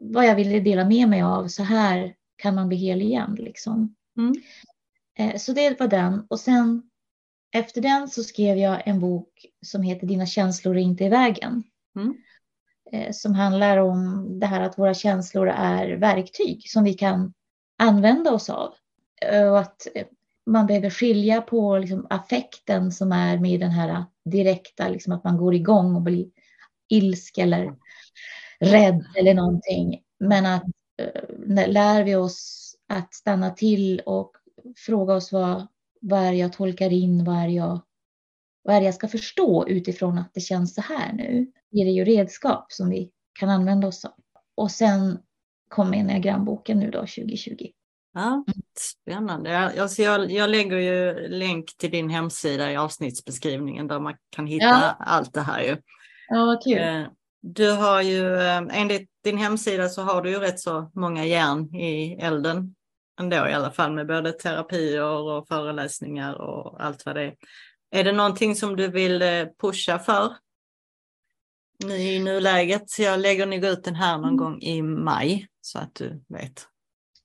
vad 0.00 0.26
jag 0.26 0.34
ville 0.34 0.60
dela 0.60 0.84
med 0.84 1.08
mig 1.08 1.22
av. 1.22 1.48
Så 1.48 1.62
här 1.62 2.14
kan 2.36 2.54
man 2.54 2.68
bli 2.68 2.76
hel 2.76 3.02
igen 3.02 3.36
liksom. 3.38 3.94
Mm. 4.18 4.34
Eh, 5.18 5.38
Så 5.38 5.52
det 5.52 5.80
var 5.80 5.88
den. 5.88 6.26
Och 6.28 6.40
sen 6.40 6.82
efter 7.52 7.80
den 7.80 8.08
så 8.08 8.22
skrev 8.22 8.56
jag 8.56 8.82
en 8.88 9.00
bok 9.00 9.46
som 9.66 9.82
heter 9.82 10.06
Dina 10.06 10.26
känslor 10.26 10.76
är 10.76 10.80
inte 10.80 11.04
i 11.04 11.08
vägen. 11.08 11.62
Mm. 11.96 12.14
Eh, 12.92 13.12
Som 13.12 13.34
handlar 13.34 13.76
om 13.76 14.26
det 14.40 14.46
här 14.46 14.60
att 14.60 14.78
våra 14.78 14.94
känslor 14.94 15.48
är 15.48 15.96
verktyg 15.96 16.70
som 16.70 16.84
vi 16.84 16.94
kan 16.94 17.34
använda 17.78 18.32
oss 18.32 18.50
av. 18.50 18.74
Eh, 19.20 19.50
och 19.50 19.58
att 19.58 19.86
eh, 19.94 20.06
man 20.46 20.66
behöver 20.66 20.90
skilja 20.90 21.42
på 21.42 21.78
liksom 21.78 22.06
affekten 22.10 22.92
som 22.92 23.12
är 23.12 23.38
med 23.38 23.60
den 23.60 23.70
här 23.70 24.04
direkta, 24.24 24.88
liksom 24.88 25.12
att 25.12 25.24
man 25.24 25.36
går 25.36 25.54
igång 25.54 25.94
och 25.94 26.02
blir 26.02 26.26
ilsk 26.88 27.38
eller 27.38 27.74
rädd 28.60 29.04
eller 29.16 29.34
någonting. 29.34 30.02
Men 30.18 30.46
att 30.46 30.64
eh, 31.02 31.68
lär 31.68 32.04
vi 32.04 32.16
oss 32.16 32.60
att 32.88 33.14
stanna 33.14 33.50
till 33.50 34.00
och 34.06 34.32
fråga 34.76 35.14
oss 35.14 35.32
vad, 35.32 35.66
vad 36.00 36.20
är 36.20 36.30
det 36.30 36.38
jag 36.38 36.52
tolkar 36.52 36.92
in, 36.92 37.24
vad 37.24 37.36
är, 37.36 37.46
det 37.46 37.52
jag, 37.52 37.80
vad 38.62 38.76
är 38.76 38.80
det 38.80 38.86
jag 38.86 38.94
ska 38.94 39.08
förstå 39.08 39.68
utifrån 39.68 40.18
att 40.18 40.34
det 40.34 40.40
känns 40.40 40.74
så 40.74 40.80
här 40.80 41.12
nu. 41.12 41.52
Det 41.70 41.80
är 41.80 41.84
det 41.84 41.90
ju 41.90 42.04
redskap 42.04 42.72
som 42.72 42.90
vi 42.90 43.10
kan 43.38 43.48
använda 43.48 43.88
oss 43.88 44.04
av. 44.04 44.12
Och 44.54 44.70
sen 44.70 45.18
kom 45.68 45.92
enneagramboken 45.94 46.78
nu 46.78 46.90
då 46.90 46.98
2020. 46.98 47.70
Ja, 48.12 48.44
spännande. 48.78 49.50
Jag, 49.50 49.78
alltså 49.78 50.02
jag, 50.02 50.30
jag 50.30 50.50
lägger 50.50 50.76
ju 50.76 51.28
länk 51.28 51.76
till 51.76 51.90
din 51.90 52.10
hemsida 52.10 52.72
i 52.72 52.76
avsnittsbeskrivningen 52.76 53.88
där 53.88 54.00
man 54.00 54.14
kan 54.30 54.46
hitta 54.46 54.64
Ja. 54.64 54.96
allt 55.00 55.32
det 55.34 55.40
här 55.40 55.62
ju. 55.62 55.76
Ja, 56.28 56.60
kul. 56.64 56.78
Eh, 56.78 57.06
Du 57.42 57.70
har 57.72 58.02
ju, 58.02 58.34
eh, 58.36 58.62
enligt 58.72 59.10
din 59.24 59.38
hemsida 59.38 59.88
så 59.88 60.02
har 60.02 60.22
du 60.22 60.30
ju 60.30 60.38
rätt 60.38 60.60
så 60.60 60.90
många 60.94 61.24
järn 61.26 61.74
i 61.74 62.12
elden 62.20 62.74
ändå 63.20 63.36
i 63.36 63.52
alla 63.52 63.70
fall 63.70 63.92
med 63.92 64.06
både 64.06 64.32
terapier 64.32 65.02
och 65.04 65.48
föreläsningar 65.48 66.34
och 66.34 66.84
allt 66.84 67.06
vad 67.06 67.14
det 67.16 67.22
är. 67.22 67.34
Är 67.90 68.04
det 68.04 68.12
någonting 68.12 68.54
som 68.56 68.76
du 68.76 68.88
vill 68.88 69.22
eh, 69.22 69.46
pusha 69.60 69.98
för 69.98 70.32
nu 71.84 71.94
i 71.96 72.18
nuläget? 72.18 72.90
Så 72.90 73.02
jag 73.02 73.20
lägger 73.20 73.46
nog 73.46 73.64
ut 73.64 73.84
den 73.84 73.94
här 73.94 74.16
någon 74.18 74.24
Mm. 74.24 74.36
gång 74.36 74.60
i 74.62 74.82
maj 74.82 75.48
så 75.60 75.78
att 75.78 75.94
du 75.94 76.24
vet. 76.28 76.66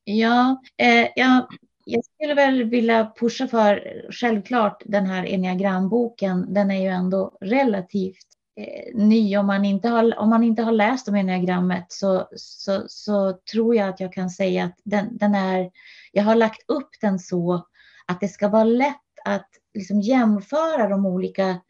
Ja, 0.05 0.61
eh, 0.77 1.07
jag, 1.15 1.47
jag 1.85 2.03
skulle 2.05 2.33
väl 2.33 2.63
vilja 2.63 3.11
pusha 3.19 3.47
för 3.47 4.05
självklart 4.11 4.83
den 4.85 5.05
här 5.05 5.25
enneagramboken. 5.25 6.53
Den 6.53 6.71
är 6.71 6.81
ju 6.81 6.87
ändå 6.87 7.37
relativt 7.41 8.25
eh, 8.59 8.95
ny. 8.95 9.37
Om 9.37 9.47
man 9.47 9.65
inte 9.65 9.89
har, 9.89 10.19
om 10.19 10.29
man 10.29 10.43
inte 10.43 10.61
har 10.61 10.71
läst 10.71 11.07
om 11.07 11.15
enneagrammet 11.15 11.85
så, 11.87 12.27
så, 12.35 12.83
så 12.87 13.33
tror 13.51 13.75
jag 13.75 13.89
att 13.89 13.99
jag 13.99 14.13
kan 14.13 14.29
säga 14.29 14.65
att 14.65 14.79
den, 14.83 15.17
den 15.17 15.35
är, 15.35 15.71
jag 16.11 16.23
har 16.23 16.35
lagt 16.35 16.69
upp 16.69 16.89
den 17.01 17.19
så 17.19 17.67
att 18.05 18.19
det 18.19 18.27
ska 18.27 18.47
vara 18.47 18.63
lätt 18.63 18.95
att 19.25 19.49
liksom 19.73 20.01
jämföra 20.01 20.89
de 20.89 21.05
olika 21.05 21.61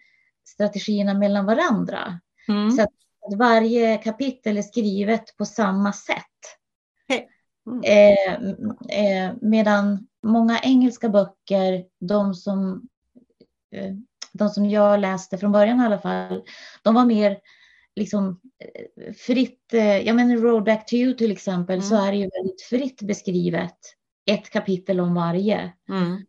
strategierna 0.48 1.14
mellan 1.14 1.46
varandra. 1.46 2.20
Mm. 2.48 2.72
Så 2.72 2.82
att 2.82 2.90
att 3.28 3.38
varje 3.38 3.98
kapitel 3.98 4.58
är 4.58 4.62
skrivet 4.62 5.38
på 5.38 5.46
samma 5.46 5.94
sätt. 5.94 6.16
Mm. 7.68 7.82
Eh, 7.84 8.44
eh, 9.00 9.34
medan 9.42 10.08
många 10.24 10.60
engelska 10.60 11.10
böcker, 11.10 11.86
de 12.00 12.34
som, 12.34 12.88
eh, 13.76 13.94
de 14.34 14.50
som 14.50 14.70
jag 14.70 15.00
läste 15.00 15.38
från 15.38 15.52
början 15.52 15.82
i 15.82 15.86
alla 15.86 16.00
fall, 16.00 16.44
de 16.84 16.96
var 16.96 17.06
mer 17.06 17.38
liksom 17.96 18.40
eh, 18.60 19.14
fritt. 19.14 19.74
Eh, 19.74 19.98
jag 19.98 20.16
menar 20.16 20.38
Road 20.38 20.64
Back 20.64 20.86
to 20.86 20.96
You 20.96 21.14
till 21.14 21.32
exempel, 21.32 21.82
så 21.84 21.96
Mm. 21.96 22.08
är 22.08 22.12
det 22.12 22.18
ju 22.18 22.30
väldigt 22.30 22.62
fritt 22.62 23.02
beskrivet. 23.02 23.78
Ett 24.32 24.50
kapitel 24.50 25.00
om 25.00 25.14
varje. 25.16 25.74
Mm. 25.90 26.26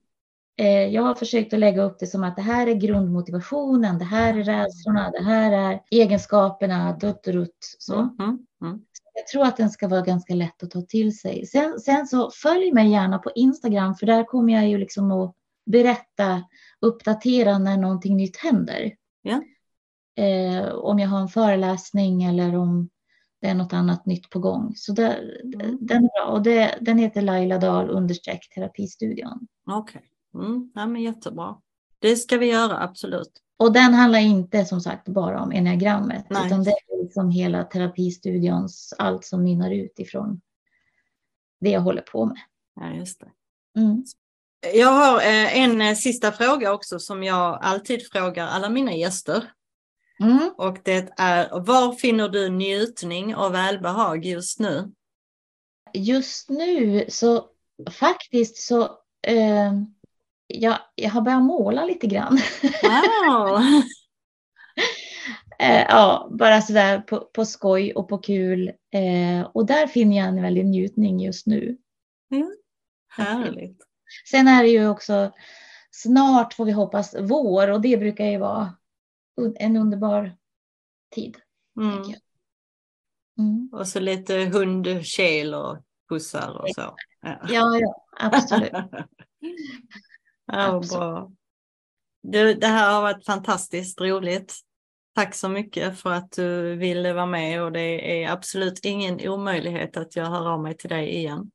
Eh, 0.58 0.94
jag 0.94 1.02
har 1.02 1.14
försökt 1.14 1.52
att 1.54 1.60
lägga 1.60 1.82
upp 1.82 1.98
det 1.98 2.06
som 2.06 2.24
att 2.24 2.36
det 2.36 2.42
här 2.42 2.66
är 2.66 2.74
grundmotivationen, 2.74 3.98
det 3.98 4.04
här 4.04 4.34
är 4.38 4.42
rädslorna, 4.44 5.10
det 5.10 5.22
här 5.24 5.52
är 5.52 5.80
egenskaperna, 5.90 6.96
dutt 6.96 7.26
och 7.26 7.32
rutt. 7.32 7.76
Så. 7.78 7.94
Mm. 7.94 8.14
Mm. 8.18 8.38
Mm. 8.62 8.80
Jag 9.16 9.26
tror 9.26 9.42
att 9.44 9.56
den 9.56 9.70
ska 9.70 9.88
vara 9.88 10.00
ganska 10.00 10.34
lätt 10.34 10.62
att 10.62 10.70
ta 10.70 10.82
till 10.82 11.18
sig. 11.18 11.46
Sen, 11.46 11.80
sen 11.80 12.06
så 12.06 12.30
följ 12.30 12.72
mig 12.72 12.90
gärna 12.90 13.18
på 13.18 13.30
Instagram 13.34 13.94
för 13.94 14.06
där 14.06 14.24
kommer 14.24 14.52
jag 14.52 14.68
ju 14.68 14.78
liksom 14.78 15.10
att 15.12 15.34
berätta, 15.66 16.42
uppdatera 16.80 17.58
när 17.58 17.76
någonting 17.76 18.16
nytt 18.16 18.36
händer. 18.36 18.92
Ja. 19.22 19.42
Eh, 20.24 20.68
om 20.68 20.98
jag 20.98 21.08
har 21.08 21.20
en 21.20 21.28
föreläsning 21.28 22.24
eller 22.24 22.56
om 22.56 22.88
det 23.40 23.46
är 23.46 23.54
något 23.54 23.72
annat 23.72 24.06
nytt 24.06 24.30
på 24.30 24.38
gång. 24.38 24.72
Så 24.76 24.92
där, 24.92 25.40
Mm. 25.44 25.78
den 25.80 26.04
är 26.04 26.08
bra 26.08 26.32
och 26.32 26.42
det, 26.42 26.78
den 26.80 26.98
heter 26.98 27.22
Laila 27.22 27.58
Dahl 27.58 27.90
understreck 27.90 28.48
terapistudion. 28.54 29.46
Okej, 29.70 30.02
mm. 30.34 30.72
ja, 30.74 30.86
men 30.86 31.02
jättebra. 31.02 31.56
Det 31.98 32.16
ska 32.16 32.38
vi 32.38 32.46
göra, 32.46 32.78
absolut. 32.78 33.42
Och 33.58 33.72
den 33.72 33.94
handlar 33.94 34.18
inte 34.18 34.64
som 34.64 34.80
sagt 34.80 35.08
bara 35.08 35.42
om 35.42 35.52
enneagrammet 35.52 36.26
Nej. 36.30 36.46
utan 36.46 36.64
det 36.64 36.70
är 36.70 37.02
liksom 37.02 37.30
hela 37.30 37.64
terapistudions 37.64 38.94
allt 38.98 39.24
som 39.24 39.42
mynnar 39.42 39.70
ut 39.70 39.98
ifrån 39.98 40.40
det 41.60 41.70
jag 41.70 41.80
håller 41.80 42.02
på 42.02 42.26
med. 42.26 42.38
Ja, 42.80 42.94
just 42.94 43.20
det. 43.20 43.30
Mm. 43.80 44.04
Jag 44.74 44.92
har 44.92 45.16
eh, 45.20 45.58
en 45.58 45.80
eh, 45.80 45.94
sista 45.94 46.32
fråga 46.32 46.72
också 46.72 46.98
som 46.98 47.22
jag 47.24 47.58
alltid 47.62 48.06
frågar 48.12 48.46
alla 48.46 48.68
mina 48.68 48.94
gäster. 48.94 49.52
Mm. 50.20 50.50
Och 50.56 50.78
det 50.82 51.12
är, 51.16 51.60
var 51.60 51.92
finner 51.92 52.28
du 52.28 52.48
njutning 52.48 53.36
och 53.36 53.54
välbehag 53.54 54.24
just 54.24 54.60
nu? 54.60 54.92
Just 55.92 56.50
nu 56.50 57.04
så 57.08 57.46
faktiskt 57.90 58.56
så 58.56 58.82
eh, 59.26 59.72
jag, 60.46 60.78
jag 60.94 61.10
har 61.10 61.20
börjat 61.20 61.42
måla 61.42 61.84
lite 61.84 62.06
grann. 62.06 62.38
Wow! 62.82 63.58
eh, 65.58 65.82
ja, 65.88 66.28
bara 66.32 66.60
sådär 66.60 67.00
på, 67.00 67.20
på 67.20 67.44
skoj 67.44 67.92
och 67.92 68.08
på 68.08 68.18
kul. 68.18 68.68
Eh, 68.68 69.46
och 69.54 69.66
där 69.66 69.86
finner 69.86 70.16
jag 70.16 70.28
en 70.28 70.42
väldig 70.42 70.66
njutning 70.66 71.20
just 71.20 71.46
nu. 71.46 71.76
Härligt. 73.08 73.82
Sen 74.30 74.48
är 74.48 74.62
det 74.62 74.68
ju 74.68 74.88
också 74.88 75.32
snart 75.90 76.54
får 76.54 76.64
vi 76.64 76.72
hoppas 76.72 77.14
vår 77.20 77.70
och 77.70 77.80
det 77.80 77.96
brukar 77.96 78.24
ju 78.24 78.38
vara 78.38 78.74
en 79.54 79.76
underbar 79.76 80.36
tid. 81.14 81.36
Mm. 81.80 82.02
Mm. 83.38 83.70
Och 83.72 83.88
så 83.88 84.00
lite 84.00 84.34
hundkel 84.34 85.54
och 85.54 85.78
pussar 86.08 86.62
och 86.62 86.68
så. 86.74 86.96
Ja, 87.20 87.38
Ja, 87.48 87.78
ja, 87.78 88.04
absolut. 88.20 88.72
ja 90.46 90.82
bra. 90.90 91.30
det, 92.22 92.54
det 92.54 92.66
här 92.66 92.94
har 92.94 93.02
varit 93.02 93.24
fantastiskt 93.24 94.00
roligt. 94.00 94.54
Tack 95.14 95.34
så 95.34 95.48
mycket 95.48 96.00
för 96.00 96.10
att 96.12 96.32
du 96.32 96.76
ville 96.76 97.12
vara 97.12 97.26
med 97.26 97.62
och 97.62 97.72
det 97.72 98.22
är 98.22 98.30
absolut 98.30 98.84
ingen 98.84 99.28
omöjlighet 99.28 99.96
att 99.96 100.16
jag 100.16 100.26
hör 100.26 100.48
av 100.52 100.62
mig 100.62 100.76
till 100.76 100.90
dig 100.90 101.14
igen. 101.14 101.50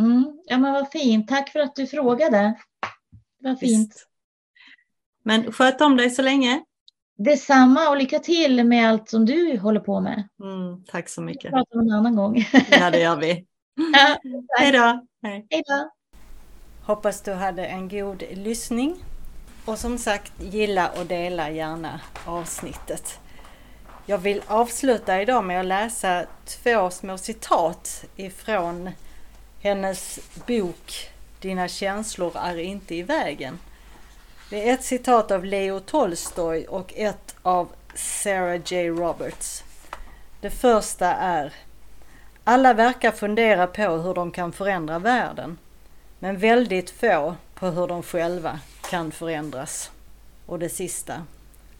Mm. 0.00 0.42
Ja, 0.44 0.58
men 0.58 0.72
vad 0.72 0.90
fint. 0.90 1.28
Tack 1.28 1.52
för 1.52 1.60
att 1.60 1.74
du 1.74 1.86
frågade. 1.86 2.54
Vad 3.38 3.58
fint. 3.58 3.88
Visst. 3.88 4.08
Men 5.22 5.52
sköt 5.52 5.80
om 5.80 5.96
dig 5.96 6.10
så 6.10 6.22
länge. 6.22 6.64
Detsamma 7.18 7.88
och 7.88 7.96
lycka 7.96 8.18
till 8.18 8.64
med 8.64 8.88
allt 8.88 9.08
som 9.08 9.26
du 9.26 9.58
håller 9.58 9.80
på 9.80 10.00
med. 10.00 10.28
Mm, 10.42 10.84
tack 10.84 11.08
så 11.08 11.22
mycket. 11.22 11.44
Vi 11.44 11.50
pratar 11.50 11.78
en 11.80 11.90
annan 11.90 12.16
gång. 12.16 12.44
ja, 12.70 12.90
det 12.90 13.00
gör 13.00 13.16
vi. 13.16 13.46
Ja, 13.92 14.16
Hej 14.58 14.72
då. 14.72 15.06
Hej 15.22 15.46
då. 15.50 15.90
Hoppas 16.86 17.20
du 17.20 17.32
hade 17.32 17.66
en 17.66 17.88
god 17.88 18.22
lyssning. 18.30 19.04
Och 19.64 19.78
som 19.78 19.98
sagt, 19.98 20.32
gilla 20.38 20.88
och 20.88 21.06
dela 21.06 21.50
gärna 21.50 22.00
avsnittet. 22.24 23.20
Jag 24.06 24.18
vill 24.18 24.42
avsluta 24.46 25.22
idag 25.22 25.44
med 25.44 25.60
att 25.60 25.66
läsa 25.66 26.26
två 26.46 26.90
små 26.90 27.18
citat 27.18 28.04
ifrån 28.16 28.90
hennes 29.60 30.20
bok 30.46 31.10
Dina 31.40 31.68
känslor 31.68 32.36
är 32.36 32.58
inte 32.58 32.94
i 32.94 33.02
vägen. 33.02 33.58
Det 34.50 34.68
är 34.68 34.74
ett 34.74 34.84
citat 34.84 35.30
av 35.30 35.44
Leo 35.44 35.80
Tolstoj 35.80 36.66
och 36.66 36.92
ett 36.96 37.36
av 37.42 37.68
Sarah 37.94 38.60
J. 38.64 38.88
Roberts. 38.88 39.64
Det 40.40 40.50
första 40.50 41.14
är 41.14 41.52
Alla 42.44 42.74
verkar 42.74 43.10
fundera 43.10 43.66
på 43.66 43.82
hur 43.82 44.14
de 44.14 44.30
kan 44.30 44.52
förändra 44.52 44.98
världen, 44.98 45.58
men 46.24 46.38
väldigt 46.38 46.90
få 46.90 47.36
på 47.54 47.66
hur 47.66 47.86
de 47.86 48.02
själva 48.02 48.60
kan 48.90 49.12
förändras. 49.12 49.90
Och 50.46 50.58
det 50.58 50.68
sista. 50.68 51.26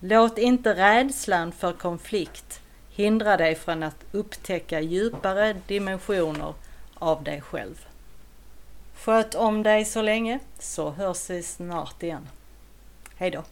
Låt 0.00 0.38
inte 0.38 0.74
rädslan 0.74 1.52
för 1.52 1.72
konflikt 1.72 2.60
hindra 2.90 3.36
dig 3.36 3.54
från 3.54 3.82
att 3.82 4.04
upptäcka 4.12 4.80
djupare 4.80 5.56
dimensioner 5.66 6.54
av 6.94 7.22
dig 7.22 7.40
själv. 7.40 7.86
Sköt 8.96 9.34
om 9.34 9.62
dig 9.62 9.84
så 9.84 10.02
länge 10.02 10.38
så 10.58 10.90
hörs 10.90 11.30
vi 11.30 11.42
snart 11.42 12.02
igen. 12.02 12.28
Hej 13.16 13.30
då! 13.30 13.44